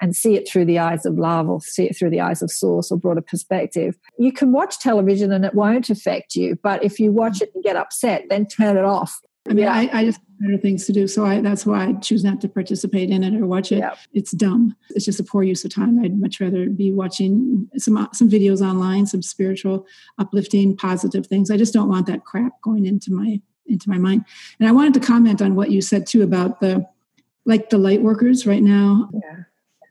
and 0.00 0.16
see 0.16 0.34
it 0.34 0.48
through 0.48 0.64
the 0.64 0.78
eyes 0.78 1.06
of 1.06 1.16
love 1.18 1.48
or 1.48 1.60
see 1.60 1.84
it 1.84 1.96
through 1.96 2.10
the 2.10 2.20
eyes 2.20 2.42
of 2.42 2.50
source 2.50 2.90
or 2.90 2.98
broader 2.98 3.20
perspective 3.20 3.96
you 4.18 4.32
can 4.32 4.52
watch 4.52 4.78
television 4.78 5.32
and 5.32 5.44
it 5.44 5.54
won't 5.54 5.90
affect 5.90 6.34
you. 6.34 6.58
But 6.62 6.82
if 6.84 6.98
you 6.98 7.12
watch 7.12 7.40
it 7.40 7.50
and 7.54 7.62
get 7.62 7.76
upset 7.76 8.24
then 8.28 8.46
turn 8.46 8.76
it 8.76 8.84
off. 8.84 9.20
I 9.48 9.54
mean, 9.54 9.64
yeah. 9.64 9.74
I, 9.74 9.90
I, 9.92 10.04
just 10.04 10.20
better 10.42 10.58
things 10.58 10.86
to 10.86 10.92
do, 10.92 11.06
so 11.06 11.24
I, 11.24 11.40
that's 11.40 11.64
why 11.64 11.86
I 11.86 11.92
choose 11.94 12.24
not 12.24 12.40
to 12.42 12.48
participate 12.48 13.10
in 13.10 13.22
it 13.22 13.34
or 13.34 13.46
watch 13.46 13.72
it. 13.72 13.78
Yeah. 13.78 13.94
It's 14.12 14.32
dumb. 14.32 14.76
It's 14.90 15.04
just 15.04 15.20
a 15.20 15.24
poor 15.24 15.42
use 15.42 15.64
of 15.64 15.72
time. 15.72 16.02
I'd 16.02 16.18
much 16.18 16.40
rather 16.40 16.68
be 16.68 16.92
watching 16.92 17.68
some 17.76 17.96
uh, 17.96 18.08
some 18.12 18.28
videos 18.28 18.60
online, 18.60 19.06
some 19.06 19.22
spiritual, 19.22 19.86
uplifting, 20.18 20.76
positive 20.76 21.26
things. 21.26 21.50
I 21.50 21.56
just 21.56 21.72
don't 21.72 21.88
want 21.88 22.06
that 22.06 22.24
crap 22.24 22.60
going 22.62 22.86
into 22.86 23.12
my 23.12 23.40
into 23.66 23.88
my 23.88 23.98
mind. 23.98 24.24
And 24.58 24.68
I 24.68 24.72
wanted 24.72 24.94
to 24.94 25.00
comment 25.00 25.40
on 25.40 25.54
what 25.54 25.70
you 25.70 25.80
said 25.80 26.06
too 26.06 26.22
about 26.22 26.60
the 26.60 26.86
like 27.44 27.70
the 27.70 27.78
light 27.78 28.02
workers 28.02 28.46
right 28.46 28.62
now. 28.62 29.10
Yeah. 29.12 29.44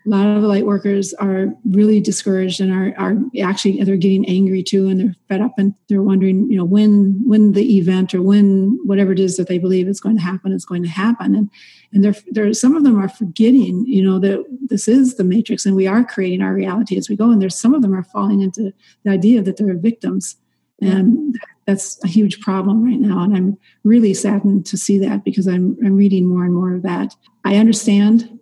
A 0.05 0.09
lot 0.09 0.25
of 0.25 0.41
the 0.41 0.47
light 0.47 0.65
workers 0.65 1.13
are 1.15 1.47
really 1.65 1.99
discouraged 1.99 2.59
and 2.59 2.71
are, 2.71 2.93
are 2.97 3.17
actually 3.43 3.83
they're 3.83 3.97
getting 3.97 4.27
angry 4.27 4.63
too 4.63 4.87
and 4.87 4.99
they're 4.99 5.15
fed 5.27 5.41
up 5.41 5.53
and 5.57 5.75
they're 5.89 6.01
wondering 6.01 6.49
you 6.49 6.57
know 6.57 6.65
when 6.65 7.21
when 7.27 7.51
the 7.51 7.77
event 7.77 8.13
or 8.15 8.21
when 8.21 8.79
whatever 8.83 9.11
it 9.11 9.19
is 9.19 9.37
that 9.37 9.47
they 9.47 9.59
believe 9.59 9.87
is 9.87 9.99
going 9.99 10.17
to 10.17 10.23
happen 10.23 10.51
is 10.51 10.65
going 10.65 10.83
to 10.83 10.89
happen. 10.89 11.35
And 11.35 11.49
and 11.93 12.03
they're, 12.03 12.15
they're 12.31 12.53
some 12.53 12.75
of 12.75 12.83
them 12.83 12.99
are 12.99 13.09
forgetting 13.09 13.85
you 13.85 14.03
know 14.03 14.17
that 14.19 14.43
this 14.67 14.87
is 14.87 15.15
the 15.15 15.23
matrix 15.23 15.65
and 15.65 15.75
we 15.75 15.87
are 15.87 16.03
creating 16.03 16.41
our 16.41 16.53
reality 16.53 16.97
as 16.97 17.09
we 17.09 17.15
go. 17.15 17.31
And 17.31 17.41
there's 17.41 17.59
some 17.59 17.73
of 17.73 17.81
them 17.81 17.93
are 17.93 18.03
falling 18.03 18.41
into 18.41 18.73
the 19.03 19.11
idea 19.11 19.41
that 19.41 19.57
they're 19.57 19.77
victims. 19.77 20.35
And 20.81 21.37
that's 21.67 22.03
a 22.03 22.07
huge 22.07 22.41
problem 22.41 22.83
right 22.83 22.99
now 22.99 23.23
and 23.23 23.37
i'm 23.37 23.57
really 23.83 24.15
saddened 24.15 24.65
to 24.65 24.75
see 24.75 24.97
that 24.97 25.23
because 25.23 25.47
i'm 25.47 25.77
i'm 25.85 25.95
reading 25.95 26.25
more 26.25 26.43
and 26.43 26.55
more 26.55 26.73
of 26.73 26.81
that. 26.81 27.15
I 27.45 27.57
understand 27.57 28.39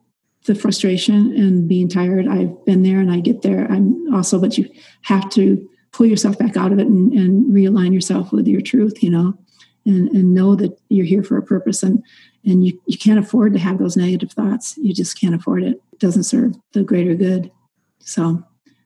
the 0.50 0.56
frustration 0.56 1.32
and 1.38 1.68
being 1.68 1.88
tired. 1.88 2.28
I've 2.28 2.66
been 2.66 2.82
there 2.82 3.00
and 3.00 3.12
I 3.12 3.20
get 3.20 3.44
there. 3.44 3.72
I'm 3.72 4.12
also, 4.12 4.42
but 4.42 4.58
you 4.58 4.68
have 5.04 5.30
to 5.32 5.70
pull 5.92 6.08
yourself 6.08 6.40
back 6.40 6.58
out 6.58 6.72
of 6.72 6.80
it 6.80 6.88
and, 6.88 7.14
and 7.14 7.54
realign 7.54 7.94
yourself 7.94 8.32
with 8.32 8.48
your 8.48 8.62
truth, 8.62 9.04
you 9.04 9.12
know, 9.12 9.38
and, 9.86 10.10
and 10.10 10.34
know 10.34 10.56
that 10.56 10.76
you're 10.90 11.06
here 11.06 11.22
for 11.24 11.38
a 11.38 11.44
purpose 11.44 11.84
and 11.84 12.04
and 12.46 12.66
you, 12.66 12.82
you 12.88 12.98
can't 12.98 13.20
afford 13.20 13.54
to 13.54 13.60
have 13.60 13.78
those 13.78 13.98
negative 13.98 14.32
thoughts. 14.32 14.76
You 14.78 14.94
just 14.94 15.20
can't 15.20 15.36
afford 15.36 15.62
it. 15.62 15.82
It 15.92 16.00
doesn't 16.00 16.24
serve 16.24 16.56
the 16.72 16.84
greater 16.84 17.14
good. 17.14 17.52
So 18.00 18.42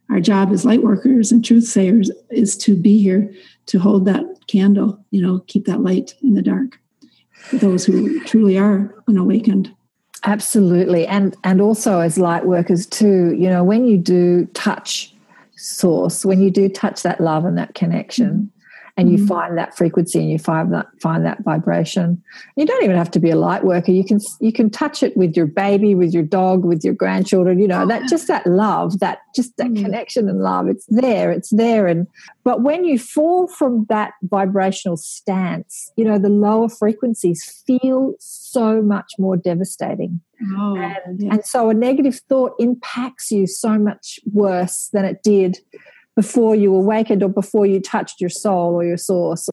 our 0.10 0.20
job 0.20 0.52
as 0.52 0.66
light 0.66 0.82
workers 0.84 1.32
and 1.32 1.46
truth 1.46 1.66
sayers 1.66 2.12
is 2.30 2.58
to 2.58 2.76
be 2.76 3.02
here 3.02 3.32
to 3.68 3.80
hold 3.80 4.06
that 4.06 4.26
candle, 4.48 5.06
you 5.12 5.22
know, 5.22 5.40
keep 5.48 5.66
that 5.68 5.82
light 5.82 6.16
in 6.24 6.34
the 6.34 6.42
dark 6.42 6.80
for 7.44 7.58
those 7.58 7.86
who 7.86 8.22
truly 8.26 8.58
are 8.58 8.96
unawakened. 9.08 9.74
Absolutely. 10.26 11.06
And 11.06 11.36
and 11.44 11.60
also 11.60 12.00
as 12.00 12.18
light 12.18 12.46
workers 12.46 12.86
too, 12.86 13.34
you 13.38 13.50
know, 13.50 13.64
when 13.64 13.86
you 13.86 13.98
do 13.98 14.46
touch 14.54 15.14
source, 15.56 16.26
when 16.26 16.42
you 16.42 16.50
do 16.50 16.70
touch 16.70 17.04
that 17.04 17.20
love 17.20 17.46
and 17.46 17.58
that 17.58 17.76
connection, 17.76 18.50
and 18.96 19.12
you 19.12 19.18
mm-hmm. 19.18 19.28
find 19.28 19.58
that 19.58 19.76
frequency 19.76 20.20
and 20.20 20.30
you 20.30 20.38
find 20.38 20.72
that 20.72 20.88
find 21.02 21.26
that 21.26 21.44
vibration 21.44 22.22
you 22.56 22.66
don't 22.66 22.84
even 22.84 22.96
have 22.96 23.10
to 23.10 23.20
be 23.20 23.30
a 23.30 23.36
light 23.36 23.64
worker 23.64 23.92
you 23.92 24.04
can 24.04 24.20
you 24.40 24.52
can 24.52 24.70
touch 24.70 25.02
it 25.02 25.16
with 25.18 25.36
your 25.36 25.48
baby 25.48 25.96
with 25.96 26.14
your 26.14 26.24
dog 26.24 26.64
with 26.64 26.84
your 26.84 26.94
grandchildren 26.94 27.60
you 27.60 27.68
know 27.68 27.84
oh, 27.84 27.88
that 27.88 28.08
just 28.08 28.28
that 28.28 28.46
love 28.46 29.00
that 29.00 29.20
just 29.36 29.56
that 29.58 29.68
mm-hmm. 29.68 29.84
connection 29.84 30.30
and 30.30 30.42
love 30.42 30.68
it's 30.68 30.86
there 30.88 31.32
it's 31.32 31.50
there 31.50 31.88
and 31.88 32.08
but 32.44 32.62
when 32.62 32.86
you 32.86 33.00
fall 33.00 33.48
from 33.48 33.86
that 33.90 34.14
vibrational 34.24 34.98
stance 34.98 35.92
you 35.96 36.06
know 36.06 36.20
the 36.20 36.30
lower 36.30 36.70
frequencies 36.70 37.64
feel 37.66 38.14
so 38.20 38.82
much 38.82 39.14
more 39.18 39.36
devastating 39.36 40.22
oh, 40.58 40.78
and, 40.78 41.22
yeah. 41.22 41.34
and 41.34 41.46
so 41.46 41.70
a 41.70 41.74
negative 41.74 42.20
thought 42.30 42.54
impacts 42.60 43.32
you 43.32 43.48
so 43.48 43.78
much 43.80 44.20
worse 44.32 44.90
than 44.94 45.06
it 45.06 45.24
did 45.24 45.58
before 46.16 46.56
you 46.56 46.76
awakened 46.76 47.24
or 47.24 47.30
before 47.30 47.66
you 47.66 47.80
touched 47.82 48.22
your 48.22 48.30
soul 48.30 48.74
or 48.76 48.84
your 48.84 48.98
source. 48.98 49.50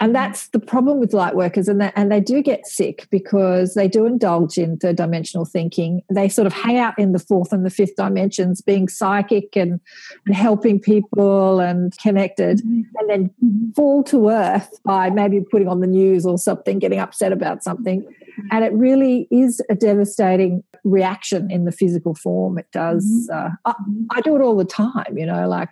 And 0.00 0.16
that's 0.16 0.48
the 0.48 0.58
problem 0.58 0.98
with 0.98 1.12
light 1.12 1.36
workers, 1.36 1.68
and 1.68 1.80
they, 1.80 1.92
and 1.94 2.10
they 2.10 2.18
do 2.18 2.42
get 2.42 2.66
sick 2.66 3.06
because 3.10 3.74
they 3.74 3.86
do 3.86 4.04
indulge 4.04 4.58
in 4.58 4.76
third 4.76 4.96
dimensional 4.96 5.44
thinking. 5.44 6.02
They 6.12 6.28
sort 6.28 6.46
of 6.46 6.52
hang 6.52 6.76
out 6.76 6.98
in 6.98 7.12
the 7.12 7.20
fourth 7.20 7.52
and 7.52 7.64
the 7.64 7.70
fifth 7.70 7.94
dimensions, 7.94 8.60
being 8.60 8.88
psychic 8.88 9.56
and, 9.56 9.78
and 10.26 10.34
helping 10.34 10.80
people 10.80 11.60
and 11.60 11.96
connected, 11.98 12.58
mm-hmm. 12.58 12.80
and 12.98 13.10
then 13.10 13.72
fall 13.76 14.02
to 14.04 14.30
earth 14.30 14.70
by 14.84 15.08
maybe 15.10 15.40
putting 15.40 15.68
on 15.68 15.78
the 15.78 15.86
news 15.86 16.26
or 16.26 16.36
something, 16.36 16.80
getting 16.80 16.98
upset 16.98 17.32
about 17.32 17.62
something. 17.62 18.04
And 18.50 18.64
it 18.64 18.72
really 18.72 19.28
is 19.30 19.62
a 19.70 19.76
devastating 19.76 20.64
reaction 20.82 21.48
in 21.48 21.64
the 21.64 21.70
physical 21.70 22.16
form. 22.16 22.58
It 22.58 22.66
does. 22.72 23.04
Mm-hmm. 23.30 23.68
Uh, 23.68 23.72
I, 23.72 24.18
I 24.18 24.20
do 24.22 24.34
it 24.34 24.42
all 24.42 24.56
the 24.56 24.64
time, 24.64 25.16
you 25.16 25.26
know, 25.26 25.46
like 25.46 25.68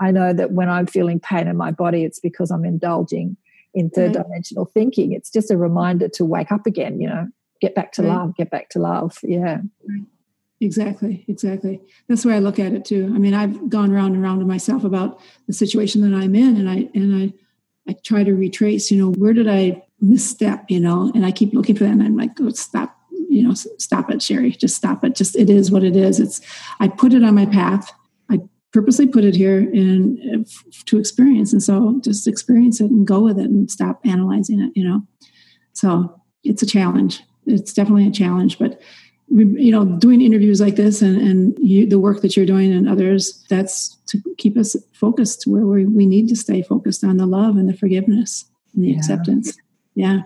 I 0.00 0.10
know 0.10 0.32
that 0.32 0.52
when 0.52 0.68
I'm 0.68 0.86
feeling 0.86 1.20
pain 1.20 1.46
in 1.46 1.56
my 1.56 1.70
body, 1.70 2.04
it's 2.04 2.20
because 2.20 2.50
I'm 2.50 2.64
indulging 2.64 3.36
in 3.74 3.90
third 3.90 4.16
right. 4.16 4.24
dimensional 4.24 4.64
thinking. 4.64 5.12
It's 5.12 5.30
just 5.30 5.50
a 5.50 5.56
reminder 5.56 6.08
to 6.10 6.24
wake 6.24 6.52
up 6.52 6.66
again, 6.66 7.00
you 7.00 7.08
know, 7.08 7.28
get 7.60 7.74
back 7.74 7.92
to 7.92 8.02
right. 8.02 8.08
love, 8.08 8.36
get 8.36 8.50
back 8.50 8.70
to 8.70 8.78
love. 8.78 9.18
Yeah. 9.22 9.58
Exactly, 10.60 11.24
exactly. 11.28 11.80
That's 12.08 12.22
the 12.22 12.28
way 12.28 12.36
I 12.36 12.38
look 12.38 12.58
at 12.58 12.72
it 12.72 12.84
too. 12.84 13.12
I 13.14 13.18
mean, 13.18 13.34
I've 13.34 13.68
gone 13.68 13.90
round 13.90 14.14
and 14.14 14.22
round 14.22 14.40
to 14.40 14.46
myself 14.46 14.84
about 14.84 15.20
the 15.46 15.52
situation 15.52 16.00
that 16.02 16.16
I'm 16.16 16.34
in, 16.34 16.56
and 16.56 16.70
I 16.70 16.88
and 16.94 17.14
I 17.14 17.90
I 17.90 17.96
try 18.04 18.24
to 18.24 18.34
retrace. 18.34 18.90
You 18.90 18.98
know, 18.98 19.10
where 19.12 19.32
did 19.32 19.48
I 19.48 19.82
misstep? 20.00 20.64
You 20.70 20.80
know, 20.80 21.10
and 21.14 21.26
I 21.26 21.32
keep 21.32 21.52
looking 21.52 21.76
for 21.76 21.84
that, 21.84 21.90
and 21.90 22.02
I'm 22.02 22.16
like, 22.16 22.40
oh, 22.40 22.50
stop. 22.50 22.96
You 23.28 23.42
know, 23.42 23.54
stop 23.54 24.10
it, 24.10 24.22
Sherry. 24.22 24.52
Just 24.52 24.76
stop 24.76 25.04
it. 25.04 25.16
Just 25.16 25.36
it 25.36 25.50
is 25.50 25.70
what 25.70 25.82
it 25.82 25.96
is. 25.96 26.20
It's. 26.20 26.40
I 26.78 26.88
put 26.88 27.12
it 27.12 27.24
on 27.24 27.34
my 27.34 27.46
path 27.46 27.92
purposely 28.74 29.06
put 29.06 29.24
it 29.24 29.36
here 29.36 29.60
in 29.60 30.44
to 30.86 30.98
experience. 30.98 31.52
And 31.52 31.62
so 31.62 32.00
just 32.02 32.26
experience 32.26 32.80
it 32.80 32.90
and 32.90 33.06
go 33.06 33.20
with 33.20 33.38
it 33.38 33.48
and 33.48 33.70
stop 33.70 34.00
analyzing 34.04 34.60
it 34.60 34.72
you 34.74 34.84
know? 34.84 35.00
So 35.72 36.20
it's 36.42 36.62
a 36.62 36.66
challenge. 36.66 37.22
It's 37.46 37.72
definitely 37.72 38.08
a 38.08 38.10
challenge 38.10 38.58
but 38.58 38.80
you 39.28 39.72
know 39.72 39.84
doing 39.84 40.20
interviews 40.20 40.60
like 40.60 40.76
this 40.76 41.00
and, 41.00 41.16
and 41.16 41.58
you, 41.58 41.86
the 41.86 41.98
work 41.98 42.20
that 42.20 42.36
you're 42.36 42.46
doing 42.46 42.72
and 42.72 42.88
others 42.88 43.44
that's 43.48 43.96
to 44.06 44.22
keep 44.36 44.56
us 44.56 44.76
focused 44.92 45.44
where 45.46 45.66
we, 45.66 45.86
we 45.86 46.06
need 46.06 46.28
to 46.28 46.36
stay 46.36 46.60
focused 46.60 47.02
on 47.02 47.16
the 47.16 47.26
love 47.26 47.56
and 47.56 47.68
the 47.68 47.76
forgiveness 47.76 48.44
and 48.74 48.84
the 48.84 48.88
yeah. 48.88 48.96
acceptance. 48.96 49.56
Yeah. 49.94 50.20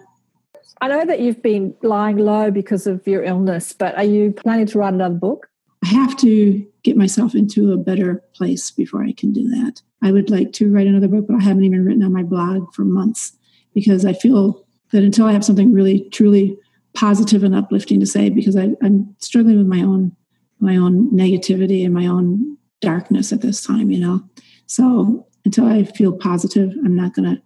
I 0.81 0.89
know 0.89 1.05
that 1.05 1.21
you've 1.21 1.43
been 1.43 1.75
lying 1.83 2.19
low 2.19 2.51
because 2.51 2.87
of 2.87 3.07
your 3.07 3.23
illness 3.23 3.73
but 3.73 3.95
are 3.97 4.05
you 4.05 4.33
planning 4.33 4.67
to 4.67 4.79
write 4.79 4.95
another 4.95 5.15
book 5.15 5.49
I 5.85 5.89
have 5.89 6.17
to 6.19 6.67
get 6.83 6.97
myself 6.97 7.35
into 7.35 7.73
a 7.73 7.77
better 7.77 8.23
place 8.35 8.71
before 8.71 9.05
I 9.05 9.13
can 9.13 9.33
do 9.33 9.49
that. 9.49 9.83
I 10.03 10.13
would 10.13 10.31
like 10.31 10.53
to 10.55 10.71
write 10.71 10.87
another 10.87 11.09
book, 11.09 11.27
but 11.27 11.37
I 11.37 11.43
haven't 11.43 11.65
even 11.65 11.85
written 11.85 12.03
on 12.03 12.13
my 12.13 12.23
blog 12.23 12.73
for 12.75 12.85
months 12.85 13.37
because 13.75 14.05
I 14.05 14.13
feel 14.13 14.65
that 14.93 15.03
until 15.03 15.27
I 15.27 15.33
have 15.33 15.45
something 15.45 15.73
really, 15.73 16.09
truly 16.11 16.57
positive 16.95 17.45
and 17.45 17.55
uplifting 17.55 18.01
to 18.01 18.07
say, 18.07 18.29
because 18.29 18.57
I, 18.57 18.71
I'm 18.83 19.15
struggling 19.19 19.59
with 19.59 19.67
my 19.67 19.83
own 19.83 20.15
my 20.61 20.77
own 20.77 21.09
negativity 21.13 21.85
and 21.85 21.95
my 21.95 22.07
own 22.07 22.57
darkness 22.81 23.33
at 23.33 23.43
this 23.43 23.65
time, 23.65 23.93
you 23.93 24.01
know. 24.01 24.25
So 24.67 25.27
until 25.45 25.67
I 25.67 25.85
feel 25.85 26.13
positive, 26.13 26.73
I'm 26.85 26.97
not 26.97 27.15
gonna 27.15 27.41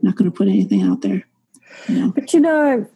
not 0.00 0.16
gonna 0.16 0.30
put 0.30 0.48
anything 0.48 0.82
out 0.82 1.02
there. 1.02 1.24
You 1.88 1.98
know? 1.98 2.12
But 2.12 2.32
you 2.32 2.40
know, 2.40 2.88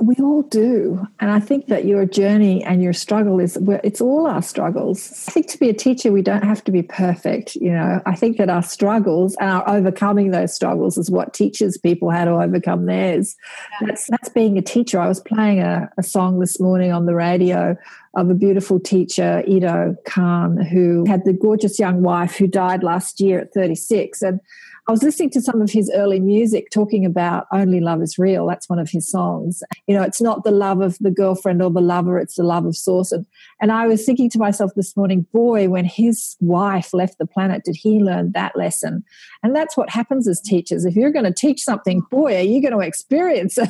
we 0.00 0.14
all 0.16 0.42
do. 0.42 1.06
And 1.18 1.30
I 1.30 1.40
think 1.40 1.66
that 1.66 1.84
your 1.84 2.06
journey 2.06 2.62
and 2.62 2.80
your 2.80 2.92
struggle 2.92 3.40
is, 3.40 3.58
it's 3.82 4.00
all 4.00 4.28
our 4.28 4.42
struggles. 4.42 5.26
I 5.26 5.32
think 5.32 5.48
to 5.48 5.58
be 5.58 5.68
a 5.68 5.74
teacher, 5.74 6.12
we 6.12 6.22
don't 6.22 6.44
have 6.44 6.62
to 6.64 6.72
be 6.72 6.82
perfect. 6.82 7.56
You 7.56 7.72
know, 7.72 8.00
I 8.06 8.14
think 8.14 8.36
that 8.36 8.48
our 8.48 8.62
struggles 8.62 9.36
and 9.40 9.50
our 9.50 9.68
overcoming 9.68 10.30
those 10.30 10.54
struggles 10.54 10.98
is 10.98 11.10
what 11.10 11.34
teaches 11.34 11.76
people 11.76 12.10
how 12.10 12.26
to 12.26 12.30
overcome 12.30 12.86
theirs. 12.86 13.34
That's, 13.80 14.06
that's 14.08 14.28
being 14.28 14.56
a 14.56 14.62
teacher. 14.62 15.00
I 15.00 15.08
was 15.08 15.20
playing 15.20 15.60
a, 15.60 15.90
a 15.98 16.04
song 16.04 16.38
this 16.38 16.60
morning 16.60 16.92
on 16.92 17.06
the 17.06 17.14
radio 17.16 17.76
of 18.14 18.30
a 18.30 18.34
beautiful 18.34 18.78
teacher, 18.78 19.42
Ido 19.48 19.96
Khan, 20.06 20.58
who 20.58 21.04
had 21.08 21.24
the 21.24 21.32
gorgeous 21.32 21.78
young 21.78 22.02
wife 22.02 22.36
who 22.36 22.46
died 22.46 22.84
last 22.84 23.20
year 23.20 23.40
at 23.40 23.52
36. 23.52 24.22
And 24.22 24.40
I 24.88 24.90
was 24.90 25.02
listening 25.02 25.28
to 25.30 25.42
some 25.42 25.60
of 25.60 25.70
his 25.70 25.92
early 25.94 26.18
music 26.18 26.70
talking 26.70 27.04
about 27.04 27.46
Only 27.52 27.78
Love 27.78 28.00
is 28.00 28.18
Real. 28.18 28.46
That's 28.46 28.70
one 28.70 28.78
of 28.78 28.88
his 28.88 29.06
songs. 29.06 29.62
You 29.86 29.94
know, 29.94 30.02
it's 30.02 30.22
not 30.22 30.44
the 30.44 30.50
love 30.50 30.80
of 30.80 30.96
the 30.98 31.10
girlfriend 31.10 31.60
or 31.60 31.70
the 31.70 31.82
lover, 31.82 32.18
it's 32.18 32.36
the 32.36 32.42
love 32.42 32.64
of 32.64 32.74
source. 32.74 33.12
And, 33.12 33.26
and 33.60 33.70
I 33.70 33.86
was 33.86 34.06
thinking 34.06 34.30
to 34.30 34.38
myself 34.38 34.72
this 34.74 34.96
morning, 34.96 35.26
boy, 35.30 35.68
when 35.68 35.84
his 35.84 36.36
wife 36.40 36.94
left 36.94 37.18
the 37.18 37.26
planet, 37.26 37.64
did 37.64 37.76
he 37.76 38.00
learn 38.00 38.32
that 38.32 38.56
lesson? 38.56 39.04
And 39.42 39.54
that's 39.54 39.76
what 39.76 39.90
happens 39.90 40.26
as 40.26 40.40
teachers. 40.40 40.86
If 40.86 40.96
you're 40.96 41.12
going 41.12 41.26
to 41.26 41.34
teach 41.34 41.60
something, 41.60 42.00
boy, 42.10 42.38
are 42.38 42.42
you 42.42 42.62
going 42.62 42.72
to 42.72 42.80
experience 42.80 43.58
it? 43.58 43.68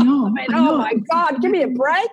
I 0.00 0.04
know. 0.04 0.26
I 0.26 0.30
mean, 0.30 0.46
I 0.48 0.54
know. 0.54 0.72
Oh 0.72 0.78
my 0.78 0.94
God, 1.10 1.42
give 1.42 1.50
me 1.50 1.64
a 1.64 1.68
break. 1.68 2.10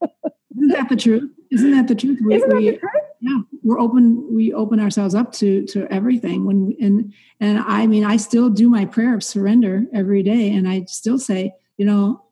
Isn't 0.56 0.68
that 0.68 0.88
the 0.88 0.96
truth? 0.96 1.30
Isn't 1.50 1.70
that 1.72 1.88
the 1.88 1.94
truth? 1.94 2.18
We, 2.24 2.34
Isn't 2.34 2.48
that 2.48 2.56
we, 2.56 2.70
the 2.70 2.78
truth? 2.78 2.92
Yeah, 3.20 3.38
we're 3.62 3.78
open. 3.78 4.34
We 4.34 4.52
open 4.52 4.80
ourselves 4.80 5.14
up 5.14 5.32
to 5.34 5.66
to 5.66 5.86
everything. 5.92 6.46
When 6.46 6.76
and 6.80 7.12
and 7.40 7.58
I 7.58 7.86
mean, 7.86 8.04
I 8.04 8.16
still 8.16 8.48
do 8.48 8.68
my 8.68 8.84
prayer 8.84 9.14
of 9.14 9.22
surrender 9.22 9.84
every 9.92 10.22
day, 10.22 10.50
and 10.52 10.68
I 10.68 10.84
still 10.84 11.18
say, 11.18 11.54
you 11.76 11.84
know, 11.84 12.24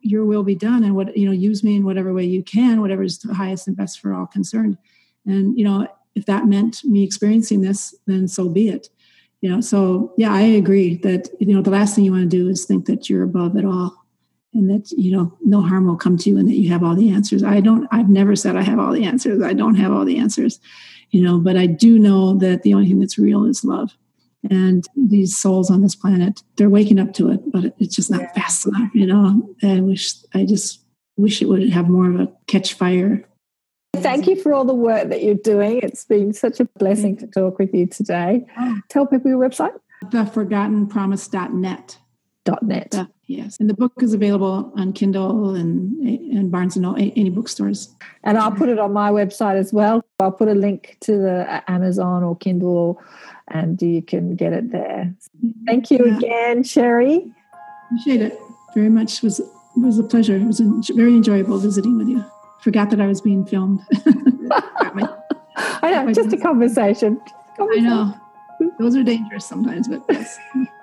Your 0.00 0.24
will 0.24 0.42
be 0.42 0.54
done, 0.54 0.84
and 0.84 0.94
what 0.94 1.16
you 1.16 1.26
know, 1.26 1.32
use 1.32 1.64
me 1.64 1.76
in 1.76 1.84
whatever 1.84 2.12
way 2.12 2.24
you 2.24 2.42
can, 2.42 2.80
whatever 2.80 3.02
is 3.02 3.18
the 3.18 3.34
highest 3.34 3.66
and 3.66 3.76
best 3.76 4.00
for 4.00 4.12
all 4.12 4.26
concerned. 4.26 4.76
And 5.26 5.58
you 5.58 5.64
know, 5.64 5.88
if 6.14 6.26
that 6.26 6.46
meant 6.46 6.84
me 6.84 7.02
experiencing 7.02 7.62
this, 7.62 7.94
then 8.06 8.28
so 8.28 8.48
be 8.48 8.68
it. 8.68 8.88
You 9.40 9.50
know, 9.50 9.60
so 9.60 10.12
yeah, 10.16 10.32
I 10.32 10.42
agree 10.42 10.96
that 10.98 11.28
you 11.40 11.54
know 11.54 11.62
the 11.62 11.70
last 11.70 11.94
thing 11.94 12.04
you 12.04 12.12
want 12.12 12.30
to 12.30 12.36
do 12.36 12.48
is 12.48 12.64
think 12.64 12.86
that 12.86 13.08
you're 13.08 13.22
above 13.22 13.56
it 13.56 13.64
all 13.64 14.03
and 14.54 14.70
that 14.70 14.90
you 14.92 15.10
know 15.10 15.36
no 15.42 15.60
harm 15.60 15.86
will 15.86 15.96
come 15.96 16.16
to 16.16 16.30
you 16.30 16.38
and 16.38 16.48
that 16.48 16.54
you 16.54 16.70
have 16.70 16.82
all 16.82 16.94
the 16.94 17.10
answers 17.10 17.42
i 17.42 17.60
don't 17.60 17.86
i've 17.90 18.08
never 18.08 18.34
said 18.36 18.56
i 18.56 18.62
have 18.62 18.78
all 18.78 18.92
the 18.92 19.04
answers 19.04 19.42
i 19.42 19.52
don't 19.52 19.74
have 19.74 19.92
all 19.92 20.04
the 20.04 20.18
answers 20.18 20.60
you 21.10 21.22
know 21.22 21.38
but 21.38 21.56
i 21.56 21.66
do 21.66 21.98
know 21.98 22.36
that 22.36 22.62
the 22.62 22.74
only 22.74 22.88
thing 22.88 23.00
that's 23.00 23.18
real 23.18 23.44
is 23.44 23.64
love 23.64 23.96
and 24.50 24.84
these 24.96 25.36
souls 25.36 25.70
on 25.70 25.82
this 25.82 25.94
planet 25.94 26.42
they're 26.56 26.70
waking 26.70 26.98
up 26.98 27.12
to 27.12 27.30
it 27.30 27.40
but 27.52 27.74
it's 27.78 27.96
just 27.96 28.10
not 28.10 28.22
yeah. 28.22 28.32
fast 28.32 28.66
enough 28.66 28.90
you 28.94 29.06
know 29.06 29.54
i 29.62 29.80
wish 29.80 30.14
i 30.34 30.44
just 30.44 30.84
wish 31.16 31.40
it 31.40 31.48
would 31.48 31.68
have 31.70 31.88
more 31.88 32.08
of 32.08 32.20
a 32.20 32.32
catch 32.46 32.74
fire 32.74 33.24
Thank 33.96 34.26
you 34.26 34.34
for 34.34 34.52
all 34.52 34.64
the 34.64 34.74
work 34.74 35.08
that 35.08 35.22
you're 35.22 35.34
doing. 35.36 35.78
It's 35.82 36.04
been 36.04 36.32
such 36.32 36.58
a 36.58 36.64
blessing 36.64 37.16
to 37.18 37.26
talk 37.28 37.58
with 37.58 37.72
you 37.72 37.86
today. 37.86 38.44
Oh. 38.58 38.80
Tell 38.88 39.06
people 39.06 39.30
your 39.30 39.38
website. 39.38 39.78
Theforgottenpromise.net. 40.06 41.98
Net. 42.62 42.94
Yes, 43.26 43.56
and 43.58 43.70
the 43.70 43.74
book 43.74 43.94
is 44.02 44.12
available 44.12 44.70
on 44.76 44.92
Kindle 44.92 45.54
and 45.54 45.96
and 46.06 46.50
Barnes 46.50 46.76
and 46.76 46.82
Noble, 46.82 46.98
any 46.98 47.30
bookstores. 47.30 47.94
And 48.22 48.36
I'll 48.36 48.52
put 48.52 48.68
it 48.68 48.78
on 48.78 48.92
my 48.92 49.10
website 49.10 49.56
as 49.56 49.72
well. 49.72 50.04
I'll 50.20 50.32
put 50.32 50.48
a 50.48 50.54
link 50.54 50.98
to 51.00 51.16
the 51.16 51.52
uh, 51.52 51.60
Amazon 51.68 52.22
or 52.22 52.36
Kindle, 52.36 53.00
and 53.48 53.80
you 53.80 54.02
can 54.02 54.36
get 54.36 54.52
it 54.52 54.72
there. 54.72 55.14
Thank 55.66 55.90
you 55.90 56.04
yeah. 56.04 56.16
again, 56.16 56.62
Sherry. 56.64 57.32
Appreciate 57.86 58.20
it 58.20 58.38
very 58.74 58.90
much. 58.90 59.18
It 59.18 59.22
was 59.22 59.40
it 59.40 59.48
was 59.76 59.98
a 59.98 60.04
pleasure. 60.04 60.36
It 60.36 60.44
was 60.44 60.60
very 60.94 61.14
enjoyable 61.14 61.58
visiting 61.58 61.96
with 61.96 62.08
you. 62.08 62.24
Forgot 62.60 62.90
that 62.90 63.00
I 63.00 63.06
was 63.06 63.20
being 63.20 63.46
filmed. 63.46 63.80
I 65.82 65.90
know, 65.90 66.12
just 66.12 66.32
a 66.32 66.36
conversation. 66.36 67.20
I 67.58 67.80
know. 67.80 68.14
Those 68.78 68.96
are 68.96 69.02
dangerous 69.02 69.46
sometimes, 69.46 69.88
but 69.88 70.02
yes. 70.08 70.38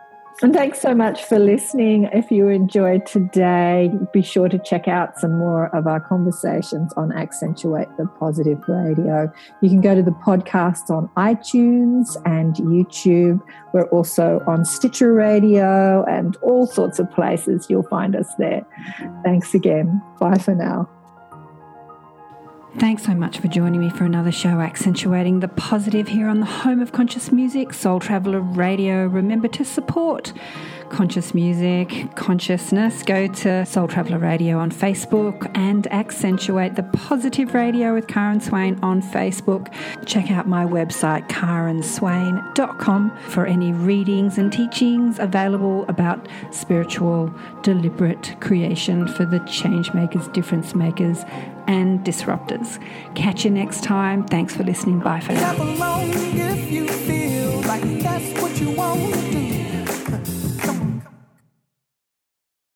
And 0.44 0.56
thanks 0.56 0.82
so 0.82 0.96
much 0.96 1.24
for 1.26 1.38
listening. 1.38 2.10
If 2.14 2.32
you 2.32 2.48
enjoyed 2.48 3.06
today, 3.06 3.92
be 4.12 4.24
sure 4.24 4.50
to 4.50 4.58
check 4.58 4.88
out 4.88 5.20
some 5.20 5.38
more 5.38 5.68
of 5.76 5.86
our 5.86 6.00
conversations 6.00 6.92
on 6.98 7.12
Accentuate 7.12 7.88
the 7.98 8.08
Positive 8.20 8.58
Radio. 8.68 9.32
You 9.62 9.70
can 9.70 9.82
go 9.82 9.94
to 9.94 10.02
the 10.02 10.10
podcast 10.12 10.90
on 10.90 11.10
iTunes 11.16 12.20
and 12.26 12.56
YouTube. 12.56 13.40
We're 13.72 13.88
also 13.90 14.42
on 14.48 14.66
Stitcher 14.66 15.14
Radio 15.14 16.04
and 16.06 16.36
all 16.38 16.66
sorts 16.66 16.98
of 16.98 17.12
places. 17.12 17.68
You'll 17.70 17.84
find 17.84 18.16
us 18.16 18.34
there. 18.40 18.66
Thanks 19.24 19.54
again. 19.54 20.02
Bye 20.20 20.40
for 20.40 20.56
now. 20.56 20.90
Thanks 22.80 23.04
so 23.04 23.14
much 23.14 23.38
for 23.40 23.50
joining 23.50 23.82
me 23.82 23.90
for 23.90 24.06
another 24.06 24.32
show 24.32 24.62
accentuating 24.62 25.42
the 25.42 25.50
positive 25.50 26.08
here 26.08 26.30
on 26.30 26.40
the 26.40 26.46
home 26.46 26.80
of 26.80 26.94
conscious 26.94 27.30
music, 27.30 27.74
Soul 27.74 28.00
Traveller 28.00 28.40
Radio. 28.40 29.08
Remember 29.08 29.50
to 29.50 29.66
support 29.66 30.32
conscious 30.92 31.34
music, 31.34 32.14
consciousness. 32.16 33.02
Go 33.04 33.28
to 33.28 33.66
Soul 33.66 33.88
Traveller 33.88 34.20
Radio 34.20 34.58
on 34.58 34.70
Facebook 34.70 35.50
and 35.56 35.88
accentuate 35.88 36.76
the 36.76 36.84
positive 36.84 37.54
radio 37.54 37.94
with 37.94 38.08
Karen 38.08 38.42
Swain 38.42 38.78
on 38.84 39.02
Facebook. 39.02 39.74
Check 40.06 40.30
out 40.30 40.48
my 40.48 40.66
website, 40.66 41.28
karenswain.com, 41.30 43.18
for 43.30 43.46
any 43.46 43.72
readings 43.72 44.38
and 44.38 44.52
teachings 44.52 45.18
available 45.18 45.86
about 45.88 46.28
spiritual, 46.52 47.34
deliberate 47.64 48.36
creation 48.42 49.08
for 49.08 49.26
the 49.26 49.40
change 49.40 49.94
makers, 49.94 50.28
difference 50.30 50.76
makers 50.76 51.24
and 51.68 52.02
disruptors. 52.06 52.84
Catch 53.16 53.46
you 53.46 53.52
next 53.52 53.84
time. 53.84 54.26
Thanks 54.28 54.56
for 54.56 54.64
listening. 54.64 55.00
Bye 55.00 55.22
for 55.22 55.34
now. 55.34 55.52